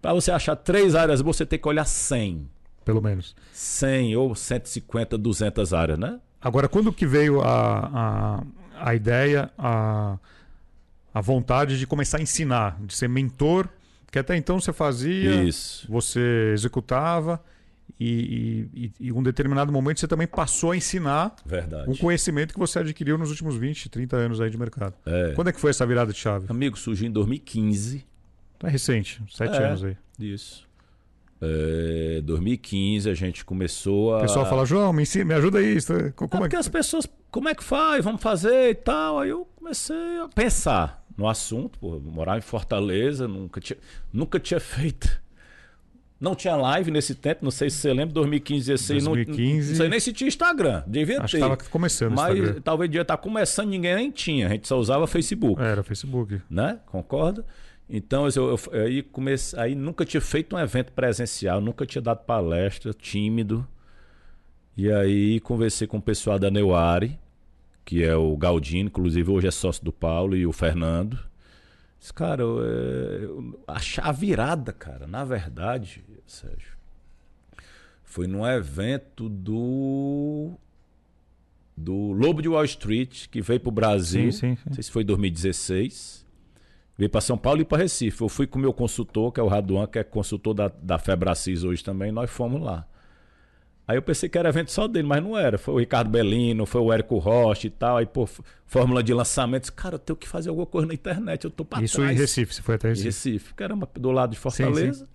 Para 0.00 0.12
você 0.12 0.30
achar 0.30 0.56
três 0.56 0.94
áreas 0.94 1.22
boas, 1.22 1.36
você 1.36 1.46
tem 1.46 1.58
que 1.58 1.68
olhar 1.68 1.84
100. 1.84 2.48
Pelo 2.84 3.00
menos. 3.00 3.34
100 3.52 4.16
ou 4.16 4.34
150, 4.34 5.16
200 5.16 5.72
áreas, 5.72 5.98
né? 5.98 6.20
Agora, 6.40 6.68
quando 6.68 6.92
que 6.92 7.06
veio 7.06 7.40
a, 7.40 8.42
a, 8.80 8.88
a 8.90 8.94
ideia, 8.94 9.50
a, 9.56 10.18
a 11.14 11.20
vontade 11.20 11.78
de 11.78 11.86
começar 11.86 12.18
a 12.18 12.20
ensinar, 12.20 12.76
de 12.84 12.92
ser 12.92 13.08
mentor, 13.08 13.68
que 14.10 14.18
até 14.18 14.36
então 14.36 14.60
você 14.60 14.72
fazia, 14.72 15.44
Isso. 15.44 15.86
você 15.88 16.50
executava, 16.52 17.40
e, 18.00 18.68
e, 18.74 18.92
e 18.98 19.08
em 19.08 19.12
um 19.12 19.22
determinado 19.22 19.72
momento 19.72 20.00
você 20.00 20.08
também 20.08 20.26
passou 20.26 20.72
a 20.72 20.76
ensinar 20.76 21.36
Verdade. 21.46 21.88
um 21.88 21.94
conhecimento 21.96 22.52
que 22.52 22.58
você 22.58 22.80
adquiriu 22.80 23.16
nos 23.16 23.30
últimos 23.30 23.56
20, 23.56 23.88
30 23.88 24.16
anos 24.16 24.40
aí 24.40 24.50
de 24.50 24.58
mercado. 24.58 24.94
É. 25.06 25.32
Quando 25.34 25.48
é 25.48 25.52
que 25.52 25.60
foi 25.60 25.70
essa 25.70 25.86
virada 25.86 26.12
de 26.12 26.18
chave? 26.18 26.46
Amigo, 26.48 26.76
surgiu 26.76 27.06
em 27.06 27.12
2015. 27.12 28.04
É 28.62 28.68
recente, 28.68 29.22
sete 29.30 29.56
É. 29.56 29.64
anos 29.64 29.84
aí. 29.84 29.96
Isso. 30.18 30.66
É, 31.40 32.20
2015 32.22 33.10
a 33.10 33.14
gente 33.14 33.44
começou 33.44 34.14
a. 34.14 34.18
O 34.18 34.20
pessoal 34.22 34.46
fala, 34.46 34.64
João, 34.64 34.92
me, 34.92 35.02
ensina, 35.02 35.24
me 35.26 35.34
ajuda 35.34 35.58
aí. 35.58 35.76
É 35.76 36.10
Como 36.12 36.26
é 36.26 36.38
porque 36.38 36.48
que... 36.48 36.56
as 36.56 36.68
pessoas, 36.68 37.06
como 37.30 37.48
é 37.48 37.54
que 37.54 37.62
faz? 37.62 38.02
Vamos 38.04 38.22
fazer 38.22 38.70
e 38.70 38.74
tal. 38.74 39.20
Aí 39.20 39.28
eu 39.28 39.46
comecei 39.56 40.20
a 40.20 40.28
pensar 40.28 41.03
no 41.16 41.28
assunto. 41.28 41.78
Pô, 41.78 41.98
morar 42.00 42.38
em 42.38 42.40
Fortaleza, 42.42 43.26
nunca 43.28 43.60
tinha, 43.60 43.78
nunca 44.12 44.38
tinha 44.40 44.60
feito. 44.60 45.22
Não 46.20 46.34
tinha 46.34 46.56
live 46.56 46.90
nesse 46.90 47.14
tempo, 47.14 47.44
não 47.44 47.50
sei 47.50 47.68
se 47.68 47.76
você 47.78 47.92
lembra, 47.92 48.14
2015, 48.14 48.66
16. 48.70 49.04
não- 49.04 49.12
2015. 49.12 49.70
Não, 49.70 49.76
sei 49.76 49.88
nem 49.88 50.00
se 50.00 50.12
tinha 50.12 50.28
Instagram, 50.28 50.82
devia 50.86 51.20
Acho 51.20 51.32
ter. 51.36 51.38
que 51.40 51.44
estava 51.52 51.70
começando 51.70 52.14
Mas 52.14 52.36
Instagram. 52.38 52.60
talvez 52.62 52.90
devia 52.90 53.02
estar 53.02 53.16
começando, 53.18 53.68
ninguém 53.68 53.94
nem 53.96 54.10
tinha. 54.10 54.46
A 54.46 54.50
gente 54.50 54.66
só 54.66 54.78
usava 54.78 55.06
Facebook. 55.06 55.60
Era 55.60 55.82
Facebook. 55.82 56.40
né? 56.48 56.78
Concorda? 56.86 57.44
Então 57.90 58.26
eu, 58.34 58.56
eu- 58.72 58.80
aí 58.80 59.02
comecei, 59.02 59.58
aí 59.58 59.74
nunca 59.74 60.04
tinha 60.06 60.20
feito 60.20 60.56
um 60.56 60.58
evento 60.58 60.92
presencial, 60.92 61.60
nunca 61.60 61.84
tinha 61.84 62.00
dado 62.00 62.24
palestra, 62.24 62.94
tímido. 62.94 63.66
E 64.76 64.90
aí 64.90 65.40
conversei 65.40 65.86
com 65.86 65.98
o 65.98 66.02
pessoal 66.02 66.38
da 66.38 66.50
Neuari, 66.50 67.18
que 67.84 68.02
é 68.02 68.16
o 68.16 68.36
Galdino, 68.36 68.88
inclusive 68.88 69.30
hoje 69.30 69.46
é 69.46 69.50
sócio 69.50 69.84
do 69.84 69.92
Paulo 69.92 70.36
e 70.36 70.46
o 70.46 70.52
Fernando. 70.52 71.18
Disse, 71.98 72.12
cara, 72.12 72.42
eu, 72.42 72.60
é, 72.62 73.72
a 74.02 74.12
virada, 74.12 74.72
cara, 74.72 75.06
na 75.06 75.24
verdade, 75.24 76.04
Sérgio, 76.26 76.74
foi 78.02 78.26
num 78.26 78.46
evento 78.46 79.28
do 79.28 80.52
do 81.76 82.12
Lobo 82.12 82.40
de 82.40 82.48
Wall 82.48 82.64
Street, 82.64 83.26
que 83.28 83.40
veio 83.40 83.58
pro 83.58 83.70
Brasil. 83.70 84.30
Sim, 84.30 84.38
sim, 84.38 84.56
sim. 84.56 84.62
Não 84.66 84.74
sei 84.74 84.82
se 84.84 84.90
foi 84.90 85.02
em 85.02 85.06
2016. 85.06 86.24
Veio 86.96 87.10
para 87.10 87.20
São 87.20 87.36
Paulo 87.36 87.60
e 87.60 87.64
para 87.64 87.78
Recife. 87.78 88.22
Eu 88.22 88.28
fui 88.28 88.46
com 88.46 88.58
o 88.58 88.62
meu 88.62 88.72
consultor, 88.72 89.32
que 89.32 89.40
é 89.40 89.42
o 89.42 89.48
Raduan, 89.48 89.86
que 89.86 89.98
é 89.98 90.04
consultor 90.04 90.54
da, 90.54 90.68
da 90.68 90.98
Febracis 90.98 91.64
hoje 91.64 91.82
também. 91.82 92.12
Nós 92.12 92.30
fomos 92.30 92.62
lá. 92.62 92.86
Aí 93.86 93.96
eu 93.98 94.02
pensei 94.02 94.28
que 94.28 94.38
era 94.38 94.48
evento 94.48 94.72
só 94.72 94.88
dele, 94.88 95.06
mas 95.06 95.22
não 95.22 95.36
era. 95.36 95.58
Foi 95.58 95.74
o 95.74 95.78
Ricardo 95.78 96.08
Bellino, 96.08 96.64
foi 96.64 96.80
o 96.80 96.90
Érico 96.90 97.18
Rocha 97.18 97.66
e 97.66 97.70
tal. 97.70 97.98
Aí, 97.98 98.06
pô, 98.06 98.26
fórmula 98.66 99.02
de 99.02 99.12
lançamento. 99.12 99.70
Cara, 99.72 99.96
eu 99.96 99.98
tenho 99.98 100.16
que 100.16 100.26
fazer 100.26 100.48
alguma 100.48 100.66
coisa 100.66 100.86
na 100.86 100.94
internet. 100.94 101.44
Eu 101.44 101.50
tô 101.50 101.64
pra 101.66 101.82
Isso 101.82 101.98
trás. 101.98 102.16
em 102.16 102.18
Recife, 102.18 102.54
você 102.54 102.62
foi 102.62 102.76
até 102.76 102.88
Em 102.88 102.90
Recife. 102.92 103.08
Recife. 103.30 103.54
Caramba, 103.54 103.88
do 103.94 104.10
lado 104.10 104.30
de 104.30 104.38
Fortaleza. 104.38 105.06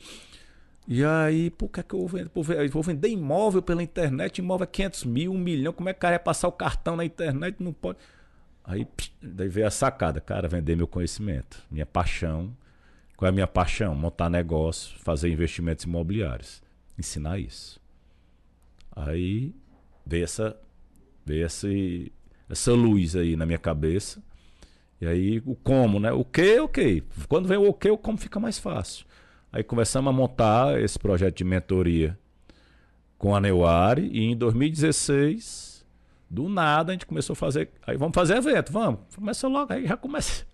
E 0.88 1.04
aí, 1.04 1.50
pô, 1.52 1.68
que 1.68 1.80
é 1.80 1.84
que 1.84 1.93
eu 1.93 2.00
vou 2.00 2.08
vender? 2.08 2.30
Pô, 2.30 2.41
eu 2.41 2.70
vou 2.70 2.84
vender 2.84 3.10
imóvel 3.10 3.62
pela 3.62 3.82
internet, 3.82 4.38
imóvel 4.39 4.64
é 4.64 4.68
500 4.68 5.04
mil, 5.04 5.32
um 5.32 5.38
milhão. 5.38 5.74
Como 5.74 5.89
é 5.89 5.93
que 5.93 5.98
o 5.98 6.02
cara 6.02 6.16
ia 6.16 6.20
passar 6.20 6.48
o 6.48 6.52
cartão 6.52 6.96
na 6.96 7.06
internet? 7.06 7.58
Não 7.60 7.74
pode. 7.74 7.98
Aí, 8.64 8.88
daí 9.22 9.48
veio 9.48 9.66
a 9.66 9.72
sacada, 9.72 10.22
cara, 10.22 10.48
vender 10.48 10.76
meu 10.76 10.88
conhecimento, 10.88 11.64
minha 11.72 11.86
paixão. 11.88 12.56
Qual 13.18 13.28
é 13.28 13.30
a 13.30 13.32
minha 13.32 13.48
paixão? 13.48 13.96
Montar 13.96 14.30
negócio, 14.30 14.98
fazer 15.00 15.30
investimentos 15.30 15.86
imobiliários, 15.86 16.62
ensinar 16.98 17.39
isso. 17.39 17.79
Aí 19.06 19.54
veio 20.06 20.24
essa, 20.24 20.58
veio 21.26 21.45
esse, 21.45 22.12
essa 22.50 22.74
luz 22.74 23.16
aí 23.16 23.36
na 23.36 23.45
minha 23.45 23.58
cabeça. 23.58 24.22
E 25.00 25.08
aí 25.08 25.41
o 25.45 25.56
como, 25.56 26.00
né? 26.00 26.12
O 26.12 26.26
que, 26.26 26.60
ok. 26.60 27.04
Quando 27.28 27.47
vem 27.47 27.58
o 27.58 27.70
ok, 27.70 27.89
o 27.91 27.97
como 27.97 28.18
fica 28.18 28.39
mais 28.39 28.60
fácil. 28.60 29.06
Aí 29.52 29.64
começamos 29.64 30.10
a 30.10 30.14
montar 30.14 30.80
esse 30.82 31.00
projeto 31.00 31.38
de 31.38 31.43
mentoria 31.43 32.18
com 33.18 33.36
a 33.36 33.39
Neuari 33.39 34.10
e 34.12 34.24
em 34.24 34.36
2016, 34.36 35.86
do 36.30 36.47
nada, 36.47 36.91
a 36.91 36.93
gente 36.93 37.06
começou 37.06 37.34
a 37.34 37.36
fazer. 37.36 37.70
Aí 37.88 37.97
vamos 37.97 38.14
fazer 38.14 38.38
evento, 38.38 38.72
vamos. 38.72 39.00
Começa 39.16 39.47
logo, 39.47 39.74
aí 39.74 39.88
já 39.88 39.97
começa. 39.97 40.45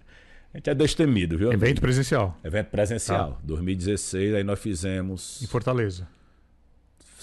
A 0.53 0.57
gente 0.57 0.69
é 0.69 0.75
destemido, 0.75 1.37
viu? 1.37 1.51
Evento 1.51 1.81
presencial. 1.81 2.37
Evento 2.43 2.69
presencial. 2.69 3.33
Tá. 3.33 3.39
2016, 3.43 4.35
aí 4.35 4.43
nós 4.43 4.59
fizemos. 4.59 5.41
Em 5.41 5.47
Fortaleza. 5.47 6.07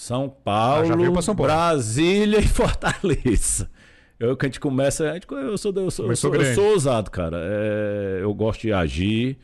São 0.03 0.25
Ah, 0.25 0.41
Paulo, 0.43 1.13
pra 1.13 1.21
São 1.21 1.33
Paulo. 1.33 1.51
Brasília 1.51 2.39
e 2.39 2.43
Fortaleza. 2.47 3.69
Eu 4.19 4.35
que 4.35 4.45
a 4.45 4.49
gente 4.49 4.59
começa. 4.59 5.09
A 5.09 5.13
gente, 5.13 5.25
eu, 5.31 5.57
sou, 5.57 5.71
eu, 5.73 5.89
sou, 5.89 6.09
eu, 6.09 6.15
sou, 6.15 6.35
eu 6.35 6.55
sou 6.55 6.71
ousado, 6.71 7.09
cara. 7.09 7.37
É, 7.41 8.19
eu 8.21 8.33
gosto 8.33 8.61
de 8.61 8.73
agir, 8.73 9.37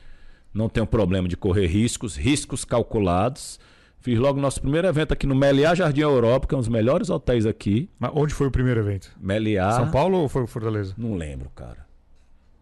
não 0.54 0.68
tenho 0.68 0.86
problema 0.86 1.28
de 1.30 1.38
correr 1.38 1.66
riscos, 1.68 2.18
riscos 2.18 2.66
calculados. 2.66 3.58
Fiz 4.02 4.18
logo 4.20 4.40
nosso 4.40 4.60
primeiro 4.62 4.88
evento 4.88 5.14
aqui 5.14 5.26
no 5.26 5.36
Meliá 5.36 5.74
Jardim 5.76 6.02
Europa, 6.02 6.48
que 6.48 6.54
é 6.54 6.58
um 6.58 6.62
dos 6.62 6.70
melhores 6.70 7.10
hotéis 7.10 7.46
aqui. 7.46 7.90
Mas 7.98 8.12
onde 8.14 8.34
foi 8.34 8.48
o 8.48 8.52
primeiro 8.52 8.82
evento? 8.82 9.12
Meliá. 9.20 9.72
São 9.72 9.90
Paulo 9.92 10.18
ou 10.18 10.28
foi 10.30 10.46
Fortaleza? 10.48 10.94
Não 10.98 11.16
lembro, 11.16 11.50
cara. 11.56 11.86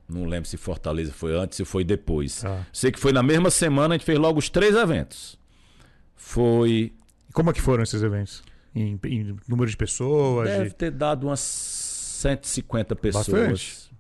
Não 0.08 0.26
lembro 0.26 0.48
se 0.48 0.56
Fortaleza 0.56 1.12
foi 1.12 1.36
antes, 1.36 1.58
se 1.58 1.66
foi 1.66 1.84
depois. 1.84 2.42
Tá. 2.42 2.66
Sei 2.72 2.92
que 2.92 3.00
foi 3.00 3.12
na 3.12 3.22
mesma 3.24 3.50
semana, 3.50 3.96
a 3.96 3.98
gente 3.98 4.06
fez 4.06 4.18
logo 4.20 4.38
os 4.38 4.50
três 4.50 4.76
eventos. 4.76 5.38
Foi. 6.16 6.94
Como 7.38 7.52
é 7.52 7.54
que 7.54 7.62
foram 7.62 7.84
esses 7.84 8.02
eventos? 8.02 8.42
Em, 8.74 9.00
em 9.06 9.36
número 9.48 9.70
de 9.70 9.78
pessoas? 9.78 10.50
Deve 10.50 10.70
De... 10.70 10.74
ter 10.76 10.90
dado 10.90 11.28
umas 11.28 11.40
150 11.40 12.96
pessoas. 12.96 13.28
Bastante. 13.28 13.92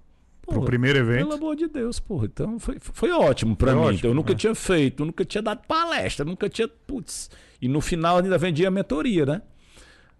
Pro 0.41 0.55
Porra, 0.55 0.65
primeiro 0.65 0.97
evento? 0.97 1.27
Pelo 1.27 1.33
amor 1.33 1.55
de 1.55 1.67
Deus, 1.67 1.99
porra. 1.99 2.25
Então 2.25 2.57
foi, 2.57 2.77
foi 2.79 3.11
ótimo 3.11 3.55
Foi 3.59 3.71
mim. 3.75 3.79
ótimo, 3.79 4.09
eu 4.09 4.15
nunca 4.15 4.31
é. 4.31 4.35
tinha 4.35 4.55
feito, 4.55 5.05
nunca 5.05 5.23
tinha 5.23 5.43
dado 5.43 5.61
palestra, 5.67 6.25
nunca 6.25 6.49
tinha. 6.49 6.67
Putz. 6.67 7.29
E 7.61 7.67
no 7.67 7.79
final 7.79 8.17
ainda 8.17 8.39
vendia 8.39 8.71
mentoria, 8.71 9.23
né? 9.23 9.43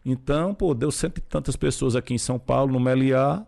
Então, 0.06 0.54
pô, 0.54 0.76
deu 0.76 0.92
cento 0.92 1.18
e 1.18 1.22
tantas 1.22 1.56
pessoas 1.56 1.96
aqui 1.96 2.14
em 2.14 2.20
São 2.20 2.38
Paulo, 2.38 2.72
no 2.72 2.80
Meliá. 2.80 3.44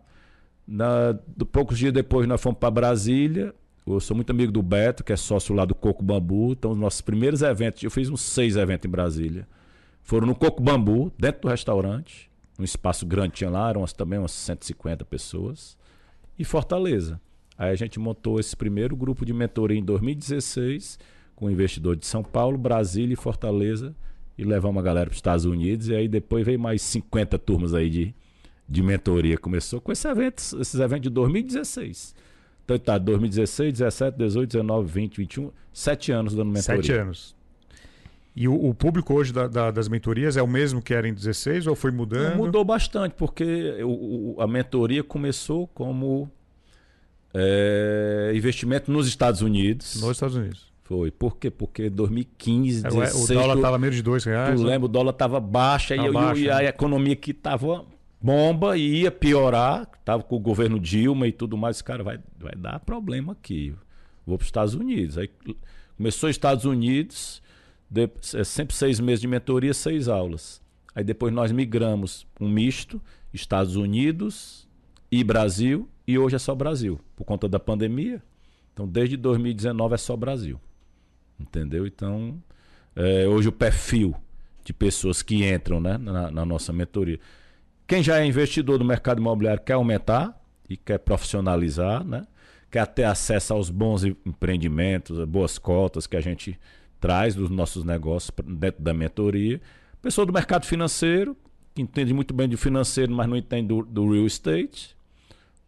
Na, 0.67 1.11
do, 1.11 1.45
poucos 1.45 1.77
dias 1.77 1.93
depois 1.93 2.27
nós 2.27 2.41
fomos 2.41 2.57
para 2.57 2.71
Brasília. 2.71 3.53
Eu 3.85 3.99
sou 3.99 4.15
muito 4.15 4.31
amigo 4.31 4.51
do 4.51 4.63
Beto, 4.63 5.03
que 5.03 5.13
é 5.13 5.15
sócio 5.15 5.53
lá 5.53 5.63
do 5.63 5.75
Coco 5.75 6.03
Bambu. 6.03 6.53
Então, 6.53 6.71
os 6.71 6.77
nossos 6.77 7.01
primeiros 7.01 7.43
eventos, 7.43 7.83
eu 7.83 7.91
fiz 7.91 8.09
uns 8.09 8.21
seis 8.21 8.55
eventos 8.55 8.87
em 8.87 8.89
Brasília. 8.89 9.47
Foram 10.09 10.25
no 10.25 10.33
Coco 10.33 10.59
Bambu, 10.59 11.13
dentro 11.19 11.41
do 11.41 11.49
restaurante. 11.49 12.31
Um 12.57 12.63
espaço 12.63 13.05
grande 13.05 13.35
tinha 13.35 13.49
lá, 13.51 13.69
eram 13.69 13.85
também 13.85 14.17
umas 14.17 14.31
150 14.31 15.05
pessoas. 15.05 15.77
E 16.35 16.43
Fortaleza. 16.43 17.21
Aí 17.55 17.69
a 17.69 17.75
gente 17.75 17.99
montou 17.99 18.39
esse 18.39 18.55
primeiro 18.55 18.95
grupo 18.95 19.23
de 19.23 19.31
mentoria 19.31 19.77
em 19.77 19.83
2016, 19.83 20.97
com 21.35 21.47
investidor 21.51 21.95
de 21.95 22.07
São 22.07 22.23
Paulo, 22.23 22.57
Brasília 22.57 23.13
e 23.13 23.15
Fortaleza. 23.15 23.95
E 24.35 24.43
levamos 24.43 24.79
a 24.79 24.83
galera 24.83 25.05
para 25.05 25.13
os 25.13 25.19
Estados 25.19 25.45
Unidos. 25.45 25.89
E 25.89 25.95
aí 25.95 26.07
depois 26.07 26.43
veio 26.43 26.59
mais 26.59 26.81
50 26.81 27.37
turmas 27.37 27.75
aí 27.75 27.87
de, 27.87 28.15
de 28.67 28.81
mentoria. 28.81 29.37
Começou 29.37 29.79
com 29.79 29.91
esse 29.91 30.07
evento, 30.07 30.39
esses 30.59 30.79
eventos 30.79 31.03
de 31.03 31.11
2016. 31.11 32.15
Então 32.65 32.79
tá, 32.79 32.97
2016, 32.97 33.73
17, 33.73 34.17
18, 34.17 34.49
19, 34.53 34.91
20, 34.91 35.17
21, 35.17 35.51
sete 35.71 36.11
anos 36.11 36.33
dando 36.33 36.51
mentoria. 36.51 36.81
Sete 36.81 36.93
anos. 36.93 37.38
E 38.41 38.47
o, 38.47 38.69
o 38.69 38.73
público 38.73 39.13
hoje 39.13 39.33
da- 39.33 39.47
da- 39.47 39.69
das 39.69 39.89
mentorias 39.89 40.37
é 40.37 40.41
o 40.41 40.47
mesmo 40.47 40.81
que 40.81 40.93
era 40.93 41.05
em 41.05 41.13
16 41.13 41.67
ou 41.67 41.75
foi 41.75 41.91
mudando? 41.91 42.37
Mudou 42.37 42.63
bastante, 42.63 43.13
porque 43.17 43.83
o- 43.83 44.35
o- 44.37 44.41
a 44.41 44.47
mentoria 44.47 45.03
começou 45.03 45.67
como 45.67 46.31
é, 47.33 48.31
investimento 48.33 48.91
nos 48.91 49.07
Estados 49.07 49.41
Unidos. 49.41 50.01
Nos 50.01 50.11
Estados 50.11 50.35
Unidos. 50.35 50.69
Foi. 50.83 51.11
Por 51.11 51.37
quê? 51.37 51.51
Porque 51.51 51.89
2015, 51.89 52.85
É, 52.85 52.89
o- 52.89 52.91
16, 53.01 53.29
o 53.29 53.33
dólar 53.33 53.55
estava 53.57 53.77
menos 53.77 53.95
de 53.95 54.01
dois 54.01 54.23
reais. 54.23 54.55
tu 54.59 54.63
né? 54.65 54.71
lembra, 54.71 54.85
o 54.85 54.89
dólar 54.89 55.11
estava 55.11 55.39
baixa, 55.39 55.95
e, 55.95 56.11
baixa, 56.11 56.39
e 56.41 56.49
a 56.49 56.57
né? 56.59 56.65
economia 56.67 57.15
que 57.15 57.31
estava 57.31 57.85
bomba 58.21 58.75
e 58.77 59.01
ia 59.01 59.11
piorar. 59.11 59.87
Tava 60.03 60.23
com 60.23 60.35
o 60.35 60.39
governo 60.39 60.79
Dilma 60.79 61.27
e 61.27 61.31
tudo 61.31 61.55
mais. 61.57 61.81
Cara, 61.81 62.03
vai, 62.03 62.19
vai 62.39 62.55
dar 62.55 62.79
problema 62.79 63.33
aqui. 63.33 63.75
Vou 64.25 64.37
para 64.37 64.43
os 64.43 64.47
Estados 64.47 64.73
Unidos. 64.73 65.17
Aí 65.17 65.29
começou 65.95 66.29
os 66.29 66.35
Estados 66.35 66.65
Unidos, 66.65 67.41
de- 67.89 68.09
é 68.35 68.43
sempre 68.43 68.75
seis 68.75 68.99
meses 68.99 69.21
de 69.21 69.27
mentoria, 69.27 69.73
seis 69.73 70.07
aulas. 70.07 70.61
Aí 70.93 71.03
depois 71.03 71.33
nós 71.33 71.51
migramos 71.51 72.25
um 72.39 72.49
misto, 72.49 73.01
Estados 73.33 73.75
Unidos 73.75 74.67
e 75.11 75.23
Brasil, 75.23 75.87
e 76.07 76.17
hoje 76.17 76.35
é 76.35 76.39
só 76.39 76.53
Brasil, 76.55 76.99
por 77.15 77.23
conta 77.25 77.47
da 77.47 77.59
pandemia. 77.59 78.21
Então, 78.73 78.87
desde 78.87 79.15
2019 79.17 79.93
é 79.93 79.97
só 79.97 80.15
Brasil. 80.15 80.59
Entendeu? 81.39 81.85
Então, 81.87 82.41
é, 82.95 83.27
hoje 83.27 83.47
o 83.47 83.51
perfil 83.51 84.15
de 84.63 84.73
pessoas 84.73 85.21
que 85.21 85.45
entram 85.47 85.79
né, 85.79 85.97
na, 85.97 86.29
na 86.31 86.45
nossa 86.45 86.71
mentoria. 86.73 87.19
Quem 87.87 88.03
já 88.03 88.19
é 88.19 88.25
investidor 88.25 88.77
do 88.77 88.85
mercado 88.85 89.19
imobiliário 89.19 89.61
quer 89.63 89.73
aumentar 89.73 90.39
e 90.69 90.77
quer 90.77 90.99
profissionalizar, 90.99 92.03
né? 92.03 92.25
quer 92.69 92.85
ter 92.87 93.03
acesso 93.05 93.53
aos 93.53 93.69
bons 93.69 94.03
em- 94.03 94.15
empreendimentos, 94.25 95.23
boas 95.25 95.57
cotas 95.57 96.05
que 96.05 96.15
a 96.15 96.21
gente 96.21 96.59
traz 96.99 97.35
dos 97.35 97.49
nossos 97.49 97.83
negócios 97.83 98.31
dentro 98.45 98.83
da 98.83 98.93
mentoria. 98.93 99.61
Pessoa 100.01 100.25
do 100.25 100.33
mercado 100.33 100.65
financeiro, 100.65 101.35
que 101.73 101.81
entende 101.81 102.13
muito 102.13 102.33
bem 102.33 102.47
de 102.47 102.57
financeiro, 102.57 103.11
mas 103.11 103.27
não 103.27 103.35
entende 103.35 103.67
do, 103.67 103.83
do 103.83 104.11
real 104.11 104.25
estate. 104.25 104.95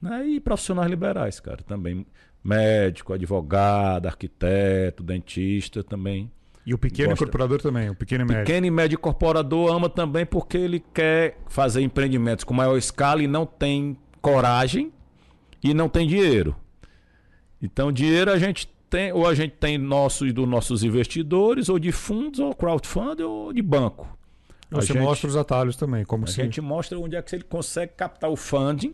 Né? 0.01 0.27
E 0.27 0.39
profissionais 0.39 0.89
liberais, 0.89 1.39
cara, 1.39 1.63
também. 1.63 2.05
Médico, 2.43 3.13
advogado, 3.13 4.07
arquiteto, 4.07 5.03
dentista 5.03 5.83
também. 5.83 6.31
E 6.65 6.73
o 6.73 6.77
pequeno 6.77 7.09
Gosta. 7.09 7.23
incorporador 7.23 7.61
também, 7.61 7.89
o 7.89 7.95
pequeno 7.95 8.23
e 8.23 8.27
médio. 8.27 8.45
Pequeno 8.45 8.65
e 8.65 8.71
médio 8.71 8.95
incorporador 8.95 9.75
ama 9.75 9.89
também 9.89 10.25
porque 10.25 10.57
ele 10.57 10.79
quer 10.93 11.37
fazer 11.47 11.81
empreendimentos 11.81 12.43
com 12.43 12.53
maior 12.53 12.77
escala 12.77 13.21
e 13.23 13.27
não 13.27 13.45
tem 13.45 13.97
coragem 14.21 14.91
e 15.63 15.73
não 15.73 15.89
tem 15.89 16.07
dinheiro. 16.07 16.55
Então, 17.61 17.91
dinheiro 17.91 18.31
a 18.31 18.37
gente 18.37 18.69
tem, 18.91 19.11
ou 19.11 19.25
a 19.25 19.33
gente 19.33 19.53
tem 19.59 19.77
nosso 19.77 20.27
e 20.27 20.31
dos 20.31 20.47
nossos 20.47 20.83
investidores, 20.83 21.69
ou 21.69 21.79
de 21.79 21.91
fundos, 21.91 22.39
ou 22.39 22.53
crowdfunding, 22.53 23.23
ou 23.23 23.51
de 23.53 23.61
banco. 23.61 24.07
A 24.69 24.75
Você 24.75 24.93
gente- 24.93 25.01
mostra 25.01 25.27
os 25.29 25.35
atalhos 25.35 25.75
também, 25.75 26.05
como 26.05 26.25
a 26.25 26.27
se... 26.27 26.35
gente 26.35 26.61
mostra 26.61 26.99
onde 26.99 27.15
é 27.15 27.21
que 27.21 27.35
ele 27.35 27.43
consegue 27.43 27.93
captar 27.95 28.29
o 28.29 28.35
funding. 28.35 28.93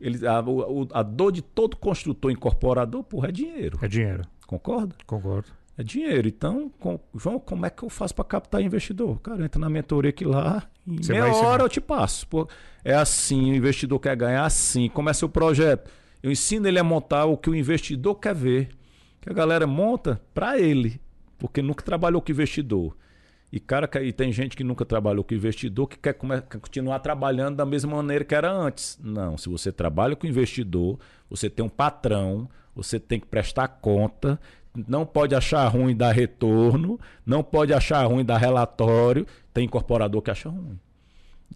Ele, 0.00 0.26
a, 0.26 0.40
o- 0.40 0.88
a 0.92 1.02
dor 1.02 1.30
de 1.30 1.42
todo 1.42 1.76
construtor 1.76 2.30
incorporador, 2.30 3.02
porra, 3.04 3.28
é 3.28 3.32
dinheiro. 3.32 3.78
É 3.82 3.88
dinheiro, 3.88 4.22
Concorda? 4.46 4.94
concordo. 5.06 5.48
É 5.76 5.82
dinheiro. 5.82 6.26
Então, 6.28 6.70
com, 6.80 6.98
João, 7.14 7.38
como 7.38 7.64
é 7.66 7.70
que 7.70 7.82
eu 7.82 7.88
faço 7.90 8.14
para 8.14 8.24
captar 8.24 8.60
investidor? 8.62 9.18
Cara, 9.20 9.44
entra 9.44 9.60
na 9.60 9.68
mentoria 9.70 10.10
aqui 10.10 10.24
lá, 10.24 10.62
em 10.86 10.96
Você 11.02 11.12
meia 11.12 11.28
ensinar. 11.28 11.48
hora 11.48 11.62
eu 11.62 11.68
te 11.68 11.80
passo. 11.80 12.26
Pô, 12.26 12.48
é 12.84 12.94
assim, 12.94 13.50
o 13.52 13.54
investidor 13.54 13.98
quer 14.00 14.16
ganhar 14.16 14.44
assim. 14.44 14.88
Como 14.88 15.08
é 15.08 15.12
seu 15.12 15.28
projeto? 15.28 15.90
Eu 16.22 16.30
ensino 16.30 16.66
ele 16.66 16.78
a 16.78 16.84
montar 16.84 17.24
o 17.26 17.36
que 17.36 17.48
o 17.48 17.54
investidor 17.54 18.14
quer 18.16 18.34
ver. 18.34 18.68
Que 19.20 19.30
a 19.30 19.34
galera 19.34 19.66
monta 19.66 20.20
para 20.32 20.58
ele, 20.58 21.00
porque 21.38 21.60
nunca 21.60 21.84
trabalhou 21.84 22.22
com 22.22 22.32
investidor. 22.32 22.96
E 23.52 23.58
cara, 23.58 23.88
e 24.02 24.12
tem 24.12 24.32
gente 24.32 24.56
que 24.56 24.62
nunca 24.62 24.84
trabalhou 24.84 25.24
com 25.24 25.34
investidor 25.34 25.88
que 25.88 25.98
quer, 25.98 26.14
continuar 26.14 27.00
trabalhando 27.00 27.56
da 27.56 27.66
mesma 27.66 27.96
maneira 27.96 28.24
que 28.24 28.34
era 28.34 28.50
antes. 28.50 28.98
Não, 29.02 29.36
se 29.36 29.48
você 29.48 29.72
trabalha 29.72 30.14
com 30.14 30.26
investidor, 30.26 30.98
você 31.28 31.50
tem 31.50 31.64
um 31.64 31.68
patrão, 31.68 32.48
você 32.74 33.00
tem 33.00 33.18
que 33.18 33.26
prestar 33.26 33.66
conta, 33.66 34.38
não 34.86 35.04
pode 35.04 35.34
achar 35.34 35.66
ruim 35.66 35.96
dar 35.96 36.12
retorno, 36.12 36.98
não 37.26 37.42
pode 37.42 37.74
achar 37.74 38.04
ruim 38.04 38.24
dar 38.24 38.38
relatório, 38.38 39.26
tem 39.52 39.64
incorporador 39.64 40.22
que 40.22 40.30
acha 40.30 40.48
ruim. 40.48 40.78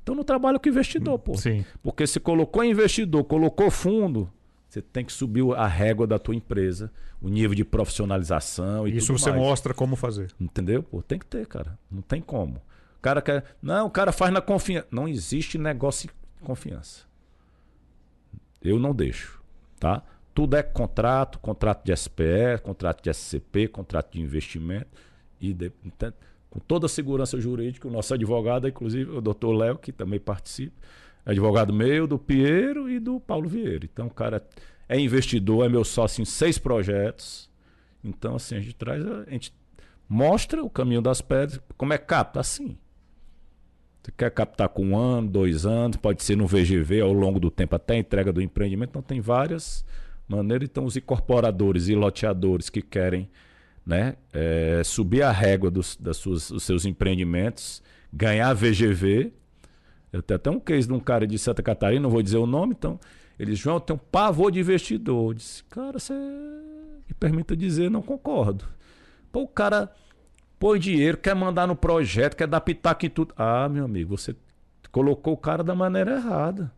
Então 0.03 0.17
não 0.17 0.25
trabalha 0.25 0.59
com 0.59 0.69
investidor, 0.69 1.19
pô. 1.21 1.37
Sim. 1.37 1.65
Porque 1.83 2.07
se 2.07 2.19
colocou 2.19 2.65
investidor, 2.65 3.23
colocou 3.25 3.71
fundo, 3.71 4.29
você 4.75 4.83
tem 4.83 5.05
que 5.05 5.13
subir 5.13 5.45
a 5.57 5.67
régua 5.67 6.07
da 6.07 6.19
tua 6.19 6.35
empresa, 6.35 6.91
o 7.21 7.29
nível 7.29 7.55
de 7.55 7.65
profissionalização 7.65 8.87
e 8.89 8.97
Isso 8.97 9.09
tudo 9.09 9.19
você 9.19 9.31
mais. 9.31 9.43
mostra 9.43 9.73
como 9.75 9.97
fazer. 9.97 10.33
Entendeu? 10.41 10.83
Pô, 10.83 11.03
tem 11.03 11.19
que 11.19 11.27
ter, 11.27 11.47
cara. 11.47 11.79
Não 11.91 12.03
tem 12.03 12.21
como. 12.21 12.57
O 12.99 13.01
cara 13.01 13.23
quer. 13.23 13.45
Não, 13.63 13.87
o 13.87 13.91
cara 13.91 14.11
faz 14.13 14.33
na 14.33 14.41
confiança. 14.41 14.87
Não 14.91 15.07
existe 15.09 15.59
negócio 15.59 16.09
de 16.09 16.15
confiança. 16.45 17.03
Eu 18.63 18.79
não 18.79 18.95
deixo. 18.95 19.41
Tá? 19.79 20.03
Tudo 20.35 20.57
é 20.57 20.63
contrato, 20.63 21.39
contrato 21.39 21.85
de 21.85 21.95
SPE, 21.97 22.59
contrato 22.63 23.03
de 23.03 23.11
SCP, 23.11 23.69
contrato 23.69 24.13
de 24.13 24.21
investimento. 24.21 24.89
E 25.41 25.53
de- 25.53 25.73
então, 25.85 26.13
com 26.51 26.59
toda 26.59 26.87
a 26.87 26.89
segurança 26.89 27.39
jurídica, 27.41 27.87
o 27.87 27.91
nosso 27.91 28.15
advogado, 28.15 28.67
inclusive 28.67 29.11
o 29.11 29.21
doutor 29.21 29.53
Léo, 29.53 29.79
que 29.79 29.93
também 29.93 30.19
participa, 30.19 30.75
advogado 31.25 31.73
meu, 31.73 32.07
do 32.07 32.19
Piero 32.19 32.89
e 32.89 32.99
do 32.99 33.19
Paulo 33.21 33.49
Vieira. 33.49 33.85
Então, 33.85 34.07
o 34.07 34.11
cara 34.11 34.47
é 34.89 34.99
investidor, 34.99 35.65
é 35.65 35.69
meu 35.69 35.85
sócio 35.85 36.23
em 36.23 36.25
seis 36.25 36.59
projetos. 36.59 37.51
Então, 38.03 38.37
assim, 38.37 38.57
a 38.57 38.61
gente 38.61 38.75
traz, 38.75 39.05
a, 39.05 39.31
gente 39.31 39.53
mostra 40.09 40.63
o 40.63 40.71
caminho 40.71 41.01
das 41.01 41.21
pedras. 41.21 41.61
Como 41.77 41.93
é 41.93 41.99
capta? 41.99 42.41
Assim. 42.41 42.77
Você 44.03 44.13
quer 44.17 44.31
captar 44.31 44.69
com 44.69 44.89
um 44.89 44.99
ano, 44.99 45.29
dois 45.29 45.65
anos, 45.65 45.97
pode 45.97 46.23
ser 46.23 46.37
no 46.37 46.47
VGV 46.47 47.01
ao 47.01 47.13
longo 47.13 47.41
do 47.41 47.51
tempo, 47.51 47.75
até 47.75 47.95
a 47.95 47.99
entrega 47.99 48.33
do 48.33 48.43
empreendimento. 48.43 48.91
Então, 48.91 49.03
tem 49.03 49.21
várias 49.21 49.85
maneiras. 50.29 50.69
Então, 50.69 50.85
os 50.85 50.97
incorporadores 50.97 51.89
e 51.89 51.95
loteadores 51.95 52.69
que 52.69 52.83
querem 52.83 53.31
né? 53.85 54.17
É, 54.33 54.83
subir 54.85 55.23
a 55.23 55.31
régua 55.31 55.71
dos, 55.71 55.97
das 55.97 56.17
suas, 56.17 56.51
dos 56.51 56.63
seus 56.63 56.85
empreendimentos, 56.85 57.83
ganhar 58.13 58.53
VGV. 58.55 59.33
Eu 60.15 60.23
tenho 60.23 60.37
até 60.37 60.49
um 60.49 60.61
case 60.61 60.87
de 60.87 60.93
um 60.93 61.01
cara 61.01 61.27
de 61.27 61.37
Santa 61.37 61.61
Catarina, 61.61 62.01
não 62.01 62.09
vou 62.09 62.23
dizer 62.23 62.37
o 62.37 62.47
nome, 62.47 62.73
então. 62.79 63.01
Ele 63.37 63.57
João, 63.57 63.81
tem 63.81 63.97
um 63.97 63.99
pavor 63.99 64.53
de 64.53 64.61
investidor. 64.61 65.33
Eu 65.33 65.35
disse, 65.35 65.65
cara, 65.65 65.99
você 65.99 66.15
me 66.15 67.15
permita 67.19 67.57
dizer, 67.57 67.91
não 67.91 68.01
concordo. 68.01 68.65
Pô, 69.33 69.43
o 69.43 69.49
cara 69.49 69.93
põe 70.57 70.79
dinheiro, 70.79 71.19
quer 71.19 71.35
mandar 71.35 71.67
no 71.67 71.75
projeto, 71.75 72.37
quer 72.37 72.47
dar 72.47 72.61
pitaco 72.61 73.05
em 73.05 73.11
tudo. 73.11 73.35
Ah, 73.37 73.69
meu 73.69 73.85
amigo, 73.85 74.17
você 74.17 74.37
colocou 74.93 75.35
o 75.35 75.37
cara 75.37 75.65
da 75.65 75.75
maneira 75.75 76.15
errada. 76.15 76.73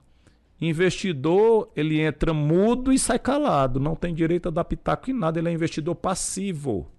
Investidor, 0.59 1.70
ele 1.76 2.01
entra 2.01 2.32
mudo 2.32 2.91
e 2.91 2.99
sai 2.99 3.18
calado. 3.18 3.78
Não 3.78 3.95
tem 3.95 4.14
direito 4.14 4.49
a 4.49 4.51
dar 4.51 4.64
pitaco 4.64 5.11
em 5.11 5.12
nada. 5.12 5.39
Ele 5.39 5.51
é 5.51 5.53
investidor 5.53 5.95
passivo. 5.95 6.91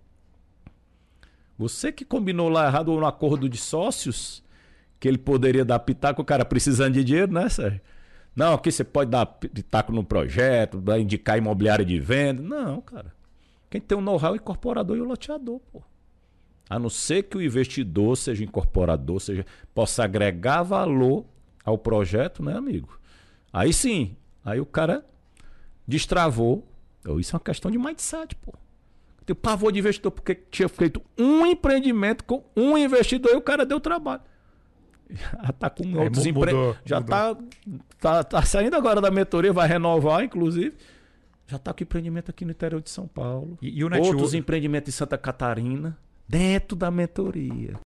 Você 1.58 1.92
que 1.92 2.06
combinou 2.06 2.48
lá 2.48 2.68
errado 2.68 2.92
no 2.92 3.08
acordo 3.08 3.50
de 3.50 3.58
sócios, 3.58 4.44
que 5.00 5.08
ele 5.08 5.18
poderia 5.18 5.64
dar 5.64 5.80
pitaco, 5.80 6.22
o 6.22 6.26
cara 6.26 6.44
precisando 6.46 6.94
de 6.94 7.04
dinheiro, 7.04 7.32
né, 7.32 7.50
Sérgio? 7.50 7.82
Não, 8.36 8.54
aqui 8.54 8.72
você 8.72 8.84
pode 8.84 9.10
dar 9.10 9.26
pitaco 9.26 9.92
no 9.92 10.04
projeto, 10.04 10.84
indicar 11.00 11.38
imobiliário 11.38 11.84
de 11.84 12.00
venda. 12.00 12.42
Não, 12.42 12.82
cara. 12.82 13.14
Quem 13.70 13.82
tem 13.82 13.98
o 13.98 14.02
know-how 14.02 14.30
é 14.30 14.34
o 14.34 14.36
incorporador 14.36 14.96
e 14.96 15.02
o 15.02 15.06
loteador, 15.06 15.60
pô. 15.72 15.82
A 16.70 16.78
não 16.78 16.90
ser 16.90 17.24
que 17.24 17.38
o 17.38 17.42
investidor 17.42 18.16
seja 18.16 18.44
incorporador, 18.44 19.20
seja, 19.20 19.46
possa 19.74 20.04
agregar 20.04 20.64
valor 20.64 21.26
ao 21.64 21.78
projeto, 21.78 22.44
né, 22.44 22.56
amigo? 22.56 23.00
Aí 23.52 23.74
sim, 23.74 24.16
aí 24.44 24.60
o 24.60 24.66
cara 24.66 25.06
destravou. 25.88 26.68
Isso 27.20 27.34
é 27.34 27.38
uma 27.38 27.44
questão 27.44 27.72
de 27.72 27.78
mindset, 27.78 28.36
pô. 28.36 28.54
Tem 29.26 29.36
pavor 29.36 29.72
de 29.72 29.80
investidor 29.80 30.12
porque 30.12 30.36
tinha 30.36 30.70
feito 30.70 31.02
um 31.18 31.46
empreendimento 31.46 32.24
com 32.24 32.44
um 32.56 32.78
investidor 32.78 33.32
e 33.34 33.36
o 33.36 33.42
cara 33.42 33.66
deu 33.66 33.80
trabalho. 33.80 34.22
Já 35.44 35.52
tá 35.54 35.70
com 35.70 35.84
é, 35.84 36.04
outros 36.04 36.26
empreendimentos. 36.26 36.82
Já 36.86 37.02
Tá, 37.02 37.38
tá, 38.00 38.24
tá 38.24 38.42
saindo 38.42 38.76
agora 38.76 39.02
da 39.02 39.10
mentoria, 39.10 39.54
vai 39.54 39.68
renovar, 39.68 40.24
inclusive. 40.24 40.76
Já 41.48 41.58
tá 41.58 41.74
com 41.74 41.84
empreendimento 41.84 42.30
aqui 42.30 42.44
no 42.44 42.52
interior 42.52 42.82
de 42.82 42.90
São 42.90 43.08
Paulo. 43.08 43.58
E, 43.62 43.80
e 43.80 43.84
o 43.84 43.90
Outros 43.98 44.34
empreendimentos 44.34 44.94
em 44.94 44.98
Santa 44.98 45.18
Catarina, 45.18 45.98
dentro 46.28 46.76
da 46.76 46.92
mentoria. 46.92 47.80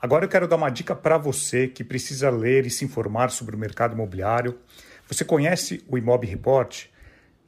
Agora 0.00 0.24
eu 0.24 0.28
quero 0.28 0.48
dar 0.48 0.56
uma 0.56 0.68
dica 0.68 0.96
para 0.96 1.16
você 1.16 1.68
que 1.68 1.84
precisa 1.84 2.28
ler 2.28 2.66
e 2.66 2.70
se 2.70 2.84
informar 2.84 3.30
sobre 3.30 3.54
o 3.54 3.58
mercado 3.58 3.94
imobiliário. 3.94 4.58
Você 5.06 5.24
conhece 5.24 5.84
o 5.88 5.96
Imob 5.96 6.26
Report? 6.26 6.86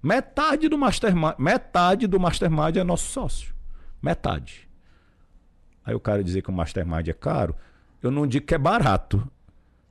Metade 0.01 0.69
do 0.69 0.77
Mastermind, 0.77 1.36
metade 1.38 2.07
do 2.07 2.17
Mastermind 2.17 2.77
é 2.77 2.86
nosso 2.86 3.11
sócio. 3.11 3.53
Metade. 4.01 4.69
Aí 5.86 5.93
o 5.93 5.99
cara 5.99 6.23
dizer 6.23 6.41
que 6.41 6.49
o 6.49 6.53
Mastermind 6.53 7.07
é 7.07 7.13
caro, 7.13 7.55
eu 8.01 8.11
não 8.11 8.27
digo 8.27 8.45
que 8.45 8.55
é 8.55 8.57
barato, 8.57 9.27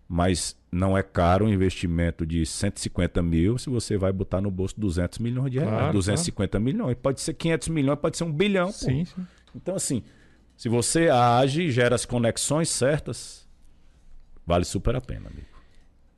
mas 0.08 0.56
não 0.70 0.96
é 0.96 1.02
caro 1.02 1.46
um 1.46 1.48
investimento 1.48 2.26
de 2.26 2.44
150 2.44 3.22
mil 3.22 3.58
se 3.58 3.70
você 3.70 3.96
vai 3.96 4.12
botar 4.12 4.40
no 4.40 4.50
bolso 4.50 4.78
200 4.78 5.18
milhões 5.18 5.50
de 5.50 5.58
reais. 5.58 5.74
Claro, 5.74 5.92
250 5.94 6.50
claro. 6.50 6.64
milhões. 6.64 6.96
Pode 7.00 7.20
ser 7.20 7.34
500 7.34 7.68
milhões, 7.68 7.98
pode 7.98 8.16
ser 8.16 8.24
um 8.24 8.32
bilhão. 8.32 8.70
Sim, 8.72 9.04
sim. 9.04 9.26
Então, 9.54 9.74
assim, 9.74 10.02
se 10.56 10.68
você 10.68 11.08
age 11.08 11.62
e 11.62 11.70
gera 11.70 11.94
as 11.94 12.04
conexões 12.04 12.68
certas, 12.68 13.48
vale 14.46 14.64
super 14.64 14.94
a 14.96 15.00
pena, 15.00 15.28
amigo. 15.28 15.46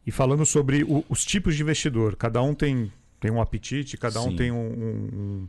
E 0.06 0.10
falando 0.10 0.44
sobre 0.44 0.84
o, 0.84 1.04
os 1.08 1.24
tipos 1.24 1.56
de 1.56 1.62
investidor, 1.62 2.16
cada 2.16 2.42
um 2.42 2.54
tem, 2.54 2.92
tem 3.18 3.30
um 3.30 3.40
apetite, 3.40 3.96
cada 3.96 4.20
sim. 4.20 4.28
um 4.28 4.36
tem 4.36 4.52
um, 4.52 4.58
um, 4.58 5.48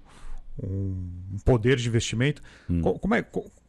um, 0.63 1.37
poder 1.43 1.77
de 1.77 1.87
investimento. 1.87 2.41
Hum. 2.69 2.81
Como, 2.81 3.15
é, 3.15 3.25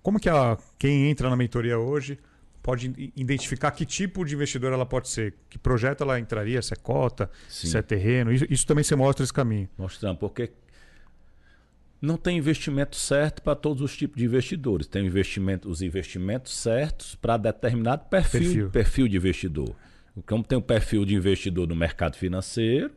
como 0.07 0.21
que 0.21 0.29
a, 0.29 0.57
quem 0.79 1.11
entra 1.11 1.29
na 1.29 1.35
mentoria 1.35 1.77
hoje 1.77 2.17
pode 2.63 3.11
identificar 3.17 3.73
que 3.73 3.85
tipo 3.85 4.25
de 4.25 4.37
investidor 4.37 4.73
ela 4.73 4.87
pode 4.87 5.09
ser, 5.09 5.35
que 5.51 5.59
projeto 5.59 6.05
ela 6.05 6.17
entraria, 6.21 6.63
se 6.63 6.73
é 6.73 6.77
cota, 6.77 7.29
Sim. 7.49 7.67
se 7.67 7.77
é 7.77 7.83
terreno. 7.83 8.31
Isso, 8.31 8.47
isso 8.49 8.65
também 8.65 8.85
você 8.85 8.95
mostra 8.95 9.25
esse 9.25 9.33
caminho. 9.33 9.69
Mostrando, 9.77 10.17
porque 10.19 10.53
não 12.01 12.17
tem 12.17 12.39
investimento 12.39 12.95
certo 12.95 13.43
para 13.43 13.57
todos 13.57 13.83
os 13.83 13.97
tipos 13.97 14.17
de 14.17 14.25
investidores. 14.25 14.87
Tem 14.87 15.05
investimento, 15.05 15.69
os 15.69 15.83
investimentos 15.83 16.57
certos 16.57 17.17
para 17.17 17.37
determinado 17.37 18.05
perfil, 18.05 18.41
perfil, 18.41 18.71
perfil 18.71 19.09
de 19.09 19.17
investidor. 19.17 19.75
Como 20.25 20.45
tem 20.45 20.57
um 20.57 20.63
perfil 20.63 21.05
de 21.05 21.17
investidor 21.17 21.67
no 21.67 21.75
mercado 21.75 22.17
financeiro, 22.17 22.93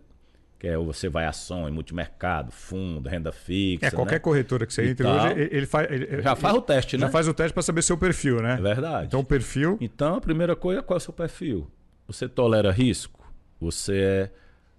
que 0.59 0.67
é 0.67 0.77
você 0.77 1.07
vai 1.07 1.25
ação 1.25 1.69
em 1.69 1.71
multimercado, 1.71 2.51
fundo, 2.51 3.07
renda 3.07 3.31
fixa. 3.31 3.87
É, 3.87 3.91
qualquer 3.91 4.15
né? 4.15 4.19
corretora 4.19 4.65
que 4.65 4.73
você 4.73 4.89
entre 4.89 5.07
hoje, 5.07 5.39
ele, 5.39 5.65
faz. 5.65 5.89
Ele, 5.89 6.21
já 6.21 6.35
faz 6.35 6.53
o 6.53 6.61
teste, 6.61 6.97
né? 6.97 7.05
Já 7.05 7.11
faz 7.11 7.27
o 7.29 7.33
teste 7.33 7.53
para 7.53 7.63
saber 7.63 7.81
seu 7.81 7.97
perfil, 7.97 8.41
né? 8.41 8.55
É 8.55 8.61
verdade. 8.61 9.07
Então, 9.07 9.21
o 9.21 9.23
perfil. 9.23 9.77
Então, 9.79 10.15
a 10.15 10.21
primeira 10.21 10.57
coisa, 10.57 10.83
qual 10.83 10.97
é 10.97 10.99
o 10.99 11.01
seu 11.01 11.13
perfil? 11.13 11.65
Você 12.07 12.27
tolera 12.27 12.71
risco? 12.71 13.25
Você 13.61 13.97
é 13.97 14.31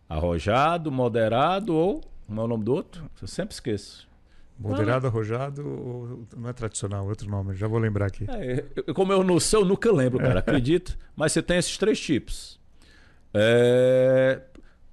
arrojado, 0.07 0.93
moderado 0.93 1.75
ou. 1.75 2.03
Como 2.27 2.41
é 2.43 2.45
o 2.45 2.47
nome 2.47 2.65
do 2.65 2.75
outro? 2.75 3.11
Eu 3.21 3.27
sempre 3.27 3.55
esqueço. 3.55 4.07
Moderado, 4.59 5.07
ah. 5.07 5.09
arrojado, 5.09 6.27
não 6.37 6.51
é 6.51 6.53
tradicional, 6.53 7.09
outro 7.09 7.29
nome, 7.29 7.57
já 7.57 7.67
vou 7.67 7.79
lembrar 7.79 8.07
aqui. 8.07 8.27
É, 8.29 8.63
eu, 8.87 8.95
como 8.95 9.11
eu 9.11 9.25
não 9.25 9.41
sei, 9.41 9.59
eu 9.59 9.65
nunca 9.65 9.91
lembro, 9.91 10.19
cara, 10.19 10.41
acredito. 10.41 10.99
Mas 11.17 11.33
você 11.33 11.41
tem 11.41 11.57
esses 11.57 11.79
três 11.79 11.99
tipos. 11.99 12.61
É, 13.33 14.43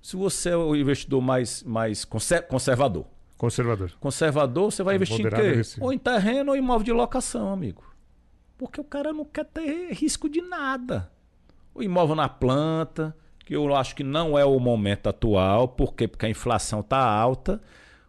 se 0.08 0.16
você 0.16 0.52
é 0.52 0.56
o 0.56 0.74
investidor 0.74 1.22
mais, 1.22 1.62
mais 1.64 2.06
conservador. 2.06 3.06
Conservador. 3.38 3.92
Conservador, 4.00 4.72
você 4.72 4.82
vai 4.82 4.96
investir 4.96 5.20
em 5.20 5.30
quê? 5.30 5.62
Ou 5.82 5.92
em 5.92 5.98
terreno 5.98 6.52
ou 6.52 6.56
em 6.56 6.60
imóvel 6.60 6.86
de 6.86 6.94
locação, 6.94 7.52
amigo. 7.52 7.84
Porque 8.58 8.80
o 8.80 8.86
cara 8.86 9.12
não 9.12 9.26
quer 9.26 9.44
ter 9.44 9.92
risco 9.92 10.30
de 10.30 10.42
nada. 10.42 11.12
O 11.76 11.84
imóvel 11.84 12.16
na 12.16 12.30
planta, 12.30 13.14
que 13.40 13.54
eu 13.54 13.76
acho 13.76 13.94
que 13.98 14.04
não 14.04 14.40
é 14.40 14.46
o 14.46 14.58
momento 14.62 15.10
atual. 15.10 15.68
Por 15.68 15.94
quê? 15.94 16.08
Porque 16.08 16.26
a 16.26 16.30
inflação 16.30 16.80
está 16.80 17.00
alta. 17.00 17.62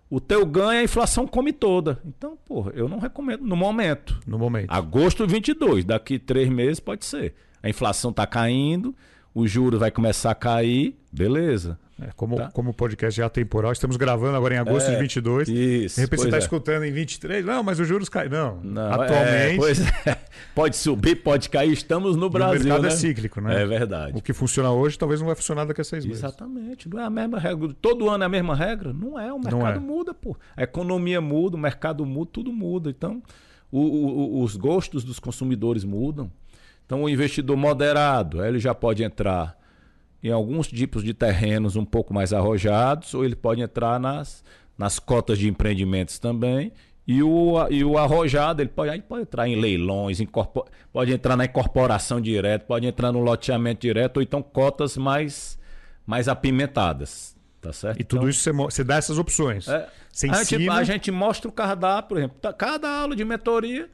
O 0.08 0.20
teu 0.20 0.46
ganho, 0.46 0.78
a 0.78 0.84
inflação 0.84 1.26
come 1.26 1.52
toda. 1.52 2.00
Então, 2.04 2.38
porra, 2.46 2.70
eu 2.76 2.88
não 2.88 3.00
recomendo 3.00 3.42
no 3.42 3.56
momento. 3.56 4.20
No 4.24 4.38
momento. 4.38 4.70
Agosto 4.70 5.26
22, 5.26 5.84
daqui 5.84 6.16
três 6.16 6.48
meses 6.48 6.78
pode 6.78 7.04
ser. 7.04 7.34
A 7.60 7.68
inflação 7.68 8.12
está 8.12 8.24
caindo, 8.24 8.94
o 9.40 9.46
juro 9.46 9.78
vai 9.78 9.90
começar 9.90 10.30
a 10.30 10.34
cair, 10.34 10.96
beleza. 11.12 11.78
É, 12.00 12.10
como, 12.14 12.36
Tá. 12.36 12.48
como 12.52 12.70
o 12.70 12.72
podcast 12.74 13.16
já 13.16 13.24
é 13.24 13.26
atemporal, 13.26 13.72
estamos 13.72 13.96
gravando 13.96 14.36
agora 14.36 14.54
em 14.54 14.58
agosto 14.58 14.86
É, 14.88 14.94
de 14.94 15.00
22. 15.00 15.48
Isso. 15.48 15.96
de 15.96 16.00
repente 16.02 16.20
você 16.20 16.26
está 16.28 16.36
é. 16.36 16.38
escutando 16.38 16.84
em 16.84 16.92
23. 16.92 17.44
Não, 17.44 17.60
mas 17.64 17.80
os 17.80 17.88
juros 17.88 18.08
caem. 18.08 18.28
Não, 18.30 18.60
Não, 18.62 18.92
atualmente 18.92 19.80
é, 20.06 20.10
é. 20.10 20.18
pode 20.54 20.76
subir, 20.76 21.16
pode 21.16 21.48
cair, 21.48 21.72
estamos 21.72 22.14
no 22.14 22.26
o 22.26 22.30
Brasil. 22.30 22.60
mercado 22.66 22.82
né? 22.82 22.88
é 22.88 22.90
cíclico, 22.92 23.40
né? 23.40 23.62
É 23.62 23.66
verdade. 23.66 24.16
O 24.16 24.22
que 24.22 24.32
funciona 24.32 24.70
hoje 24.70 24.96
talvez 24.96 25.18
não 25.20 25.26
vai 25.26 25.34
funcionar 25.34 25.64
daqui 25.64 25.80
a 25.80 25.84
seis 25.84 26.04
meses. 26.06 26.22
Exatamente. 26.22 26.88
Não 26.88 27.00
é 27.00 27.04
a 27.04 27.10
mesma 27.10 27.36
regra. 27.40 27.74
Todo 27.82 28.08
ano 28.08 28.22
é 28.22 28.26
a 28.26 28.30
mesma 28.30 28.54
regra? 28.54 28.92
Não 28.92 29.18
é. 29.18 29.32
O 29.32 29.40
mercado 29.40 29.76
é. 29.76 29.80
muda, 29.80 30.14
pô. 30.14 30.36
A 30.56 30.62
economia 30.62 31.20
muda, 31.20 31.56
o 31.56 31.58
mercado 31.58 32.06
muda, 32.06 32.30
tudo 32.32 32.52
muda. 32.52 32.90
Então, 32.90 33.20
o- 33.72 33.80
o- 33.80 34.38
o- 34.38 34.42
os 34.44 34.54
gostos 34.54 35.02
dos 35.02 35.18
consumidores 35.18 35.82
mudam. 35.82 36.30
Então, 36.88 37.02
o 37.02 37.08
investidor 37.08 37.54
moderado, 37.54 38.42
ele 38.42 38.58
já 38.58 38.74
pode 38.74 39.04
entrar 39.04 39.54
em 40.24 40.30
alguns 40.32 40.66
tipos 40.68 41.04
de 41.04 41.12
terrenos 41.12 41.76
um 41.76 41.84
pouco 41.84 42.14
mais 42.14 42.32
arrojados, 42.32 43.12
ou 43.12 43.26
ele 43.26 43.36
pode 43.36 43.60
entrar 43.60 44.00
nas, 44.00 44.42
nas 44.78 44.98
cotas 44.98 45.38
de 45.38 45.46
empreendimentos 45.48 46.18
também. 46.18 46.72
E 47.06 47.22
o, 47.22 47.56
e 47.70 47.84
o 47.84 47.98
arrojado, 47.98 48.62
ele 48.62 48.70
pode, 48.70 48.90
aí 48.90 49.02
pode 49.02 49.22
entrar 49.22 49.46
em 49.46 49.60
leilões, 49.60 50.18
incorpor- 50.18 50.64
pode 50.90 51.12
entrar 51.12 51.36
na 51.36 51.44
incorporação 51.44 52.20
direta, 52.22 52.64
pode 52.64 52.86
entrar 52.86 53.12
no 53.12 53.18
loteamento 53.20 53.82
direto, 53.82 54.16
ou 54.16 54.22
então 54.22 54.42
cotas 54.42 54.96
mais, 54.96 55.58
mais 56.06 56.26
apimentadas. 56.26 57.36
Tá 57.60 57.72
certo? 57.72 58.00
E 58.00 58.04
tudo 58.04 58.20
Então, 58.20 58.28
isso 58.30 58.40
você, 58.42 58.52
você 58.52 58.82
dá 58.84 58.96
essas 58.96 59.18
opções. 59.18 59.68
é, 59.68 59.88
a, 60.30 60.42
gente, 60.44 60.68
a 60.70 60.84
gente 60.84 61.10
mostra 61.10 61.48
o 61.48 61.52
cardápio, 61.52 62.08
por 62.08 62.16
exemplo. 62.18 62.36
tá- 62.40 62.52
Cada 62.52 62.88
aula 62.88 63.14
de 63.14 63.24
mentoria 63.26 63.90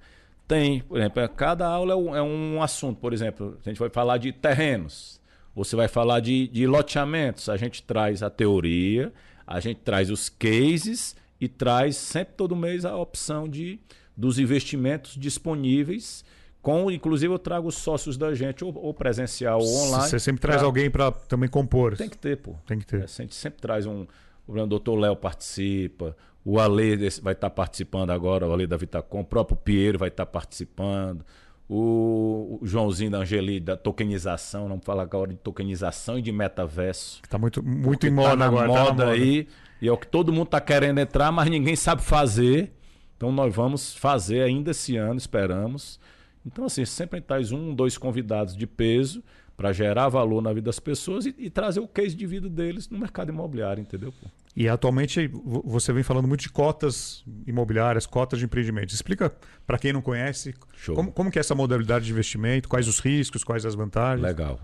tem, 0.47 0.81
por 0.81 0.99
exemplo, 0.99 1.21
é- 1.23 1.29
cada 1.29 1.67
aula 1.67 1.93
é 1.93 1.97
um, 1.97 2.17
é 2.17 2.23
um 2.23 2.63
assunto. 2.63 2.99
Por 3.01 3.13
exemplo, 3.13 3.59
a 3.65 3.69
gente 3.69 3.79
vai 3.79 3.89
falar 3.91 4.19
de 4.19 4.33
terrenos, 4.33 5.21
você 5.55 5.75
vai 5.77 5.89
falar 5.89 6.21
de, 6.21 6.49
de 6.49 6.67
loteamentos. 6.67 7.49
A 7.49 7.57
gente 7.57 7.83
traz 7.83 8.23
a 8.23 8.31
teoria, 8.31 9.13
a 9.47 9.61
gente 9.61 9.81
traz 9.81 10.11
os 10.11 10.29
cases 10.29 11.17
e 11.41 11.49
traz 11.49 11.97
sempre 11.97 12.35
todo 12.37 12.55
mês 12.57 12.85
a 12.85 12.97
opção 12.97 13.49
de, 13.49 13.79
dos 14.17 14.39
investimentos 14.39 15.17
disponíveis. 15.17 16.25
Com, 16.63 16.91
inclusive, 16.91 17.33
eu 17.33 17.39
trago 17.39 17.69
os 17.69 17.75
sócios 17.75 18.17
da 18.17 18.35
gente, 18.35 18.65
ou, 18.65 18.75
ou 18.75 18.95
presencial 18.95 19.61
ou 19.61 19.67
online. 19.87 20.09
Você 20.09 20.19
sempre 20.19 20.41
traz 20.41 20.59
pra- 20.59 20.67
alguém 20.67 20.91
para 20.91 21.11
também 21.13 21.49
compor. 21.49 21.95
Tem 21.97 22.09
que 22.09 22.17
ter, 22.17 22.39
pô. 22.39 22.55
Tem 22.67 22.79
que 22.79 22.87
ter. 22.87 23.01
É, 23.01 23.05
a 23.05 23.07
gente 23.07 23.35
sempre 23.35 23.61
traz 23.61 23.85
um. 23.87 24.07
O 24.47 24.67
doutor 24.67 24.97
Léo 24.97 25.15
participa, 25.17 26.17
o 26.45 26.61
Ale 26.61 27.09
vai 27.23 27.33
estar 27.33 27.51
participando 27.51 28.11
agora, 28.11 28.47
o 28.47 28.53
Ale 28.53 28.67
da 28.67 28.77
Vitacom, 28.77 29.21
o 29.21 29.25
próprio 29.25 29.57
Piero 29.57 29.99
vai 29.99 30.09
estar 30.09 30.27
participando, 30.27 31.25
o, 31.69 32.61
Joãozinho 32.63 33.11
da 33.11 33.19
Angeli 33.19 33.59
da 33.59 33.77
tokenização, 33.77 34.69
vamos 34.69 34.85
falar 34.85 35.05
agora 35.05 35.31
de 35.31 35.39
tokenização 35.39 36.19
e 36.19 36.23
de 36.23 36.31
metaverso. 36.31 37.23
Tá 37.29 37.39
muito, 37.39 37.63
muito 37.63 38.01
que 38.01 38.09
em 38.09 38.11
moda 38.11 38.31
tá 38.31 38.37
na 38.37 38.47
agora. 38.47 38.69
tá 38.69 38.75
na 38.75 38.85
moda 38.85 39.09
aí, 39.09 39.49
e 39.81 39.89
é 39.89 39.93
o 39.93 39.97
que 39.97 40.07
todo 40.07 40.33
mundo 40.33 40.47
está 40.47 40.61
querendo 40.61 40.99
entrar, 40.99 41.33
mas 41.33 41.49
ninguém 41.49 41.77
sabe 41.77 42.03
fazer. 42.03 42.73
Então 43.17 43.33
nós 43.33 43.55
vamos 43.55 43.95
fazer 43.95 44.43
ainda 44.43 44.73
esse 44.73 44.97
ano, 44.97 45.17
esperamos. 45.17 45.99
Então, 46.45 46.67
assim, 46.67 46.85
sempre 46.85 47.21
traz 47.23 47.53
um, 47.53 47.75
dois 47.75 47.97
convidados 47.97 48.55
de 48.55 48.67
peso 48.67 49.23
para 49.57 49.73
gerar 49.73 50.09
valor 50.09 50.43
na 50.43 50.53
vida 50.53 50.67
das 50.67 50.79
pessoas 50.79 51.25
e, 51.25 51.35
e 51.39 51.49
trazer 51.49 51.81
o 51.81 51.89
case 51.89 52.15
de 52.15 52.27
vida 52.27 52.51
deles 52.51 52.89
no 52.91 52.99
mercado 52.99 53.31
imobiliário, 53.31 53.81
entendeu? 53.81 54.13
pô? 54.13 54.29
E 54.57 54.69
atualmente 54.69 55.27
vo- 55.27 55.63
você 55.67 55.93
vem 55.93 56.03
falando 56.05 56.29
muito 56.29 56.43
de 56.43 56.49
cotas 56.49 57.25
imobiliárias, 57.47 58.07
cotas 58.07 58.39
de 58.39 58.45
empreendimento. 58.45 58.95
Explica 58.95 59.35
para 59.67 59.79
quem 59.79 59.93
não 59.93 60.01
conhece 60.01 60.55
Show. 60.77 60.95
como, 60.95 61.11
como 61.11 61.31
que 61.31 61.39
é 61.39 61.41
essa 61.41 61.55
modalidade 61.55 62.05
de 62.05 62.13
investimento, 62.13 62.69
quais 62.69 62.87
os 62.87 63.01
riscos, 63.01 63.43
quais 63.43 63.67
as 63.67 63.75
vantagens. 63.75 64.23
Legal. 64.25 64.61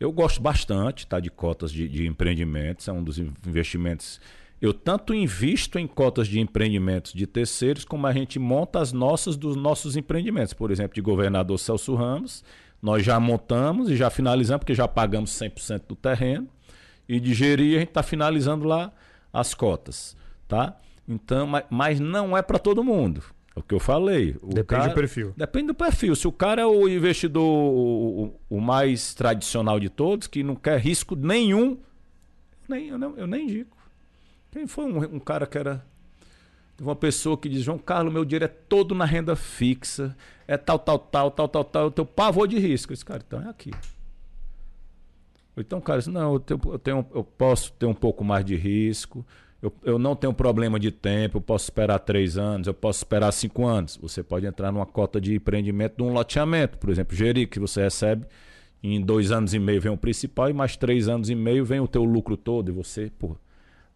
Eu 0.00 0.10
gosto 0.12 0.40
bastante 0.40 1.06
tá, 1.06 1.20
de 1.20 1.30
cotas 1.30 1.70
de, 1.70 1.86
de 1.88 2.06
empreendimentos, 2.06 2.88
é 2.88 2.92
um 2.92 3.02
dos 3.04 3.18
in- 3.18 3.32
investimentos. 3.46 4.18
Eu 4.62 4.72
tanto 4.72 5.12
invisto 5.12 5.78
em 5.78 5.86
cotas 5.86 6.26
de 6.26 6.40
empreendimentos 6.40 7.12
de 7.12 7.26
terceiros, 7.26 7.84
como 7.84 8.06
a 8.06 8.12
gente 8.14 8.38
monta 8.38 8.80
as 8.80 8.92
nossas 8.92 9.36
dos 9.36 9.56
nossos 9.56 9.94
empreendimentos. 9.94 10.54
Por 10.54 10.70
exemplo, 10.70 10.94
de 10.94 11.02
governador 11.02 11.58
Celso 11.58 11.94
Ramos, 11.94 12.42
nós 12.80 13.04
já 13.04 13.20
montamos 13.20 13.90
e 13.90 13.96
já 13.96 14.08
finalizamos, 14.08 14.60
porque 14.60 14.74
já 14.74 14.88
pagamos 14.88 15.30
100% 15.32 15.82
do 15.86 15.94
terreno. 15.94 16.48
E 17.06 17.20
de 17.20 17.34
gerir, 17.34 17.76
a 17.76 17.80
gente 17.80 17.88
está 17.90 18.02
finalizando 18.02 18.64
lá 18.64 18.90
as 19.34 19.52
cotas. 19.52 20.16
Tá? 20.48 20.76
Então, 21.08 21.46
mas, 21.68 21.98
não 22.00 22.36
é 22.36 22.40
para 22.40 22.58
todo 22.58 22.82
mundo. 22.84 23.22
É 23.56 23.60
o 23.60 23.62
que 23.62 23.74
eu 23.74 23.80
falei. 23.80 24.32
Depende 24.42 24.64
cara- 24.64 24.88
do 24.88 24.94
perfil. 24.94 25.34
Depende 25.36 25.66
do 25.68 25.74
perfil. 25.74 26.14
Se 26.16 26.26
o 26.26 26.32
cara 26.32 26.62
é 26.62 26.66
o 26.66 26.88
investidor 26.88 27.42
o, 27.44 28.34
o- 28.48 28.60
mais 28.60 29.14
tradicional 29.14 29.78
de 29.78 29.88
todos, 29.88 30.26
que 30.26 30.42
não 30.42 30.56
quer 30.56 30.78
risco 30.80 31.14
nenhum, 31.14 31.78
nem, 32.68 32.88
eu, 32.88 32.98
não- 32.98 33.16
eu 33.16 33.26
nem 33.26 33.44
indico. 33.44 33.76
Quem 34.50 34.66
foi 34.66 34.84
um, 34.84 35.16
um 35.16 35.20
cara 35.20 35.46
que 35.46 35.58
era. 35.58 35.84
Teve 36.76 36.88
uma 36.88 36.96
pessoa 36.96 37.36
que 37.36 37.48
diz: 37.48 37.62
João 37.62 37.78
Carlos, 37.78 38.12
meu 38.12 38.24
dinheiro 38.24 38.44
é 38.44 38.48
todo 38.48 38.94
na 38.94 39.04
renda 39.04 39.36
fixa, 39.36 40.16
é 40.48 40.56
tal, 40.56 40.78
tal, 40.78 40.98
tal, 40.98 41.30
tal, 41.30 41.48
tal, 41.48 41.64
tal. 41.64 41.82
Eu 41.84 41.90
tenho 41.90 42.06
pavor 42.06 42.48
de 42.48 42.58
risco. 42.58 42.92
Esse 42.92 43.04
cara, 43.04 43.22
então 43.26 43.40
é 43.40 43.48
aqui. 43.48 43.70
Então, 45.56 45.80
cara 45.80 45.98
diz: 45.98 46.06
Não, 46.08 46.34
eu, 46.34 46.40
tenho, 46.40 46.60
eu, 46.66 46.78
tenho- 46.78 47.06
eu 47.14 47.24
posso 47.24 47.72
ter 47.74 47.86
um 47.86 47.94
pouco 47.94 48.24
mais 48.24 48.44
de 48.44 48.56
risco. 48.56 49.24
Eu, 49.62 49.72
eu 49.82 49.98
não 49.98 50.14
tenho 50.14 50.34
problema 50.34 50.78
de 50.78 50.90
tempo, 50.90 51.38
eu 51.38 51.40
posso 51.40 51.64
esperar 51.64 51.98
três 52.00 52.36
anos, 52.36 52.66
eu 52.66 52.74
posso 52.74 52.98
esperar 52.98 53.32
cinco 53.32 53.64
anos. 53.66 53.96
Você 53.96 54.22
pode 54.22 54.44
entrar 54.46 54.70
numa 54.70 54.84
cota 54.84 55.18
de 55.20 55.34
empreendimento 55.34 55.96
de 55.96 56.02
um 56.02 56.12
loteamento, 56.12 56.76
por 56.76 56.90
exemplo, 56.90 57.16
Geri, 57.16 57.46
que 57.46 57.58
você 57.58 57.82
recebe 57.82 58.26
em 58.82 59.00
dois 59.00 59.32
anos 59.32 59.54
e 59.54 59.58
meio 59.58 59.80
vem 59.80 59.90
o 59.92 59.96
principal 59.96 60.50
e 60.50 60.52
mais 60.52 60.76
três 60.76 61.08
anos 61.08 61.30
e 61.30 61.34
meio 61.34 61.64
vem 61.64 61.80
o 61.80 61.88
teu 61.88 62.04
lucro 62.04 62.36
todo 62.36 62.68
e 62.68 62.72
você, 62.72 63.10
pô, 63.18 63.36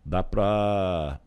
dá 0.04 0.22
para 0.22 1.20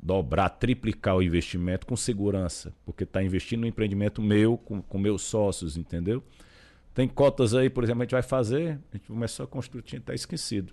dobrar, 0.00 0.48
triplicar 0.50 1.16
o 1.16 1.22
investimento 1.22 1.86
com 1.86 1.96
segurança, 1.96 2.72
porque 2.84 3.04
está 3.04 3.22
investindo 3.22 3.60
no 3.60 3.66
empreendimento 3.66 4.22
meu, 4.22 4.56
com, 4.56 4.80
com 4.80 4.98
meus 4.98 5.22
sócios, 5.22 5.76
entendeu? 5.76 6.22
Tem 6.98 7.06
cotas 7.06 7.54
aí, 7.54 7.70
por 7.70 7.84
exemplo, 7.84 8.02
a 8.02 8.04
gente 8.06 8.10
vai 8.10 8.22
fazer, 8.22 8.76
a 8.92 8.96
gente 8.96 9.06
começou 9.06 9.44
a 9.44 9.46
construir, 9.46 9.82
tinha 9.82 10.00
até 10.00 10.16
esquecido. 10.16 10.72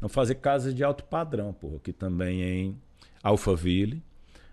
Não 0.00 0.08
fazer 0.08 0.34
casas 0.34 0.74
de 0.74 0.82
alto 0.82 1.04
padrão, 1.04 1.52
pô, 1.52 1.76
aqui 1.76 1.92
também 1.92 2.42
em 2.42 2.76
Alphaville. 3.22 4.02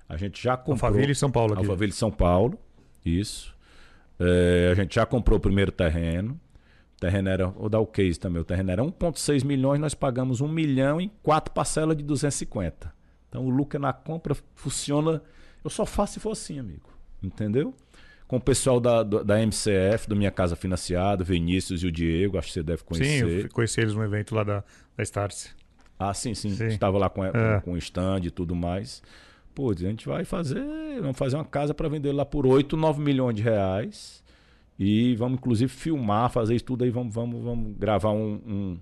A 0.08 0.16
gente 0.16 0.40
já 0.40 0.56
comprou. 0.56 0.90
Alphaville, 0.90 1.16
São 1.16 1.32
Paulo. 1.32 1.54
Aqui. 1.54 1.64
Alphaville, 1.64 1.92
São 1.92 2.12
Paulo. 2.12 2.60
Isso. 3.04 3.58
É, 4.20 4.70
a 4.72 4.76
gente 4.76 4.94
já 4.94 5.08
comprou 5.08 5.40
o 5.40 5.42
primeiro 5.42 5.72
terreno. 5.72 6.40
O 6.98 7.00
terreno 7.00 7.30
era, 7.30 7.48
vou 7.48 7.68
dar 7.68 7.80
o 7.80 7.88
case 7.88 8.20
também, 8.20 8.40
o 8.40 8.46
terreno 8.46 8.70
era 8.70 8.84
1,6 8.84 9.44
milhões, 9.44 9.82
nós 9.82 9.96
pagamos 9.96 10.40
1 10.40 10.48
milhão 10.48 11.02
em 11.02 11.10
quatro 11.24 11.52
parcelas 11.52 11.98
de 11.98 12.04
250. 12.04 12.94
Então 13.28 13.44
o 13.44 13.50
lucro 13.50 13.80
na 13.80 13.92
compra 13.92 14.38
funciona. 14.54 15.20
Eu 15.64 15.72
só 15.72 15.84
faço 15.84 16.14
se 16.14 16.20
for 16.20 16.34
assim, 16.34 16.60
amigo. 16.60 16.92
Entendeu? 17.24 17.74
Com 18.30 18.38
o 18.38 18.40
pessoal 18.40 18.80
da, 18.80 19.02
da 19.04 19.42
MCF, 19.42 20.08
do 20.08 20.16
Minha 20.16 20.30
Casa 20.32 20.56
Financiada, 20.56 21.24
Vinícius 21.24 21.82
e 21.84 21.88
o 21.88 21.92
Diego, 21.92 22.38
acho 22.38 22.48
que 22.50 22.54
você 22.54 22.62
deve 22.64 22.80
Sim, 22.82 22.86
conhecer. 22.86 23.24
eu 23.28 23.40
fui- 23.42 23.50
conheci 23.50 23.82
eles 23.82 23.94
no 23.96 24.04
evento 24.04 24.34
lá 24.36 24.44
da, 24.44 24.64
da 24.96 25.04
Startse. 25.04 25.50
Ah, 25.98 26.14
sim, 26.14 26.34
sim. 26.36 26.52
Sim. 26.52 26.68
Estava 26.68 26.98
lá 27.00 27.10
com, 27.10 27.26
É. 27.26 27.60
com 27.62 27.72
o 27.74 27.78
stand 27.78 28.22
e 28.24 28.30
tudo 28.32 28.56
mais. 28.56 29.02
Pô, 29.56 29.72
a 29.72 29.76
gente 29.76 30.08
vai 30.08 30.24
fazer. 30.24 30.64
Vamos 31.02 31.18
fazer 31.18 31.36
uma 31.38 31.44
casa 31.44 31.74
para 31.74 31.90
vender 31.90 32.12
lá 32.14 32.24
por 32.24 32.46
8, 32.46 32.78
9 32.78 33.02
milhões 33.02 33.36
de 33.36 33.42
reais. 33.42 34.24
E 34.78 35.16
vamos, 35.16 35.40
inclusive, 35.40 35.70
filmar, 35.70 36.30
fazer 36.30 36.56
isso 36.56 36.64
tudo 36.66 36.84
aí. 36.86 36.90
Vamos, 36.92 37.14
vamos, 37.14 37.44
vamos 37.44 37.76
gravar 37.78 38.12
um, 38.12 38.80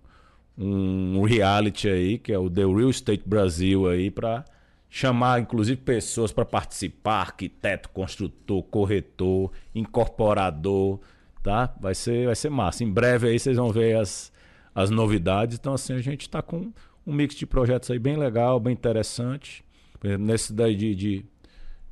um, 0.57 1.17
um 1.19 1.23
reality 1.23 1.87
aí, 1.87 2.17
que 2.19 2.31
é 2.33 2.37
o 2.37 2.49
The 2.49 2.65
Real 2.65 2.89
Estate 2.89 3.23
Brasil 3.25 3.87
aí, 3.89 4.11
para 4.11 4.43
chamar, 4.89 5.39
inclusive, 5.39 5.79
pessoas 5.81 6.31
para 6.31 6.45
participar, 6.45 7.21
arquiteto, 7.21 7.89
construtor, 7.89 8.63
corretor, 8.63 9.51
incorporador, 9.75 10.99
tá? 11.43 11.73
Vai 11.79 11.95
ser, 11.95 12.25
vai 12.25 12.35
ser 12.35 12.49
massa. 12.49 12.83
Em 12.83 12.91
breve 12.91 13.27
aí 13.27 13.39
vocês 13.39 13.57
vão 13.57 13.71
ver 13.71 13.97
as, 13.97 14.31
as 14.73 14.89
novidades. 14.89 15.57
Então, 15.57 15.73
assim, 15.73 15.93
a 15.93 16.01
gente 16.01 16.21
está 16.21 16.41
com 16.41 16.71
um 17.05 17.13
mix 17.13 17.35
de 17.35 17.45
projetos 17.45 17.89
aí 17.91 17.99
bem 17.99 18.17
legal, 18.17 18.59
bem 18.59 18.73
interessante. 18.73 19.63
Por 19.99 20.07
exemplo, 20.07 20.25
nesse 20.25 20.53
daí 20.53 20.75
de, 20.75 20.93
de, 20.93 21.25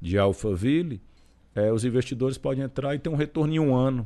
de 0.01 0.17
Alphaville, 0.17 1.01
é, 1.53 1.71
os 1.71 1.85
investidores 1.85 2.37
podem 2.37 2.63
entrar 2.63 2.93
e 2.93 2.99
ter 2.99 3.09
um 3.09 3.15
retorno 3.15 3.53
em 3.53 3.59
um 3.59 3.75
ano. 3.75 4.05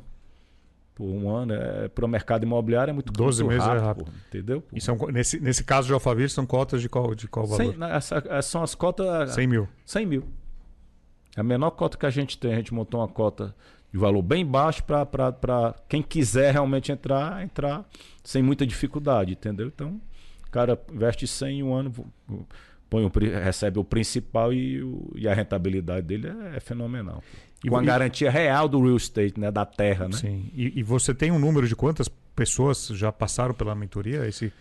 Por 0.99 1.05
um 1.07 1.33
ano, 1.33 1.53
é, 1.53 1.87
para 1.87 2.03
o 2.03 2.09
mercado 2.09 2.43
imobiliário 2.43 2.91
é 2.91 2.93
muito, 2.93 3.13
12 3.13 3.41
muito 3.41 3.53
meses 3.55 3.65
é 3.65 3.71
rápido, 3.71 3.85
rápido. 3.85 4.05
pô, 4.11 4.11
entendeu? 4.27 4.59
pô? 4.61 4.67
E 4.75 4.81
são, 4.81 4.97
nesse, 5.13 5.39
nesse 5.39 5.63
caso 5.63 5.87
de 5.87 5.93
Alphaville, 5.93 6.27
são 6.27 6.45
cotas 6.45 6.81
de 6.81 6.89
qual, 6.89 7.15
de 7.15 7.25
qual 7.25 7.47
valor? 7.47 7.63
Cem- 7.63 7.77
na- 7.77 7.95
essa- 7.95 8.17
essas 8.17 8.45
são 8.47 8.61
as 8.61 8.75
cotas 8.75 9.31
100 9.33 9.47
mil. 9.47 9.65
100 9.85 10.05
mil. 10.05 10.25
É 11.37 11.39
a 11.39 11.43
menor 11.43 11.71
cota 11.71 11.97
que 11.97 12.05
a 12.05 12.09
gente 12.09 12.37
tem. 12.37 12.51
A 12.51 12.57
gente 12.57 12.73
montou 12.73 12.99
uma 12.99 13.07
cota 13.07 13.55
de 13.93 13.97
valor 13.97 14.21
bem 14.21 14.45
baixo 14.45 14.83
para 14.83 15.73
quem 15.87 16.01
quiser 16.03 16.51
realmente 16.51 16.91
entrar, 16.91 17.41
entrar 17.45 17.87
sem 18.21 18.43
muita 18.43 18.67
dificuldade, 18.67 19.31
entendeu? 19.31 19.67
Então, 19.67 20.01
o 20.45 20.51
cara 20.51 20.77
investe 20.91 21.25
100 21.25 21.59
em 21.59 21.63
um 21.63 21.73
ano, 21.73 21.93
põe 22.89 23.05
o, 23.05 23.11
recebe 23.41 23.79
o 23.79 23.85
principal 23.85 24.51
e, 24.51 24.83
o- 24.83 25.13
e 25.15 25.29
a 25.29 25.33
rentabilidade 25.33 26.05
dele 26.05 26.27
é, 26.27 26.57
é 26.57 26.59
fenomenal. 26.59 27.23
E- 27.63 27.69
Com 27.69 27.77
a 27.77 27.83
e- 27.83 27.85
garantia 27.85 28.31
real 28.31 28.67
do 28.67 28.81
real 28.81 28.95
estate, 28.97 29.39
né? 29.39 29.51
Da 29.51 29.65
terra, 29.65 30.07
né? 30.07 30.17
Sim. 30.17 30.49
E, 30.55 30.79
e 30.79 30.83
você 30.83 31.13
tem 31.13 31.31
um 31.31 31.39
número 31.39 31.67
de 31.67 31.75
quantas 31.75 32.07
pessoas 32.35 32.87
já 32.87 33.11
passaram 33.11 33.53
pela 33.53 33.75
mentoria? 33.75 34.25
Esse, 34.27 34.51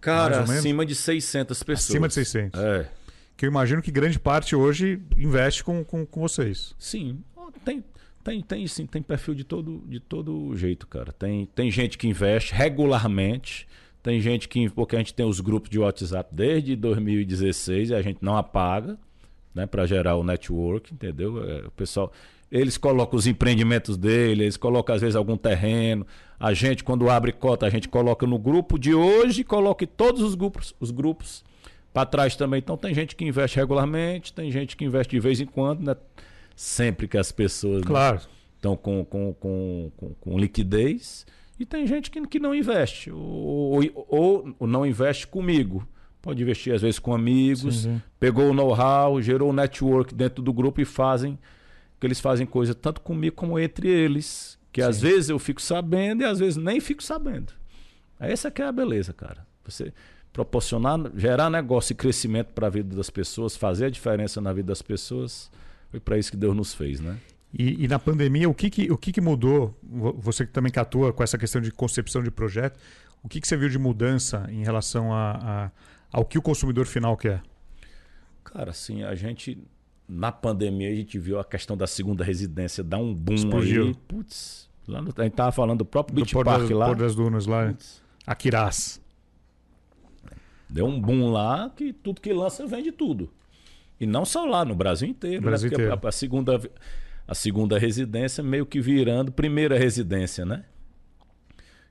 Cara, 0.00 0.40
acima 0.40 0.86
de 0.86 0.94
600 0.94 1.62
pessoas. 1.62 1.90
Acima 1.90 2.08
de 2.08 2.14
600. 2.14 2.58
É. 2.60 2.88
Que 3.36 3.46
eu 3.46 3.50
imagino 3.50 3.82
que 3.82 3.90
grande 3.90 4.18
parte 4.18 4.56
hoje 4.56 5.00
investe 5.16 5.62
com, 5.62 5.84
com, 5.84 6.04
com 6.04 6.20
vocês. 6.20 6.74
Sim. 6.78 7.22
Tem, 7.64 7.84
tem, 8.24 8.42
tem 8.42 8.66
sim, 8.66 8.86
tem 8.86 9.02
perfil 9.02 9.34
de 9.34 9.44
todo, 9.44 9.82
de 9.86 10.00
todo 10.00 10.56
jeito, 10.56 10.86
cara. 10.86 11.12
Tem, 11.12 11.46
tem 11.54 11.70
gente 11.70 11.98
que 11.98 12.08
investe 12.08 12.54
regularmente. 12.54 13.66
Tem 14.02 14.20
gente 14.20 14.48
que. 14.48 14.68
Porque 14.70 14.96
a 14.96 14.98
gente 14.98 15.14
tem 15.14 15.26
os 15.26 15.40
grupos 15.40 15.70
de 15.70 15.78
WhatsApp 15.78 16.34
desde 16.34 16.74
2016 16.76 17.90
e 17.90 17.94
a 17.94 18.02
gente 18.02 18.18
não 18.22 18.36
apaga, 18.36 18.96
né? 19.54 19.66
para 19.66 19.86
gerar 19.86 20.16
o 20.16 20.24
network, 20.24 20.94
entendeu? 20.94 21.42
É, 21.44 21.66
o 21.66 21.70
pessoal. 21.70 22.12
Eles 22.50 22.78
colocam 22.78 23.18
os 23.18 23.26
empreendimentos 23.26 23.96
dele, 23.96 24.44
eles 24.44 24.56
colocam 24.56 24.94
às 24.94 25.00
vezes 25.00 25.16
algum 25.16 25.36
terreno. 25.36 26.06
A 26.40 26.54
gente, 26.54 26.82
quando 26.82 27.10
abre 27.10 27.32
cota, 27.32 27.66
a 27.66 27.70
gente 27.70 27.88
coloca 27.88 28.26
no 28.26 28.38
grupo 28.38 28.78
de 28.78 28.94
hoje, 28.94 29.44
coloca 29.44 29.86
todos 29.86 30.22
os 30.22 30.34
grupos, 30.34 30.74
os 30.80 30.90
grupos 30.90 31.44
para 31.92 32.06
trás 32.06 32.36
também. 32.36 32.58
Então 32.58 32.76
tem 32.76 32.94
gente 32.94 33.14
que 33.16 33.24
investe 33.24 33.56
regularmente, 33.56 34.32
tem 34.32 34.50
gente 34.50 34.76
que 34.76 34.84
investe 34.84 35.10
de 35.10 35.20
vez 35.20 35.40
em 35.40 35.46
quando, 35.46 35.82
né? 35.84 35.96
Sempre 36.56 37.06
que 37.06 37.18
as 37.18 37.30
pessoas 37.30 37.82
claro. 37.82 38.20
estão 38.56 38.76
com, 38.76 39.04
com, 39.04 39.34
com, 39.34 39.92
com, 39.96 40.14
com 40.14 40.38
liquidez. 40.38 41.26
E 41.58 41.66
tem 41.66 41.86
gente 41.86 42.10
que, 42.10 42.24
que 42.26 42.38
não 42.38 42.54
investe, 42.54 43.10
ou, 43.10 43.82
ou, 44.08 44.54
ou 44.58 44.66
não 44.66 44.86
investe 44.86 45.26
comigo. 45.26 45.86
Pode 46.22 46.42
investir 46.42 46.74
às 46.74 46.82
vezes 46.82 46.98
com 46.98 47.14
amigos, 47.14 47.82
sim, 47.82 47.94
sim. 47.94 48.02
pegou 48.18 48.50
o 48.50 48.54
know-how, 48.54 49.20
gerou 49.20 49.50
o 49.50 49.52
network 49.52 50.14
dentro 50.14 50.42
do 50.42 50.52
grupo 50.52 50.80
e 50.80 50.84
fazem 50.84 51.38
que 51.98 52.06
eles 52.06 52.20
fazem 52.20 52.46
coisa 52.46 52.74
tanto 52.74 53.00
comigo 53.00 53.36
como 53.36 53.58
entre 53.58 53.88
eles, 53.88 54.58
que 54.72 54.82
Sim. 54.82 54.88
às 54.88 55.00
vezes 55.00 55.30
eu 55.30 55.38
fico 55.38 55.60
sabendo 55.60 56.22
e 56.22 56.24
às 56.24 56.38
vezes 56.38 56.56
nem 56.56 56.80
fico 56.80 57.02
sabendo. 57.02 57.52
Essa 58.20 58.50
que 58.50 58.62
é 58.62 58.66
a 58.66 58.72
beleza, 58.72 59.12
cara. 59.12 59.46
Você 59.64 59.92
proporcionar, 60.32 60.98
gerar 61.16 61.50
negócio 61.50 61.92
e 61.92 61.96
crescimento 61.96 62.52
para 62.52 62.66
a 62.68 62.70
vida 62.70 62.94
das 62.94 63.10
pessoas, 63.10 63.56
fazer 63.56 63.86
a 63.86 63.90
diferença 63.90 64.40
na 64.40 64.52
vida 64.52 64.68
das 64.68 64.82
pessoas, 64.82 65.50
foi 65.90 66.00
para 66.00 66.18
isso 66.18 66.30
que 66.30 66.36
Deus 66.36 66.54
nos 66.54 66.74
fez, 66.74 67.00
né? 67.00 67.18
E, 67.52 67.84
e, 67.84 67.88
na 67.88 67.98
pandemia, 67.98 68.48
o 68.48 68.54
que, 68.54 68.68
que, 68.68 68.92
o 68.92 68.96
que, 68.96 69.10
que 69.10 69.20
mudou? 69.20 69.74
Você 70.18 70.44
que 70.44 70.52
também 70.52 70.70
atua 70.76 71.14
com 71.14 71.22
essa 71.22 71.38
questão 71.38 71.62
de 71.62 71.72
concepção 71.72 72.22
de 72.22 72.30
projeto, 72.30 72.78
o 73.22 73.28
que, 73.28 73.40
que 73.40 73.48
você 73.48 73.56
viu 73.56 73.70
de 73.70 73.78
mudança 73.78 74.46
em 74.50 74.62
relação 74.62 75.14
a, 75.14 75.32
a, 75.32 75.70
ao 76.12 76.26
que 76.26 76.38
o 76.38 76.42
consumidor 76.42 76.86
final 76.86 77.16
quer? 77.16 77.42
Cara, 78.44 78.70
assim, 78.70 79.02
a 79.02 79.14
gente 79.14 79.58
na 80.08 80.32
pandemia 80.32 80.90
a 80.90 80.94
gente 80.94 81.18
viu 81.18 81.38
a 81.38 81.44
questão 81.44 81.76
da 81.76 81.86
segunda 81.86 82.24
residência 82.24 82.82
dar 82.82 82.98
um 82.98 83.14
boom 83.14 83.34
Explodiu. 83.34 83.88
aí. 83.88 83.94
Putz, 84.08 84.68
lá 84.86 85.02
no, 85.02 85.12
a 85.14 85.22
gente 85.22 85.34
tava 85.34 85.52
falando 85.52 85.78
do 85.80 85.84
próprio 85.84 86.16
Beach 86.16 86.34
do 86.34 86.44
Park 86.44 86.62
das, 86.62 86.70
lá. 86.70 86.86
Porto 86.86 86.98
das 87.00 87.14
Dunas 87.14 87.46
lá. 87.46 87.66
Putz. 87.66 88.02
Aquirás. 88.26 89.00
Deu 90.68 90.86
um 90.86 91.00
boom 91.00 91.30
lá 91.30 91.70
que 91.70 91.92
tudo 91.92 92.20
que 92.20 92.32
lança 92.32 92.66
vende 92.66 92.90
tudo. 92.90 93.30
E 94.00 94.06
não 94.06 94.24
só 94.24 94.44
lá, 94.44 94.64
no 94.64 94.74
Brasil 94.74 95.08
inteiro. 95.08 95.42
Né? 95.42 95.48
Brasil 95.48 95.70
né? 95.70 95.74
inteiro. 95.74 96.00
A, 96.02 96.08
a, 96.08 96.12
segunda, 96.12 96.60
a 97.26 97.34
segunda 97.34 97.78
residência 97.78 98.42
meio 98.42 98.64
que 98.64 98.80
virando 98.80 99.30
primeira 99.32 99.78
residência, 99.78 100.44
né? 100.44 100.64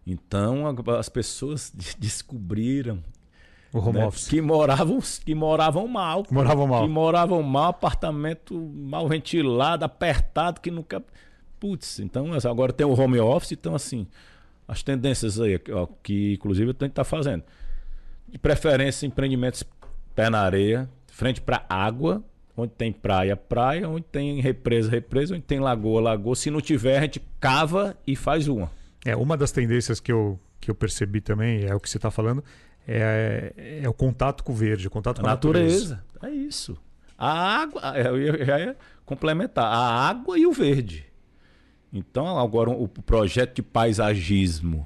Então 0.06 0.66
as 0.98 1.10
pessoas 1.10 1.72
descobriram 2.00 3.04
o 3.74 3.80
home 3.80 4.00
né? 4.00 4.06
office. 4.06 4.28
Que 4.28 4.42
moravam, 4.42 5.00
que 5.26 5.36
moravam 5.36 5.88
mal. 5.88 6.26
Moravam 6.30 6.68
mal. 6.68 6.84
Que 6.84 6.90
moravam 6.90 7.44
mal, 7.44 7.70
apartamento 7.70 8.56
mal 8.56 9.08
ventilado, 9.08 9.86
apertado, 9.86 10.62
que 10.62 10.72
nunca. 10.72 11.04
Putz, 11.60 12.00
então 12.00 12.28
agora 12.50 12.72
tem 12.72 12.86
o 12.86 13.00
home 13.00 13.20
office, 13.20 13.54
então 13.54 13.74
assim, 13.74 14.08
as 14.68 14.84
tendências 14.84 15.40
aí, 15.40 15.60
ó, 15.72 15.88
que 16.04 16.34
inclusive 16.34 16.70
eu 16.70 16.74
tenho 16.74 16.90
que 16.90 16.94
estar 16.94 17.04
tá 17.04 17.10
fazendo. 17.10 17.44
De 18.28 18.38
preferência, 18.38 19.08
empreendimentos 19.08 19.64
pé 20.14 20.30
na 20.30 20.42
areia, 20.42 20.90
frente 21.08 21.42
para 21.42 21.66
água, 21.70 22.24
onde 22.56 22.74
tem 22.74 22.92
praia, 22.92 23.38
praia, 23.38 23.88
onde 23.88 24.04
tem 24.04 24.42
represa, 24.42 24.90
represa, 24.90 25.36
onde 25.36 25.44
tem 25.44 25.60
lagoa, 25.60 26.02
lagoa. 26.02 26.36
Se 26.36 26.50
não 26.50 26.60
tiver, 26.60 26.98
a 26.98 27.02
gente 27.02 27.22
cava 27.40 27.96
e 28.06 28.16
faz 28.16 28.48
uma. 28.48 28.72
É, 29.06 29.16
uma 29.16 29.38
das 29.38 29.52
tendências 29.52 30.00
que 30.00 30.12
eu, 30.12 30.40
que 30.60 30.72
eu 30.72 30.76
percebi 30.76 31.22
também, 31.22 31.66
é 31.66 31.74
o 31.74 31.80
que 31.80 31.90
você 31.90 31.98
está 31.98 32.10
falando, 32.10 32.44
é, 32.88 33.82
é 33.84 33.90
o 33.90 33.94
contato 33.94 34.44
com 34.44 34.54
o 34.54 34.56
verde, 34.56 34.88
o 34.88 34.90
contato 34.90 35.20
com 35.20 35.28
a, 35.28 35.32
a 35.32 35.34
natureza. 35.34 36.02
natureza. 36.14 36.36
É 36.40 36.48
isso. 36.48 36.78
A 37.18 37.62
água, 37.62 37.82
é, 37.98 38.08
eu 38.08 38.22
ia, 38.22 38.46
já 38.46 38.60
ia 38.60 38.78
complementar, 39.06 39.66
a 39.66 40.08
água 40.08 40.40
e 40.40 40.46
o 40.46 40.52
verde. 40.54 41.06
Então, 41.92 42.38
agora 42.38 42.70
o 42.70 42.88
projeto 42.88 43.56
de 43.56 43.62
paisagismo, 43.62 44.86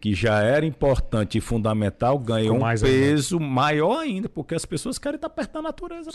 que 0.00 0.14
já 0.14 0.40
era 0.40 0.64
importante 0.64 1.38
e 1.38 1.40
fundamental, 1.40 2.18
ganhou 2.18 2.56
um 2.56 2.60
peso 2.80 3.38
ainda. 3.38 3.48
maior 3.48 3.98
ainda, 3.98 4.28
porque 4.28 4.54
as 4.54 4.64
pessoas 4.64 4.98
querem 4.98 5.16
estar 5.16 5.30
perto 5.30 5.52
da 5.52 5.62
natureza. 5.62 6.10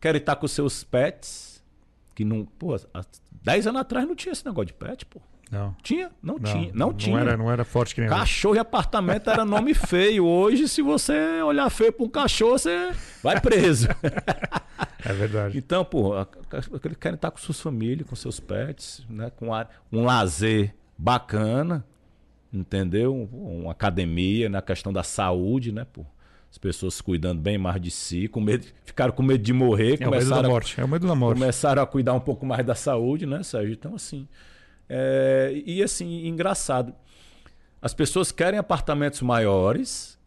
Querem 0.00 0.20
estar 0.20 0.36
com 0.36 0.48
seus 0.48 0.82
pets, 0.84 1.62
que 2.14 2.24
não. 2.24 2.44
Pô, 2.44 2.74
há 2.74 3.04
10 3.42 3.68
anos 3.68 3.80
atrás 3.80 4.06
não 4.06 4.14
tinha 4.14 4.32
esse 4.32 4.44
negócio 4.44 4.66
de 4.66 4.74
pet, 4.74 5.06
pô. 5.06 5.20
Não. 5.52 5.76
Tinha? 5.82 6.10
Não, 6.22 6.36
não 6.36 6.40
tinha. 6.40 6.70
Não, 6.72 6.86
não 6.86 6.94
tinha. 6.94 7.20
Era, 7.20 7.36
não 7.36 7.52
era 7.52 7.62
forte 7.62 7.94
que 7.94 8.00
nem 8.00 8.08
Cachorro 8.08 8.56
e 8.56 8.58
apartamento 8.58 9.28
era 9.28 9.44
nome 9.44 9.74
feio. 9.74 10.24
Hoje, 10.24 10.66
se 10.66 10.80
você 10.80 11.42
olhar 11.42 11.68
feio 11.68 11.92
para 11.92 12.06
um 12.06 12.08
cachorro, 12.08 12.58
você 12.58 12.90
vai 13.22 13.38
preso. 13.38 13.86
é 15.04 15.12
verdade. 15.12 15.58
Então, 15.58 15.84
pô, 15.84 16.14
eles 16.82 16.96
querem 16.98 17.16
estar 17.16 17.30
com 17.30 17.36
suas 17.36 17.60
famílias, 17.60 18.08
com 18.08 18.16
seus 18.16 18.40
pets, 18.40 19.04
né? 19.10 19.30
com 19.36 19.50
um 19.92 20.04
lazer 20.06 20.74
bacana, 20.96 21.84
entendeu? 22.50 23.28
Uma 23.30 23.72
academia, 23.72 24.48
na 24.48 24.56
né? 24.56 24.62
questão 24.62 24.90
da 24.90 25.02
saúde, 25.02 25.70
né, 25.70 25.84
pô? 25.84 26.06
As 26.50 26.56
pessoas 26.56 26.98
cuidando 27.02 27.42
bem 27.42 27.58
mais 27.58 27.80
de 27.80 27.90
si, 27.90 28.26
com 28.26 28.40
medo, 28.40 28.66
ficaram 28.86 29.12
com 29.12 29.22
medo 29.22 29.42
de 29.42 29.52
morrer. 29.52 29.98
É 30.00 30.08
o 30.08 30.10
medo 30.10 30.30
da 30.30 30.42
morte. 30.42 30.80
É 30.80 30.84
o 30.84 30.88
medo 30.88 31.06
da 31.06 31.14
morte. 31.14 31.38
Começaram 31.38 31.82
a 31.82 31.86
cuidar 31.86 32.14
um 32.14 32.20
pouco 32.20 32.46
mais 32.46 32.64
da 32.64 32.74
saúde, 32.74 33.26
né, 33.26 33.42
Sérgio? 33.42 33.74
Então, 33.74 33.94
assim. 33.94 34.26
É, 34.94 35.62
e 35.64 35.82
assim, 35.82 36.26
engraçado. 36.26 36.92
As 37.80 37.94
pessoas 37.94 38.30
querem 38.30 38.58
apartamentos 38.58 39.22
maiores, 39.22 40.18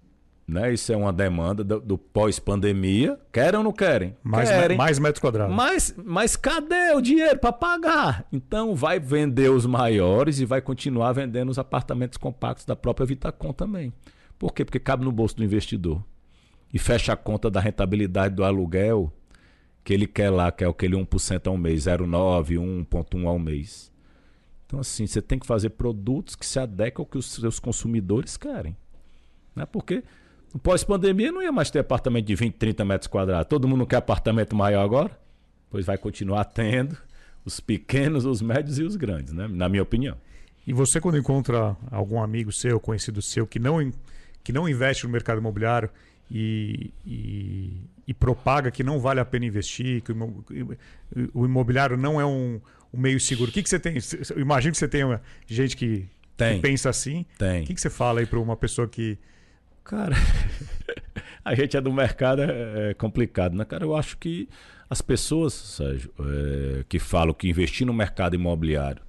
né? 0.47 0.73
Isso 0.73 0.91
é 0.91 0.97
uma 0.97 1.13
demanda 1.13 1.63
do, 1.63 1.79
do 1.79 1.97
pós-pandemia. 1.99 3.19
Querem 3.31 3.59
ou 3.59 3.63
não 3.63 3.71
querem? 3.71 4.17
Mais, 4.23 4.49
querem. 4.49 4.75
mais 4.75 4.97
metros 4.97 5.21
quadrados. 5.21 5.55
Mas, 5.55 5.95
mas 6.03 6.35
cadê 6.35 6.91
o 6.95 7.01
dinheiro 7.01 7.37
para 7.37 7.53
pagar? 7.53 8.27
Então 8.33 8.73
vai 8.73 8.99
vender 8.99 9.51
os 9.51 9.67
maiores 9.67 10.39
e 10.39 10.45
vai 10.45 10.61
continuar 10.61 11.13
vendendo 11.13 11.49
os 11.49 11.59
apartamentos 11.59 12.17
compactos 12.17 12.65
da 12.65 12.75
própria 12.75 13.05
Vitacom 13.05 13.53
também. 13.53 13.93
Por 14.37 14.51
quê? 14.51 14.65
Porque 14.65 14.79
cabe 14.79 15.05
no 15.05 15.11
bolso 15.11 15.35
do 15.37 15.43
investidor. 15.43 16.03
E 16.73 16.79
fecha 16.79 17.13
a 17.13 17.15
conta 17.15 17.51
da 17.51 17.59
rentabilidade 17.59 18.33
do 18.33 18.43
aluguel 18.43 19.13
que 19.83 19.93
ele 19.93 20.07
quer 20.07 20.31
lá, 20.31 20.51
que 20.51 20.63
é 20.63 20.67
aquele 20.67 20.95
1% 20.95 21.47
ao 21.47 21.55
mês, 21.55 21.83
0,9, 21.83 22.57
1,1 22.57 23.27
ao 23.27 23.37
mês. 23.37 23.94
Então, 24.65 24.79
assim, 24.79 25.05
você 25.05 25.21
tem 25.21 25.37
que 25.37 25.45
fazer 25.45 25.69
produtos 25.71 26.35
que 26.35 26.45
se 26.45 26.59
adequam 26.59 27.03
ao 27.03 27.05
que 27.05 27.17
os 27.17 27.33
seus 27.33 27.59
consumidores 27.59 28.35
querem. 28.35 28.75
Né? 29.55 29.65
Porque 29.65 30.03
pós-pandemia 30.63 31.31
não 31.31 31.41
ia 31.41 31.51
mais 31.51 31.69
ter 31.69 31.79
apartamento 31.79 32.25
de 32.25 32.35
20, 32.35 32.55
30 32.55 32.85
metros 32.85 33.07
quadrados. 33.07 33.47
Todo 33.47 33.67
mundo 33.67 33.85
quer 33.85 33.97
apartamento 33.97 34.55
maior 34.55 34.83
agora? 34.83 35.19
Pois 35.69 35.85
vai 35.85 35.97
continuar 35.97 36.45
tendo 36.45 36.97
os 37.45 37.59
pequenos, 37.59 38.25
os 38.25 38.41
médios 38.41 38.79
e 38.79 38.83
os 38.83 38.95
grandes, 38.95 39.33
né? 39.33 39.47
na 39.47 39.69
minha 39.69 39.83
opinião. 39.83 40.17
E 40.65 40.73
você, 40.73 40.99
quando 40.99 41.17
encontra 41.17 41.77
algum 41.91 42.21
amigo 42.21 42.51
seu, 42.51 42.79
conhecido 42.79 43.21
seu, 43.21 43.45
que 43.45 43.59
não, 43.59 43.91
que 44.43 44.51
não 44.51 44.67
investe 44.67 45.05
no 45.05 45.11
mercado 45.11 45.37
imobiliário 45.37 45.91
e, 46.29 46.91
e, 47.05 47.81
e 48.07 48.13
propaga 48.15 48.71
que 48.71 48.83
não 48.83 48.99
vale 48.99 49.19
a 49.19 49.25
pena 49.25 49.45
investir, 49.45 50.01
que 50.01 50.11
o 51.33 51.45
imobiliário 51.45 51.95
não 51.95 52.19
é 52.19 52.25
um, 52.25 52.59
o 52.95 52.99
meio 52.99 53.19
seguro. 53.19 53.49
O 53.49 53.53
que, 53.53 53.61
que 53.61 53.69
você 53.69 53.79
tem? 53.79 53.97
Eu 54.29 54.41
imagino 54.41 54.71
que 54.71 54.77
você 54.77 54.87
tem 54.87 55.03
uma, 55.03 55.21
gente 55.45 55.75
que, 55.75 56.07
que 56.37 56.59
pensa 56.61 56.89
assim. 56.89 57.25
Tem. 57.37 57.63
O 57.63 57.65
que, 57.65 57.73
que 57.73 57.81
você 57.81 57.89
fala 57.89 58.19
aí 58.19 58.25
para 58.25 58.39
uma 58.39 58.55
pessoa 58.55 58.87
que. 58.87 59.17
Cara, 59.83 60.15
a 61.43 61.53
gente 61.53 61.77
é 61.77 61.81
do 61.81 61.93
mercado, 61.93 62.41
é, 62.41 62.91
é 62.91 62.93
complicado, 62.93 63.55
né, 63.55 63.65
cara? 63.65 63.83
Eu 63.83 63.95
acho 63.95 64.17
que 64.17 64.49
as 64.89 65.01
pessoas, 65.01 65.53
Sérgio, 65.53 66.11
é, 66.19 66.83
que 66.87 66.97
falam 66.97 67.33
que 67.33 67.47
investir 67.47 67.85
no 67.85 67.93
mercado 67.93 68.35
imobiliário 68.35 69.03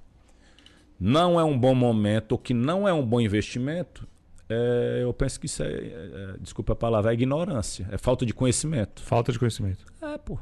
não 0.99 1.39
é 1.39 1.43
um 1.43 1.57
bom 1.57 1.75
momento 1.75 2.33
ou 2.33 2.37
que 2.37 2.53
não 2.53 2.87
é 2.87 2.93
um 2.93 3.05
bom 3.05 3.21
investimento, 3.21 4.07
é, 4.49 5.01
eu 5.03 5.13
penso 5.13 5.39
que 5.39 5.45
isso 5.45 5.61
é, 5.61 5.67
é, 5.67 5.71
é 5.71 6.37
desculpa 6.39 6.73
a 6.73 6.75
palavra, 6.75 7.11
é 7.11 7.13
ignorância, 7.13 7.87
é 7.91 7.97
falta 7.97 8.25
de 8.25 8.33
conhecimento. 8.33 9.01
Falta 9.03 9.31
de 9.31 9.37
conhecimento. 9.37 9.85
É, 10.01 10.17
pô. 10.17 10.39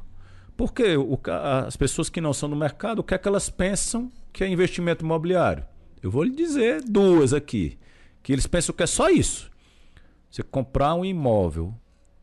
Porque 0.58 0.96
o, 0.96 1.20
as 1.66 1.76
pessoas 1.76 2.10
que 2.10 2.22
não 2.22 2.34
são 2.34 2.50
do 2.50 2.56
mercado, 2.56 3.00
o 3.00 3.04
que 3.04 3.14
é 3.14 3.18
que 3.18 3.28
elas 3.28 3.50
pensam 3.50 4.12
que 4.32 4.44
é 4.44 4.48
investimento 4.48 5.04
imobiliário? 5.04 5.66
Eu 6.02 6.10
vou 6.10 6.24
lhe 6.24 6.36
dizer 6.36 6.82
duas 6.84 7.34
aqui. 7.34 7.78
Que 8.24 8.32
eles 8.32 8.48
pensam 8.48 8.74
que 8.74 8.84
é 8.84 8.88
só 8.88 9.10
isso. 9.10 9.52
Você 10.30 10.44
comprar 10.44 10.96
um 10.96 11.06
imóvel 11.06 11.74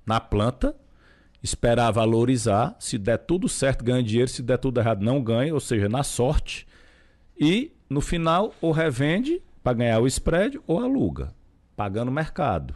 na 0.04 0.20
planta, 0.20 0.74
esperar 1.42 1.90
valorizar, 1.90 2.76
se 2.78 2.98
der 2.98 3.18
tudo 3.18 3.48
certo, 3.48 3.84
ganha 3.84 4.02
dinheiro, 4.02 4.28
se 4.28 4.42
der 4.42 4.58
tudo 4.58 4.80
errado, 4.80 5.02
não 5.02 5.22
ganha, 5.22 5.52
ou 5.52 5.60
seja, 5.60 5.88
na 5.88 6.02
sorte. 6.02 6.66
E 7.38 7.72
no 7.88 8.00
final, 8.00 8.54
ou 8.60 8.72
revende 8.72 9.42
para 9.62 9.74
ganhar 9.74 10.00
o 10.00 10.06
spread 10.06 10.60
ou 10.66 10.80
aluga, 10.80 11.34
pagando 11.76 12.10
mercado. 12.10 12.74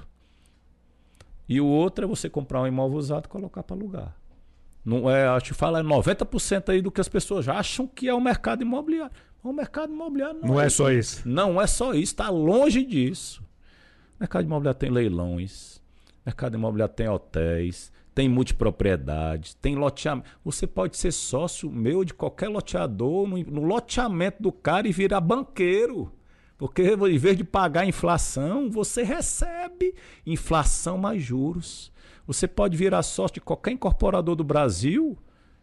E 1.49 1.61
o 1.61 1.67
outro 1.67 2.05
é 2.05 2.09
você 2.09 2.29
comprar 2.29 2.63
um 2.63 2.67
imóvel 2.67 2.99
usado 2.99 3.27
e 3.27 3.29
colocar 3.29 3.63
para 3.63 3.77
alugar. 3.77 4.17
Não 4.87 5.11
é, 5.11 5.27
acho 5.27 5.47
que 5.47 5.55
fala 5.55 5.81
é 5.81 5.83
90% 5.83 6.69
aí 6.69 6.81
do 6.81 6.93
que 6.93 7.01
as 7.01 7.09
pessoas 7.09 7.45
já 7.45 7.59
acham 7.59 7.89
que 7.89 8.09
é 8.09 8.15
o 8.15 8.21
mercado 8.21 8.63
imobiliário. 8.63 9.13
O 9.43 9.53
mercado 9.53 9.93
imobiliário 9.93 10.39
não, 10.41 10.51
não 10.51 10.61
é, 10.61 10.67
é 10.67 10.69
só 10.69 10.93
isso. 10.93 11.29
Não 11.29 11.61
é 11.61 11.67
só 11.67 11.93
isso, 11.93 12.13
está 12.13 12.31
longe 12.31 12.85
disso. 12.85 13.43
O 14.17 14.21
mercado 14.21 14.45
imobiliário 14.45 14.79
tem 14.79 14.89
leilões, 14.89 15.79
o 15.79 15.83
mercado 16.27 16.57
imobiliário 16.57 16.95
tem 16.95 17.09
hotéis, 17.09 17.93
tem 18.15 18.29
multipropriedades, 18.29 19.55
tem 19.55 19.75
loteamento. 19.75 20.31
Você 20.45 20.69
pode 20.69 20.97
ser 20.97 21.11
sócio 21.11 21.69
meu 21.69 22.05
de 22.05 22.15
qualquer 22.15 22.49
loteador 22.49 23.27
no, 23.27 23.39
no 23.39 23.65
loteamento 23.65 24.41
do 24.41 24.53
cara 24.53 24.87
e 24.87 24.93
virar 24.93 25.21
banqueiro. 25.21 26.13
Porque 26.57 26.83
em 26.83 27.19
vez 27.19 27.37
de 27.37 27.45
pagar 27.45 27.87
inflação, 27.87 28.71
você 28.71 29.03
recebe 29.03 29.95
inflação 30.25 30.97
mais 30.97 31.23
juros. 31.23 31.93
Você 32.27 32.49
pode 32.49 32.77
virar 32.77 33.03
sócio 33.03 33.35
de 33.35 33.41
qualquer 33.41 33.73
incorporador 33.73 34.35
do 34.35 34.45
Brasil 34.45 35.17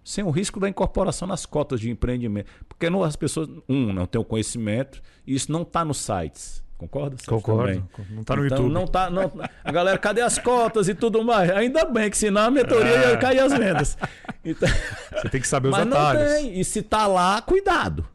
sem 0.03 0.24
o 0.24 0.30
risco 0.30 0.59
da 0.59 0.68
incorporação 0.68 1.28
nas 1.28 1.45
cotas 1.45 1.80
de 1.80 1.89
empreendimento. 1.89 2.51
Porque 2.68 2.89
não, 2.89 3.03
as 3.03 3.16
pessoas, 3.16 3.49
um, 3.70 3.93
não 3.93 4.05
têm 4.05 4.20
o 4.20 4.26
conhecimento, 4.26 5.01
e 5.26 5.34
isso 5.34 5.51
não 5.51 5.61
está 5.61 5.86
nos 5.86 5.97
sites. 5.97 6.61
Concorda? 6.78 7.16
Concordo. 7.26 7.64
Também? 7.64 7.89
Não 8.09 8.22
está 8.22 8.36
no 8.36 8.45
então, 8.45 8.57
YouTube. 8.57 8.74
Não 8.74 8.88
tá, 8.88 9.09
não, 9.09 9.32
a 9.64 9.72
galera, 9.72 9.97
cadê 9.97 10.22
as 10.22 10.38
cotas 10.38 10.89
e 10.89 10.95
tudo 10.95 11.24
mais? 11.24 11.49
Ainda 11.51 11.86
bem 11.86 12.09
que 12.09 12.18
senão 12.18 12.41
a 12.41 12.51
mentoria 12.51 13.11
ia 13.11 13.18
cair 13.18 13.39
as 13.39 13.53
vendas. 13.53 13.97
Então, 14.43 14.68
Você 15.14 15.30
tem 15.30 15.39
que 15.39 15.47
saber 15.47 15.70
os 15.70 15.78
mas 15.78 15.86
detalhes. 15.86 16.22
Não 16.22 16.41
tem. 16.41 16.59
E 16.59 16.66
se 16.66 16.80
está 16.80 17.07
lá, 17.07 17.41
cuidado. 17.41 18.05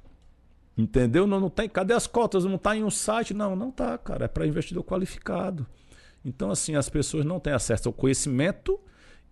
Entendeu? 0.76 1.26
Não, 1.26 1.40
não 1.40 1.48
tem. 1.48 1.68
Cadê 1.68 1.94
as 1.94 2.06
cotas? 2.06 2.44
Não 2.44 2.56
está 2.56 2.76
em 2.76 2.84
um 2.84 2.90
site? 2.90 3.32
Não, 3.32 3.56
não 3.56 3.70
está, 3.70 3.96
cara. 3.96 4.26
É 4.26 4.28
para 4.28 4.46
investidor 4.46 4.84
qualificado. 4.84 5.66
Então, 6.24 6.50
assim, 6.50 6.74
as 6.74 6.88
pessoas 6.88 7.24
não 7.24 7.40
têm 7.40 7.52
acesso 7.52 7.88
ao 7.88 7.92
conhecimento 7.92 8.78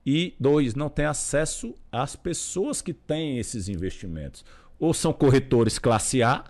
e, 0.05 0.35
dois, 0.39 0.75
não 0.75 0.89
têm 0.89 1.05
acesso 1.05 1.75
às 1.91 2.15
pessoas 2.15 2.81
que 2.81 2.93
têm 2.93 3.39
esses 3.39 3.69
investimentos. 3.69 4.45
Ou 4.79 4.95
são 4.95 5.13
corretores 5.13 5.79
classe 5.79 6.23
A, 6.23 6.45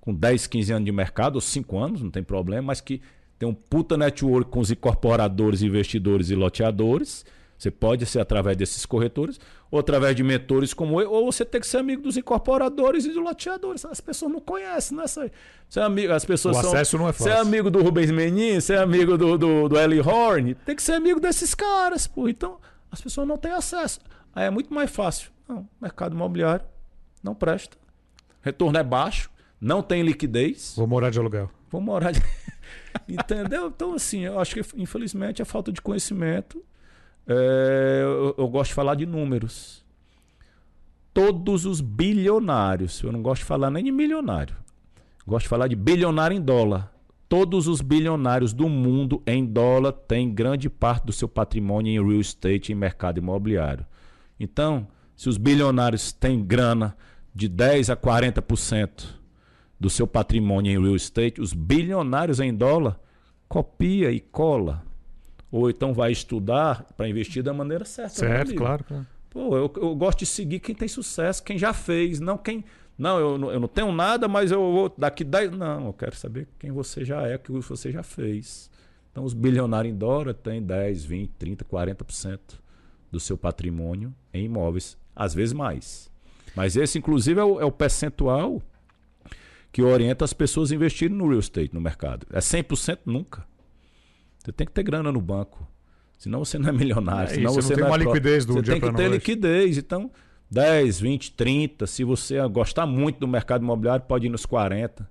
com 0.00 0.14
10, 0.14 0.46
15 0.46 0.72
anos 0.72 0.84
de 0.86 0.92
mercado, 0.92 1.36
ou 1.36 1.40
5 1.40 1.78
anos, 1.78 2.02
não 2.02 2.10
tem 2.10 2.22
problema, 2.22 2.68
mas 2.68 2.80
que 2.80 3.00
tem 3.38 3.48
um 3.48 3.54
puta 3.54 3.96
network 3.96 4.50
com 4.50 4.60
os 4.60 4.70
incorporadores, 4.70 5.62
investidores 5.62 6.30
e 6.30 6.34
loteadores 6.34 7.24
você 7.60 7.70
pode 7.70 8.06
ser 8.06 8.20
através 8.20 8.56
desses 8.56 8.86
corretores, 8.86 9.38
ou 9.70 9.78
através 9.78 10.16
de 10.16 10.22
mentores 10.22 10.72
como 10.72 10.98
eu, 10.98 11.12
ou 11.12 11.30
você 11.30 11.44
tem 11.44 11.60
que 11.60 11.66
ser 11.66 11.76
amigo 11.76 12.00
dos 12.00 12.16
incorporadores 12.16 13.04
e 13.04 13.08
dos 13.08 13.22
loteadores. 13.22 13.84
As 13.84 14.00
pessoas 14.00 14.32
não 14.32 14.40
conhecem, 14.40 14.98
é 14.98 15.02
aí. 15.02 15.30
Você 15.68 15.78
é 15.78 15.82
amigo, 15.82 16.10
as 16.10 16.24
pessoas 16.24 16.56
o 16.56 16.60
são, 16.62 16.70
acesso 16.70 16.96
não 16.96 17.06
é 17.06 17.12
fácil. 17.12 17.24
Você 17.24 17.36
é 17.36 17.38
amigo 17.38 17.70
do 17.70 17.82
Rubens 17.82 18.10
Menin, 18.10 18.58
você 18.58 18.72
é 18.72 18.78
amigo 18.78 19.18
do, 19.18 19.36
do, 19.36 19.68
do 19.68 19.78
Eli 19.78 20.00
Horn, 20.00 20.54
tem 20.54 20.74
que 20.74 20.82
ser 20.82 20.94
amigo 20.94 21.20
desses 21.20 21.54
caras, 21.54 22.06
pô. 22.06 22.30
Então, 22.30 22.58
as 22.90 22.98
pessoas 22.98 23.28
não 23.28 23.36
têm 23.36 23.52
acesso. 23.52 24.00
Aí 24.34 24.46
é 24.46 24.50
muito 24.50 24.72
mais 24.72 24.90
fácil. 24.90 25.30
Não, 25.46 25.68
mercado 25.78 26.14
imobiliário 26.14 26.64
não 27.22 27.34
presta. 27.34 27.76
Retorno 28.40 28.78
é 28.78 28.82
baixo, 28.82 29.30
não 29.60 29.82
tem 29.82 30.02
liquidez. 30.02 30.72
Vou 30.74 30.86
morar 30.86 31.10
de 31.10 31.18
aluguel. 31.18 31.50
Vou 31.70 31.82
morar 31.82 32.12
de... 32.12 32.22
Entendeu? 33.06 33.66
Então, 33.66 33.92
assim, 33.92 34.20
eu 34.20 34.40
acho 34.40 34.54
que, 34.54 34.62
infelizmente, 34.80 35.42
a 35.42 35.44
falta 35.44 35.70
de 35.70 35.82
conhecimento 35.82 36.64
é, 37.32 38.00
eu, 38.02 38.34
eu 38.36 38.48
gosto 38.48 38.70
de 38.70 38.74
falar 38.74 38.96
de 38.96 39.06
números. 39.06 39.84
Todos 41.14 41.64
os 41.64 41.80
bilionários, 41.80 43.02
eu 43.02 43.12
não 43.12 43.22
gosto 43.22 43.42
de 43.42 43.46
falar 43.46 43.70
nem 43.70 43.84
de 43.84 43.92
milionário, 43.92 44.56
gosto 45.24 45.44
de 45.44 45.48
falar 45.48 45.68
de 45.68 45.76
bilionário 45.76 46.36
em 46.36 46.40
dólar. 46.40 46.92
Todos 47.28 47.68
os 47.68 47.80
bilionários 47.80 48.52
do 48.52 48.68
mundo 48.68 49.22
em 49.24 49.46
dólar 49.46 49.92
têm 49.92 50.34
grande 50.34 50.68
parte 50.68 51.06
do 51.06 51.12
seu 51.12 51.28
patrimônio 51.28 51.92
em 51.92 52.04
real 52.04 52.20
estate, 52.20 52.72
em 52.72 52.74
mercado 52.74 53.18
imobiliário. 53.18 53.86
Então, 54.38 54.88
se 55.14 55.28
os 55.28 55.36
bilionários 55.36 56.10
têm 56.12 56.42
grana 56.42 56.96
de 57.32 57.48
10 57.48 57.90
a 57.90 57.96
40% 57.96 59.06
do 59.78 59.88
seu 59.88 60.08
patrimônio 60.08 60.72
em 60.72 60.82
real 60.82 60.96
estate, 60.96 61.40
os 61.40 61.52
bilionários 61.52 62.40
em 62.40 62.52
dólar 62.52 62.98
copia 63.48 64.10
e 64.10 64.18
cola 64.18 64.89
ou 65.50 65.68
então 65.68 65.92
vai 65.92 66.12
estudar 66.12 66.84
para 66.96 67.08
investir 67.08 67.42
da 67.42 67.52
maneira 67.52 67.84
certa. 67.84 68.22
Né, 68.22 68.36
certo, 68.36 68.54
claro, 68.54 68.84
claro. 68.84 69.06
Pô, 69.30 69.56
eu, 69.56 69.72
eu 69.76 69.94
gosto 69.94 70.20
de 70.20 70.26
seguir 70.26 70.60
quem 70.60 70.74
tem 70.74 70.88
sucesso, 70.88 71.42
quem 71.42 71.56
já 71.56 71.72
fez, 71.72 72.20
não 72.20 72.36
quem. 72.36 72.64
Não, 72.98 73.18
eu, 73.18 73.52
eu 73.52 73.60
não 73.60 73.68
tenho 73.68 73.90
nada, 73.92 74.28
mas 74.28 74.50
eu 74.50 74.60
vou 74.60 74.94
daqui 74.96 75.24
10. 75.24 75.52
Não, 75.52 75.86
eu 75.86 75.92
quero 75.92 76.14
saber 76.16 76.48
quem 76.58 76.70
você 76.70 77.04
já 77.04 77.26
é, 77.26 77.36
o 77.36 77.38
que 77.38 77.52
você 77.52 77.90
já 77.90 78.02
fez. 78.02 78.70
Então, 79.10 79.24
os 79.24 79.32
bilionários 79.32 79.92
em 79.92 79.96
dólar 79.96 80.34
têm 80.34 80.62
10, 80.62 81.04
20, 81.04 81.30
30, 81.38 81.64
40% 81.64 82.38
do 83.10 83.18
seu 83.18 83.36
patrimônio 83.36 84.14
em 84.32 84.44
imóveis, 84.44 84.96
às 85.14 85.34
vezes 85.34 85.52
mais. 85.52 86.10
Mas 86.54 86.76
esse, 86.76 86.98
inclusive, 86.98 87.40
é 87.40 87.44
o, 87.44 87.60
é 87.60 87.64
o 87.64 87.72
percentual 87.72 88.62
que 89.72 89.82
orienta 89.82 90.24
as 90.24 90.32
pessoas 90.32 90.70
a 90.70 90.74
investirem 90.74 91.16
no 91.16 91.28
real 91.28 91.40
estate, 91.40 91.72
no 91.72 91.80
mercado. 91.80 92.26
É 92.32 92.40
100% 92.40 93.00
nunca. 93.06 93.44
Você 94.42 94.52
tem 94.52 94.66
que 94.66 94.72
ter 94.72 94.82
grana 94.82 95.12
no 95.12 95.20
banco. 95.20 95.66
Senão 96.18 96.44
você 96.44 96.58
não 96.58 96.68
é 96.68 96.72
milionário. 96.72 97.30
É, 97.30 97.34
senão 97.34 97.52
você, 97.52 97.62
você 97.62 97.68
não 97.68 97.76
tem 97.76 97.84
não 97.84 97.86
é 97.86 97.90
uma 97.90 98.04
liquidez 98.04 98.44
do 98.44 98.54
Você 98.54 98.62
dia 98.62 98.72
tem 98.74 98.80
que 98.80 98.96
ter 98.96 99.08
noite. 99.08 99.12
liquidez. 99.12 99.78
Então, 99.78 100.10
10, 100.50 101.00
20, 101.00 101.32
30. 101.32 101.86
Se 101.86 102.04
você 102.04 102.36
gostar 102.48 102.86
muito 102.86 103.20
do 103.20 103.28
mercado 103.28 103.62
imobiliário, 103.62 104.04
pode 104.06 104.26
ir 104.26 104.30
nos 104.30 104.44
40. 104.44 105.08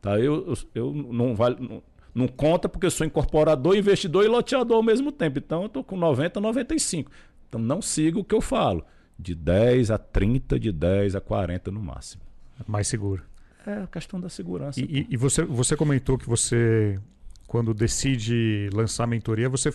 Tá? 0.00 0.18
Eu, 0.18 0.48
eu, 0.48 0.54
eu 0.74 0.92
não, 0.92 1.34
vale, 1.34 1.56
não, 1.60 1.82
não 2.14 2.26
conta 2.26 2.68
porque 2.68 2.86
eu 2.86 2.90
sou 2.90 3.06
incorporador, 3.06 3.76
investidor 3.76 4.24
e 4.24 4.28
loteador 4.28 4.76
ao 4.76 4.82
mesmo 4.82 5.12
tempo. 5.12 5.38
Então, 5.38 5.62
eu 5.62 5.66
estou 5.66 5.84
com 5.84 5.96
90, 5.96 6.40
95. 6.40 7.10
Então, 7.48 7.60
não 7.60 7.82
siga 7.82 8.18
o 8.18 8.24
que 8.24 8.34
eu 8.34 8.40
falo. 8.40 8.84
De 9.18 9.34
10 9.34 9.90
a 9.90 9.98
30, 9.98 10.58
de 10.58 10.72
10 10.72 11.14
a 11.14 11.20
40 11.20 11.70
no 11.70 11.80
máximo. 11.80 12.22
Mais 12.66 12.88
seguro. 12.88 13.22
É 13.66 13.82
a 13.82 13.86
questão 13.86 14.18
da 14.20 14.28
segurança. 14.28 14.80
E, 14.80 14.84
e, 14.84 15.06
e 15.10 15.16
você, 15.16 15.44
você 15.44 15.76
comentou 15.76 16.16
que 16.16 16.26
você 16.26 16.98
quando 17.50 17.74
decide 17.74 18.70
lançar 18.72 19.02
a 19.02 19.06
mentoria, 19.08 19.48
você 19.48 19.74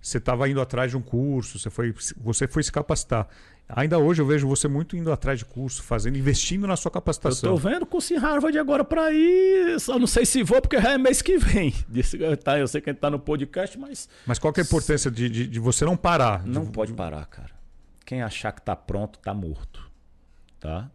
você 0.00 0.18
estava 0.18 0.48
indo 0.48 0.60
atrás 0.60 0.92
de 0.92 0.96
um 0.96 1.02
curso, 1.02 1.58
você 1.58 1.68
foi, 1.68 1.92
você 2.18 2.46
foi 2.46 2.62
se 2.62 2.70
capacitar. 2.70 3.26
Ainda 3.68 3.98
hoje 3.98 4.22
eu 4.22 4.26
vejo 4.26 4.46
você 4.46 4.68
muito 4.68 4.96
indo 4.96 5.10
atrás 5.10 5.40
de 5.40 5.44
curso, 5.44 5.82
fazendo, 5.82 6.16
investindo 6.16 6.64
na 6.68 6.76
sua 6.76 6.92
capacitação. 6.92 7.50
Eu 7.50 7.56
estou 7.56 7.72
vendo 7.72 7.84
curso 7.84 8.14
em 8.14 8.16
Harvard 8.16 8.56
agora 8.56 8.84
para 8.84 9.10
ir. 9.10 9.80
Só 9.80 9.98
não 9.98 10.06
sei 10.06 10.24
se 10.24 10.44
vou, 10.44 10.62
porque 10.62 10.76
é 10.76 10.96
mês 10.96 11.20
que 11.20 11.36
vem. 11.36 11.74
Tá, 12.44 12.60
eu 12.60 12.68
sei 12.68 12.80
que 12.80 12.90
a 12.90 12.92
gente 12.92 12.98
está 12.98 13.10
no 13.10 13.18
podcast, 13.18 13.76
mas. 13.76 14.08
Mas 14.24 14.38
qual 14.38 14.54
é 14.56 14.60
a 14.60 14.62
importância 14.62 15.10
de, 15.10 15.28
de, 15.28 15.48
de 15.48 15.58
você 15.58 15.84
não 15.84 15.96
parar? 15.96 16.46
Não 16.46 16.66
de... 16.66 16.70
pode 16.70 16.92
parar, 16.92 17.26
cara. 17.26 17.50
Quem 18.04 18.22
achar 18.22 18.52
que 18.52 18.60
está 18.60 18.76
pronto, 18.76 19.18
está 19.18 19.34
morto. 19.34 19.90
Tá? 20.60 20.88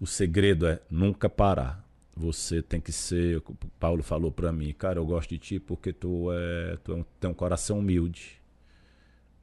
O 0.00 0.06
segredo 0.08 0.66
é 0.66 0.80
nunca 0.90 1.28
parar. 1.30 1.81
Você 2.14 2.60
tem 2.60 2.80
que 2.80 2.92
ser, 2.92 3.38
o 3.38 3.54
Paulo 3.80 4.02
falou 4.02 4.30
para 4.30 4.52
mim, 4.52 4.72
cara, 4.72 4.98
eu 4.98 5.06
gosto 5.06 5.30
de 5.30 5.38
ti 5.38 5.58
porque 5.58 5.92
tu 5.92 6.30
é, 6.30 6.76
tu 6.84 6.94
é 6.94 7.04
tem 7.18 7.30
um 7.30 7.34
coração 7.34 7.78
humilde. 7.78 8.40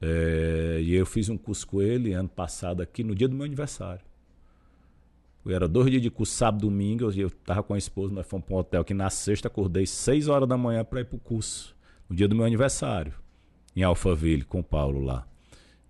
É, 0.00 0.80
e 0.80 0.94
eu 0.94 1.04
fiz 1.04 1.28
um 1.28 1.36
curso 1.36 1.66
com 1.66 1.82
ele 1.82 2.12
ano 2.12 2.28
passado 2.28 2.80
aqui 2.80 3.02
no 3.04 3.14
dia 3.14 3.28
do 3.28 3.34
meu 3.34 3.44
aniversário. 3.44 4.04
Era 5.46 5.66
dois 5.66 5.90
dias 5.90 6.02
de 6.02 6.10
curso, 6.10 6.34
sábado, 6.34 6.60
domingo, 6.60 7.10
eu 7.12 7.30
tava 7.30 7.62
com 7.62 7.74
a 7.74 7.78
esposa, 7.78 8.12
nós 8.12 8.26
fomos 8.26 8.46
para 8.46 8.54
um 8.54 8.58
hotel 8.58 8.84
que 8.84 8.92
na 8.92 9.08
sexta 9.08 9.48
acordei 9.48 9.86
seis 9.86 10.28
horas 10.28 10.48
da 10.48 10.56
manhã 10.56 10.84
para 10.84 11.00
ir 11.00 11.06
pro 11.06 11.18
curso, 11.18 11.74
no 12.08 12.14
dia 12.14 12.28
do 12.28 12.36
meu 12.36 12.44
aniversário, 12.44 13.14
em 13.74 13.82
Alphaville, 13.82 14.44
com 14.44 14.60
o 14.60 14.64
Paulo 14.64 15.00
lá. 15.00 15.26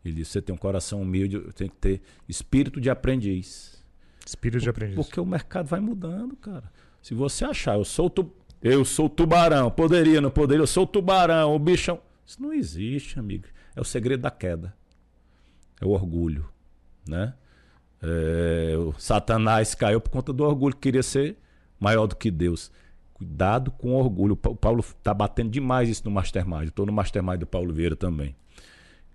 Ele 0.05 0.15
disse: 0.15 0.33
Você 0.33 0.43
tem 0.43 0.55
um 0.55 0.59
coração 0.59 1.03
humilde, 1.03 1.41
tem 1.55 1.69
que 1.69 1.77
ter 1.77 2.01
espírito 2.29 2.81
de 2.81 2.89
aprendiz. 2.89 3.80
Espírito 4.27 4.63
de 4.63 4.71
aprendiz. 4.71 4.97
Porque 4.97 5.21
o 5.21 5.27
mercado 5.27 5.67
vai 5.67 5.81
mudando, 5.81 6.37
cara. 6.37 6.71
Se 7.03 7.15
você 7.15 7.45
achar, 7.45 7.77
eu 7.77 7.85
sou 7.85 8.11
tu, 8.11 8.31
eu 8.63 8.85
sou 8.85 9.09
tubarão, 9.09 9.71
poderia, 9.71 10.21
não 10.21 10.31
poderia, 10.31 10.63
eu 10.63 10.67
sou 10.67 10.87
tubarão, 10.87 11.55
o 11.55 11.59
bichão. 11.59 12.01
Isso 12.27 12.41
não 12.41 12.53
existe, 12.53 13.19
amigo. 13.19 13.47
É 13.75 13.81
o 13.81 13.85
segredo 13.85 14.21
da 14.21 14.31
queda. 14.31 14.75
É 15.81 15.87
o 15.87 15.91
orgulho, 15.91 16.49
né? 17.09 17.35
É, 18.03 18.75
o 18.77 18.93
Satanás 18.99 19.75
caiu 19.75 20.01
por 20.01 20.11
conta 20.11 20.33
do 20.33 20.45
orgulho, 20.45 20.77
queria 20.77 21.03
ser 21.03 21.37
maior 21.79 22.07
do 22.07 22.17
que 22.17 22.31
Deus. 22.31 22.71
Cuidado 23.15 23.71
com 23.71 23.93
o 23.93 23.99
orgulho. 23.99 24.33
O 24.33 24.57
Paulo 24.57 24.81
está 24.81 25.13
batendo 25.13 25.51
demais 25.51 25.89
isso 25.89 26.03
no 26.05 26.11
Mastermind. 26.11 26.69
Estou 26.69 26.87
no 26.87 26.93
Mastermind 26.93 27.41
do 27.41 27.47
Paulo 27.47 27.73
Vieira 27.73 27.97
também. 27.97 28.35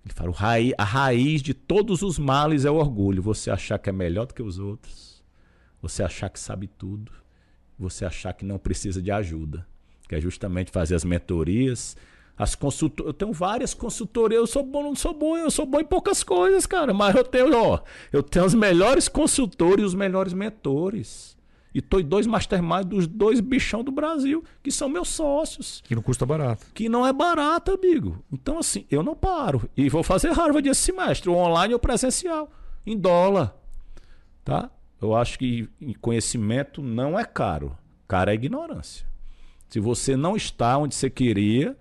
Ele 0.06 0.14
fala: 0.14 0.32
a 0.78 0.84
raiz 0.84 1.42
de 1.42 1.52
todos 1.52 2.00
os 2.02 2.16
males 2.16 2.64
é 2.64 2.70
o 2.70 2.76
orgulho. 2.76 3.20
Você 3.20 3.50
achar 3.50 3.76
que 3.76 3.90
é 3.90 3.92
melhor 3.92 4.26
do 4.26 4.34
que 4.34 4.42
os 4.42 4.58
outros, 4.58 5.22
você 5.82 6.02
achar 6.04 6.30
que 6.30 6.38
sabe 6.38 6.68
tudo, 6.68 7.10
você 7.76 8.04
achar 8.04 8.32
que 8.32 8.44
não 8.44 8.56
precisa 8.56 9.02
de 9.02 9.10
ajuda, 9.10 9.66
que 10.08 10.14
é 10.14 10.20
justamente 10.20 10.70
fazer 10.70 10.94
as 10.94 11.04
mentorias, 11.04 11.96
as 12.38 12.54
consultorias. 12.54 13.08
Eu 13.08 13.14
tenho 13.14 13.32
várias 13.32 13.74
consultorias, 13.74 14.38
eu 14.38 14.46
sou 14.46 14.62
bom, 14.62 14.84
não 14.84 14.94
sou 14.94 15.12
bom, 15.12 15.36
eu 15.36 15.50
sou 15.50 15.66
bom 15.66 15.80
em 15.80 15.84
poucas 15.84 16.22
coisas, 16.22 16.66
cara, 16.66 16.94
mas 16.94 17.16
eu 17.16 17.24
tenho, 17.24 17.52
ó, 17.52 17.80
eu 18.12 18.22
tenho 18.22 18.44
os 18.44 18.54
melhores 18.54 19.08
consultores 19.08 19.82
e 19.82 19.86
os 19.86 19.94
melhores 19.94 20.32
mentores. 20.32 21.35
E 21.76 21.82
tô 21.82 22.00
em 22.00 22.04
dois 22.04 22.26
masterminds 22.26 22.86
dos 22.86 23.06
dois 23.06 23.38
bichão 23.38 23.84
do 23.84 23.92
Brasil, 23.92 24.42
que 24.62 24.70
são 24.70 24.88
meus 24.88 25.08
sócios. 25.08 25.82
Que 25.86 25.94
não 25.94 26.00
custa 26.00 26.24
barato. 26.24 26.66
Que 26.72 26.88
não 26.88 27.06
é 27.06 27.12
barato, 27.12 27.70
amigo. 27.70 28.24
Então, 28.32 28.58
assim, 28.58 28.86
eu 28.90 29.02
não 29.02 29.14
paro. 29.14 29.68
E 29.76 29.90
vou 29.90 30.02
fazer 30.02 30.32
Harvard 30.32 30.66
esse 30.66 30.80
semestre, 30.80 31.28
online 31.28 31.74
ou 31.74 31.78
presencial, 31.78 32.50
em 32.86 32.96
dólar. 32.96 33.54
Tá? 34.42 34.70
Eu 35.02 35.14
acho 35.14 35.38
que 35.38 35.68
conhecimento 36.00 36.80
não 36.80 37.18
é 37.18 37.26
caro. 37.26 37.76
Caro 38.08 38.30
é 38.30 38.34
ignorância. 38.34 39.06
Se 39.68 39.78
você 39.78 40.16
não 40.16 40.34
está 40.34 40.78
onde 40.78 40.94
você 40.94 41.10
queria, 41.10 41.76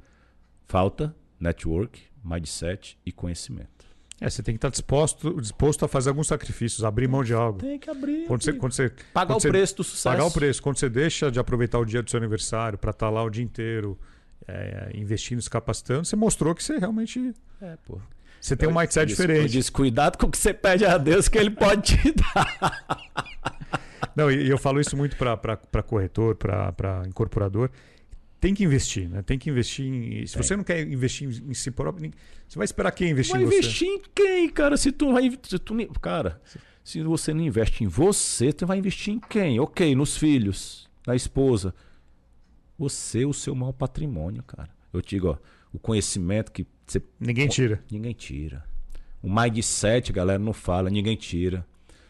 falta 0.67 1.15
network, 1.39 2.01
mindset 2.21 2.97
e 3.05 3.13
conhecimento. 3.13 3.74
É, 4.21 4.29
você 4.29 4.41
tem 4.41 4.53
que 4.55 4.57
estar 4.57 4.69
disposto, 4.69 5.41
disposto 5.41 5.83
a 5.83 5.87
fazer 5.87 6.09
alguns 6.09 6.27
sacrifícios, 6.27 6.85
abrir 6.85 7.07
mão 7.07 7.23
de 7.23 7.33
algo. 7.33 7.59
Tem 7.59 7.77
que 7.77 7.89
abrir. 7.89 8.25
Quando 8.27 8.43
você, 8.43 8.53
quando 8.53 8.71
você, 8.71 8.89
pagar 9.13 9.33
quando 9.33 9.37
o 9.37 9.41
você, 9.41 9.49
preço 9.49 9.75
do 9.75 9.83
sucesso. 9.83 10.15
Pagar 10.15 10.25
o 10.25 10.31
preço. 10.31 10.63
Quando 10.63 10.77
você 10.77 10.89
deixa 10.89 11.29
de 11.29 11.39
aproveitar 11.39 11.79
o 11.79 11.85
dia 11.85 12.01
do 12.01 12.09
seu 12.09 12.17
aniversário 12.17 12.77
para 12.77 12.91
estar 12.91 13.09
lá 13.09 13.21
o 13.23 13.29
dia 13.29 13.43
inteiro 13.43 13.99
é, 14.47 14.91
investindo, 14.93 15.41
se 15.41 15.49
capacitando, 15.49 16.05
você 16.05 16.15
mostrou 16.15 16.55
que 16.55 16.63
você 16.63 16.77
realmente. 16.77 17.33
É, 17.61 17.77
pô. 17.85 17.99
Você 18.39 18.55
tem 18.55 18.69
eu, 18.69 18.73
um 18.73 18.79
mindset 18.79 19.07
disse, 19.07 19.21
diferente. 19.21 19.41
Eu 19.41 19.49
disse, 19.49 19.71
cuidado 19.71 20.17
com 20.17 20.27
o 20.27 20.31
que 20.31 20.37
você 20.37 20.53
pede 20.53 20.85
a 20.85 20.97
Deus, 20.97 21.27
que 21.27 21.37
Ele 21.37 21.49
pode 21.49 21.81
te 21.81 22.13
dar. 22.15 23.01
Não, 24.15 24.31
e 24.31 24.49
eu 24.49 24.57
falo 24.57 24.79
isso 24.79 24.95
muito 24.95 25.17
para 25.17 25.83
corretor, 25.83 26.35
para 26.35 27.03
incorporador 27.05 27.69
tem 28.39 28.53
que 28.53 28.63
investir, 28.63 29.09
né? 29.09 29.21
Tem 29.21 29.39
que 29.39 29.49
investir 29.49 29.85
em. 29.85 30.25
Se 30.25 30.33
tem. 30.33 30.43
você 30.43 30.55
não 30.55 30.63
quer 30.63 30.85
investir 30.87 31.27
em, 31.27 31.53
si 31.53 31.71
próprio, 31.71 32.11
você 32.47 32.57
vai 32.57 32.65
esperar 32.65 32.91
quem 32.91 33.11
investir 33.11 33.33
vai 33.33 33.43
em 33.43 33.45
você? 33.45 33.51
Vai 33.51 33.59
investir 33.59 33.87
em 33.87 34.01
quem, 34.13 34.49
cara? 34.49 34.77
Se 34.77 34.91
tu 34.91 35.13
vai. 35.13 35.31
Se 35.43 35.59
tu, 35.59 35.75
cara, 35.99 36.41
se 36.83 37.01
você 37.01 37.33
não 37.33 37.41
investe 37.41 37.83
em 37.83 37.87
você, 37.87 38.53
tu 38.53 38.67
vai 38.67 38.77
investir 38.77 39.13
em 39.13 39.19
quem? 39.19 39.59
Ok, 39.59 39.95
nos 39.95 40.17
filhos, 40.17 40.89
na 41.05 41.15
esposa. 41.15 41.73
Você 42.77 43.23
é 43.23 43.25
o 43.25 43.33
seu 43.33 43.55
maior 43.55 43.71
patrimônio, 43.71 44.43
cara. 44.43 44.69
Eu 44.91 45.01
te 45.01 45.15
digo, 45.15 45.29
ó, 45.29 45.37
o 45.73 45.79
conhecimento 45.79 46.51
que 46.51 46.67
você. 46.85 47.01
Ninguém 47.19 47.47
tira. 47.47 47.83
Ninguém 47.89 48.13
tira. 48.13 48.63
O 49.21 49.29
mindset, 49.33 50.13
galera, 50.13 50.37
não 50.37 50.53
fala, 50.53 50.89
ninguém 50.89 51.15
tira. 51.15 51.65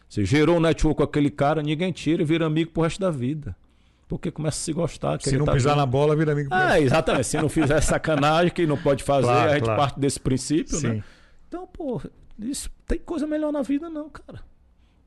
Você 0.08 0.24
gerou 0.24 0.58
um 0.58 0.60
network 0.60 0.98
com 0.98 1.02
aquele 1.02 1.30
cara, 1.30 1.62
ninguém 1.62 1.90
tira 1.90 2.22
e 2.22 2.24
vira 2.24 2.46
amigo 2.46 2.70
pro 2.70 2.82
resto 2.82 3.00
da 3.00 3.10
vida. 3.10 3.56
Porque 4.08 4.30
começa 4.30 4.56
a 4.56 4.60
se 4.60 4.72
gostar. 4.72 5.20
Se 5.20 5.36
não 5.36 5.44
tá 5.44 5.52
pisar 5.52 5.76
na 5.76 5.84
bola, 5.84 6.14
vira 6.14 6.32
amigo. 6.32 6.54
É, 6.54 6.80
exatamente. 6.80 7.26
Se 7.26 7.36
não 7.38 7.48
fizer 7.48 7.80
sacanagem, 7.82 8.52
que 8.52 8.66
não 8.66 8.76
pode 8.76 9.02
fazer, 9.02 9.26
claro, 9.26 9.50
a 9.50 9.54
gente 9.54 9.64
claro. 9.64 9.80
parte 9.80 9.98
desse 9.98 10.20
princípio, 10.20 10.76
Sim. 10.76 10.88
né? 10.88 11.04
Então, 11.48 11.66
pô, 11.66 12.00
isso 12.38 12.70
tem 12.86 12.98
coisa 12.98 13.26
melhor 13.26 13.52
na 13.52 13.62
vida, 13.62 13.90
não, 13.90 14.08
cara. 14.08 14.42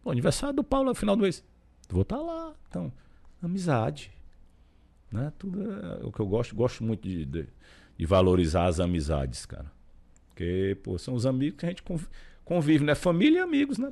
Pô, 0.03 0.11
aniversário 0.11 0.55
do 0.55 0.63
Paulo 0.63 0.89
no 0.89 0.95
final 0.95 1.15
do 1.15 1.21
mês. 1.21 1.43
Vou 1.89 2.01
estar 2.01 2.17
tá 2.17 2.21
lá. 2.21 2.53
Então, 2.67 2.91
amizade. 3.41 4.11
Né? 5.11 5.31
Tudo 5.37 5.61
é 5.61 6.05
o 6.05 6.11
que 6.11 6.19
eu 6.19 6.27
gosto. 6.27 6.55
Gosto 6.55 6.83
muito 6.83 7.07
de, 7.07 7.25
de, 7.25 7.47
de 7.97 8.05
valorizar 8.05 8.65
as 8.65 8.79
amizades, 8.79 9.45
cara. 9.45 9.71
Porque, 10.27 10.77
pô, 10.83 10.97
são 10.97 11.13
os 11.13 11.25
amigos 11.25 11.59
que 11.59 11.65
a 11.65 11.69
gente 11.69 11.83
convive, 12.43 12.83
né? 12.83 12.95
Família 12.95 13.39
e 13.39 13.41
amigos, 13.41 13.77
né? 13.77 13.91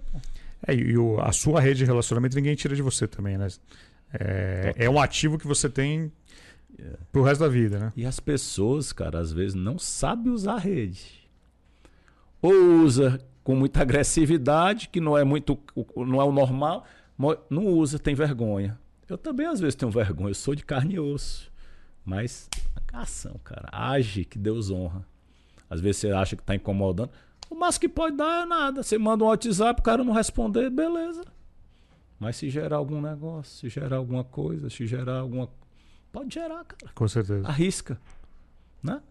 É, 0.66 0.74
e 0.74 0.98
o, 0.98 1.20
a 1.20 1.32
sua 1.32 1.60
rede 1.60 1.80
de 1.80 1.86
relacionamento 1.86 2.36
ninguém 2.36 2.56
tira 2.56 2.76
de 2.76 2.82
você 2.82 3.08
também, 3.08 3.38
né? 3.38 3.48
É, 4.14 4.74
é 4.78 4.90
um 4.90 5.00
ativo 5.00 5.38
que 5.38 5.48
você 5.48 5.70
tem 5.70 6.12
pro 7.12 7.24
resto 7.24 7.42
da 7.42 7.48
vida, 7.48 7.80
né? 7.80 7.94
E 7.96 8.06
as 8.06 8.20
pessoas, 8.20 8.94
cara, 8.94 9.20
às 9.20 9.32
vezes 9.32 9.54
não 9.54 9.80
sabem 9.80 10.32
usar 10.32 10.54
a 10.54 10.60
rede. 10.60 11.28
Ou 12.42 12.54
usa 12.84 13.20
com 13.44 13.56
muita 13.56 13.82
agressividade, 13.82 14.90
que 14.90 15.00
não 15.00 15.18
é 15.18 15.24
muito 15.24 15.58
não 15.96 16.22
é 16.22 16.24
o 16.24 16.32
normal, 16.32 16.86
não 17.50 17.66
usa, 17.66 17.98
tem 17.98 18.14
vergonha. 18.14 18.78
Eu 19.10 19.18
também 19.18 19.48
às 19.48 19.60
vezes 19.60 19.76
tenho 19.76 19.92
vergonha, 19.92 20.32
eu 20.32 20.36
sou 20.36 20.54
de 20.54 20.66
carne 20.66 20.96
e 20.96 21.00
osso. 21.00 21.52
Mas 22.06 22.50
ação, 22.94 23.40
cara, 23.44 23.70
age 23.72 24.26
que 24.26 24.38
Deus 24.38 24.70
honra. 24.70 25.06
Às 25.70 25.82
vezes 25.82 25.98
você 25.98 26.12
acha 26.12 26.36
que 26.36 26.42
está 26.42 26.56
incomodando. 26.56 27.10
O 27.50 27.56
máximo 27.56 27.82
que 27.82 27.90
pode 27.90 28.16
dar 28.16 28.44
é 28.44 28.46
nada. 28.46 28.84
Você 28.84 28.98
manda 28.98 29.24
um 29.24 29.28
WhatsApp, 29.28 29.80
o 29.80 29.84
cara 29.84 30.04
não 30.04 30.14
responder, 30.14 30.70
beleza. 30.70 31.24
Mas 32.20 32.36
se 32.36 32.50
gerar 32.50 32.78
algum 32.78 33.02
negócio, 33.02 33.56
se 33.58 33.70
gerar 33.70 33.98
alguma 33.98 34.24
coisa, 34.24 34.70
se 34.70 34.88
gerar 34.88 35.20
alguma. 35.20 35.50
Pode 36.12 36.34
gerar, 36.34 36.64
cara. 36.66 36.92
Com 36.94 37.08
certeza. 37.08 37.48
Arrisca. 37.48 38.00
Né? 38.82 39.02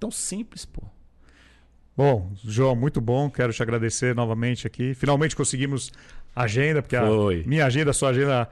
Tão 0.00 0.10
simples, 0.10 0.64
pô. 0.64 0.82
Bom, 1.96 2.32
João, 2.42 2.74
muito 2.74 3.00
bom. 3.00 3.30
Quero 3.30 3.52
te 3.52 3.62
agradecer 3.62 4.14
novamente 4.14 4.66
aqui. 4.66 4.94
Finalmente 4.94 5.36
conseguimos 5.36 5.92
agenda, 6.34 6.80
porque 6.80 6.96
foi. 6.96 7.42
a 7.42 7.46
minha 7.46 7.66
agenda, 7.66 7.90
a 7.90 7.94
sua 7.94 8.10
agenda. 8.10 8.48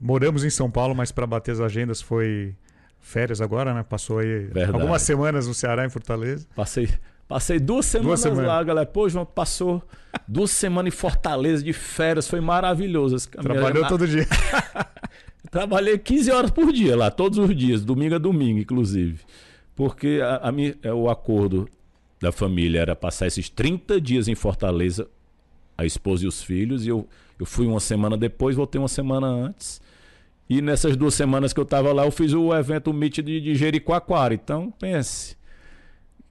Moramos 0.00 0.44
em 0.44 0.50
São 0.50 0.70
Paulo, 0.70 0.94
mas 0.94 1.10
para 1.10 1.26
bater 1.26 1.52
as 1.52 1.60
agendas 1.60 2.00
foi 2.00 2.54
férias 3.00 3.40
agora, 3.40 3.74
né? 3.74 3.82
Passou 3.82 4.18
aí 4.18 4.46
Verdade. 4.46 4.72
algumas 4.72 5.02
semanas 5.02 5.46
no 5.48 5.54
Ceará, 5.54 5.84
em 5.84 5.88
Fortaleza. 5.88 6.46
Passei, 6.54 6.88
Passei 7.28 7.58
duas 7.58 7.86
semanas, 7.86 8.08
duas 8.08 8.20
semanas. 8.20 8.46
lá, 8.46 8.62
galera. 8.62 8.86
Pô, 8.86 9.08
João, 9.08 9.26
passou 9.26 9.82
duas 10.28 10.50
semanas 10.52 10.94
em 10.94 10.96
Fortaleza 10.96 11.62
de 11.62 11.72
férias, 11.72 12.28
foi 12.28 12.40
maravilhoso. 12.40 13.28
Trabalhou 13.28 13.86
todo 13.88 14.06
dia. 14.06 14.26
Trabalhei 15.50 15.98
15 15.98 16.30
horas 16.30 16.50
por 16.50 16.72
dia 16.72 16.96
lá, 16.96 17.10
todos 17.10 17.38
os 17.38 17.56
dias, 17.56 17.84
domingo 17.84 18.14
a 18.14 18.18
domingo, 18.18 18.60
inclusive. 18.60 19.20
Porque 19.74 20.20
a, 20.22 20.48
a 20.48 20.52
minha, 20.52 20.76
é, 20.82 20.92
o 20.92 21.08
acordo 21.08 21.68
da 22.20 22.30
família 22.30 22.80
era 22.80 22.96
passar 22.96 23.26
esses 23.26 23.48
30 23.48 24.00
dias 24.00 24.28
em 24.28 24.34
Fortaleza, 24.34 25.08
a 25.76 25.84
esposa 25.84 26.24
e 26.24 26.28
os 26.28 26.42
filhos, 26.42 26.86
e 26.86 26.88
eu, 26.88 27.08
eu 27.38 27.46
fui 27.46 27.66
uma 27.66 27.80
semana 27.80 28.16
depois, 28.16 28.54
voltei 28.56 28.80
uma 28.80 28.88
semana 28.88 29.26
antes. 29.26 29.80
E 30.48 30.62
nessas 30.62 30.96
duas 30.96 31.14
semanas 31.14 31.52
que 31.52 31.58
eu 31.58 31.64
estava 31.64 31.92
lá, 31.92 32.04
eu 32.04 32.10
fiz 32.12 32.32
o 32.32 32.54
evento 32.54 32.90
o 32.90 32.94
Meet 32.94 33.16
de, 33.18 33.40
de 33.40 33.54
Jericoacoara. 33.54 34.32
Então, 34.32 34.72
pense 34.78 35.36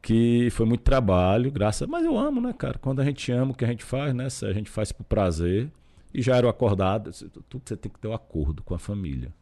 que 0.05 0.49
foi 0.51 0.67
muito 0.67 0.81
trabalho, 0.81 1.51
graças. 1.51 1.87
Mas 1.87 2.05
eu 2.05 2.15
amo, 2.15 2.39
né, 2.39 2.53
cara? 2.53 2.77
Quando 2.77 3.01
a 3.01 3.03
gente 3.03 3.31
ama 3.31 3.53
o 3.53 3.55
que 3.55 3.65
a 3.65 3.67
gente 3.67 3.83
faz, 3.83 4.13
né? 4.13 4.27
A 4.43 4.53
gente 4.53 4.69
faz 4.69 4.91
por 4.91 5.03
prazer. 5.03 5.71
E 6.13 6.21
já 6.21 6.35
era 6.35 6.47
acordado. 6.47 7.09
Tudo 7.49 7.63
você 7.65 7.75
tem 7.75 7.91
que 7.91 7.97
ter 7.97 8.07
um 8.07 8.13
acordo 8.13 8.61
com 8.61 8.75
a 8.75 8.77
família. 8.77 9.33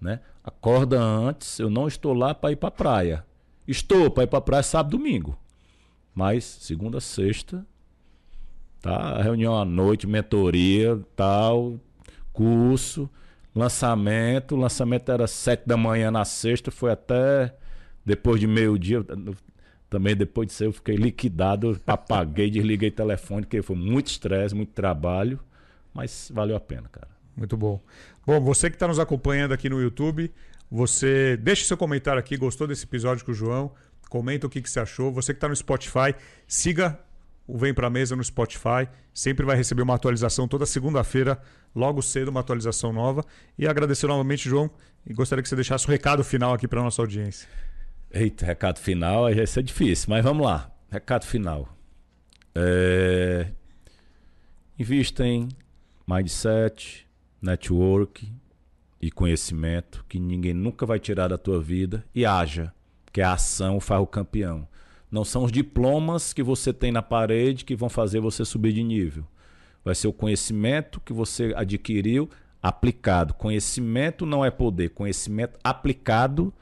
Né? 0.00 0.18
Acorda 0.42 1.00
antes, 1.00 1.60
eu 1.60 1.70
não 1.70 1.86
estou 1.86 2.12
lá 2.12 2.34
para 2.34 2.50
ir 2.50 2.56
para 2.56 2.72
praia. 2.72 3.24
Estou 3.66 4.10
para 4.10 4.24
ir 4.24 4.26
para 4.26 4.40
praia 4.40 4.64
sábado 4.64 4.98
domingo. 4.98 5.38
Mas 6.12 6.42
segunda, 6.42 7.00
sexta, 7.00 7.64
tá? 8.80 9.22
Reunião 9.22 9.56
à 9.56 9.64
noite, 9.64 10.04
mentoria, 10.08 11.00
tal, 11.14 11.78
curso, 12.32 13.08
lançamento. 13.54 14.56
O 14.56 14.58
lançamento 14.58 15.12
era 15.12 15.28
sete 15.28 15.62
da 15.64 15.76
manhã 15.76 16.10
na 16.10 16.24
sexta, 16.24 16.72
foi 16.72 16.90
até 16.90 17.54
depois 18.04 18.40
de 18.40 18.48
meio-dia. 18.48 19.06
Também 19.92 20.16
depois 20.16 20.48
disso 20.48 20.64
eu 20.64 20.72
fiquei 20.72 20.96
liquidado, 20.96 21.78
apaguei, 21.86 22.48
desliguei 22.50 22.88
o 22.88 22.92
telefone, 22.92 23.42
porque 23.42 23.60
foi 23.60 23.76
muito 23.76 24.06
estresse, 24.06 24.54
muito 24.54 24.72
trabalho, 24.72 25.38
mas 25.92 26.32
valeu 26.32 26.56
a 26.56 26.60
pena, 26.60 26.88
cara. 26.90 27.08
Muito 27.36 27.58
bom. 27.58 27.78
Bom, 28.26 28.40
você 28.40 28.70
que 28.70 28.76
está 28.76 28.88
nos 28.88 28.98
acompanhando 28.98 29.52
aqui 29.52 29.68
no 29.68 29.82
YouTube, 29.82 30.32
você 30.70 31.36
deixe 31.36 31.66
seu 31.66 31.76
comentário 31.76 32.18
aqui, 32.18 32.38
gostou 32.38 32.66
desse 32.66 32.84
episódio 32.84 33.22
com 33.22 33.32
o 33.32 33.34
João? 33.34 33.70
Comenta 34.08 34.46
o 34.46 34.50
que, 34.50 34.62
que 34.62 34.70
você 34.70 34.80
achou. 34.80 35.12
Você 35.12 35.34
que 35.34 35.36
está 35.36 35.46
no 35.46 35.54
Spotify, 35.54 36.14
siga 36.48 36.98
o 37.46 37.58
Vem 37.58 37.74
Pra 37.74 37.90
Mesa 37.90 38.16
no 38.16 38.24
Spotify. 38.24 38.88
Sempre 39.12 39.44
vai 39.44 39.56
receber 39.56 39.82
uma 39.82 39.94
atualização 39.94 40.48
toda 40.48 40.64
segunda-feira, 40.64 41.38
logo 41.76 42.00
cedo, 42.00 42.28
uma 42.28 42.40
atualização 42.40 42.94
nova. 42.94 43.22
E 43.58 43.68
agradecer 43.68 44.06
novamente, 44.06 44.48
João, 44.48 44.70
e 45.06 45.12
gostaria 45.12 45.42
que 45.42 45.50
você 45.50 45.56
deixasse 45.56 45.86
o 45.86 45.90
recado 45.90 46.24
final 46.24 46.54
aqui 46.54 46.66
para 46.66 46.82
nossa 46.82 47.02
audiência. 47.02 47.46
Eita, 48.14 48.44
recado 48.44 48.78
final, 48.78 49.22
vai 49.22 49.46
ser 49.46 49.62
difícil, 49.62 50.10
mas 50.10 50.22
vamos 50.22 50.44
lá. 50.44 50.70
Recado 50.90 51.24
final. 51.24 51.74
É... 52.54 53.46
Invista 54.78 55.26
em 55.26 55.48
mindset, 56.06 57.08
network 57.40 58.30
e 59.00 59.10
conhecimento 59.10 60.04
que 60.06 60.20
ninguém 60.20 60.52
nunca 60.52 60.84
vai 60.84 60.98
tirar 60.98 61.28
da 61.28 61.38
tua 61.38 61.58
vida 61.58 62.04
e 62.14 62.26
haja, 62.26 62.74
que 63.10 63.22
a 63.22 63.32
ação 63.32 63.80
faz 63.80 64.02
o 64.02 64.06
campeão. 64.06 64.68
Não 65.10 65.24
são 65.24 65.44
os 65.44 65.52
diplomas 65.52 66.34
que 66.34 66.42
você 66.42 66.70
tem 66.70 66.92
na 66.92 67.02
parede 67.02 67.64
que 67.64 67.74
vão 67.74 67.88
fazer 67.88 68.20
você 68.20 68.44
subir 68.44 68.74
de 68.74 68.82
nível. 68.82 69.24
Vai 69.82 69.94
ser 69.94 70.08
o 70.08 70.12
conhecimento 70.12 71.00
que 71.00 71.14
você 71.14 71.54
adquiriu 71.56 72.28
aplicado. 72.62 73.32
Conhecimento 73.32 74.26
não 74.26 74.44
é 74.44 74.50
poder, 74.50 74.90
conhecimento 74.90 75.58
aplicado 75.64 76.52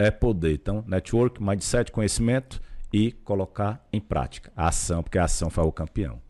é 0.00 0.10
poder. 0.10 0.54
Então, 0.54 0.84
network, 0.86 1.42
mindset, 1.42 1.92
conhecimento 1.92 2.60
e 2.92 3.12
colocar 3.12 3.86
em 3.92 4.00
prática. 4.00 4.50
A 4.56 4.68
ação, 4.68 5.02
porque 5.02 5.18
a 5.18 5.24
ação 5.24 5.50
faz 5.50 5.66
o 5.66 5.72
campeão. 5.72 6.20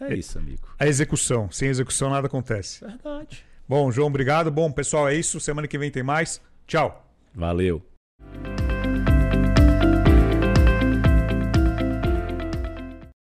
É, 0.00 0.12
é 0.12 0.16
isso, 0.16 0.38
amigo. 0.38 0.66
A 0.78 0.86
execução. 0.86 1.50
Sem 1.50 1.68
execução 1.68 2.10
nada 2.10 2.26
acontece. 2.26 2.84
Verdade. 2.84 3.44
Bom, 3.68 3.90
João, 3.90 4.08
obrigado. 4.08 4.50
Bom, 4.50 4.70
pessoal, 4.70 5.08
é 5.08 5.14
isso. 5.14 5.40
Semana 5.40 5.66
que 5.66 5.78
vem 5.78 5.90
tem 5.90 6.02
mais. 6.02 6.40
Tchau. 6.66 7.10
Valeu. 7.34 7.82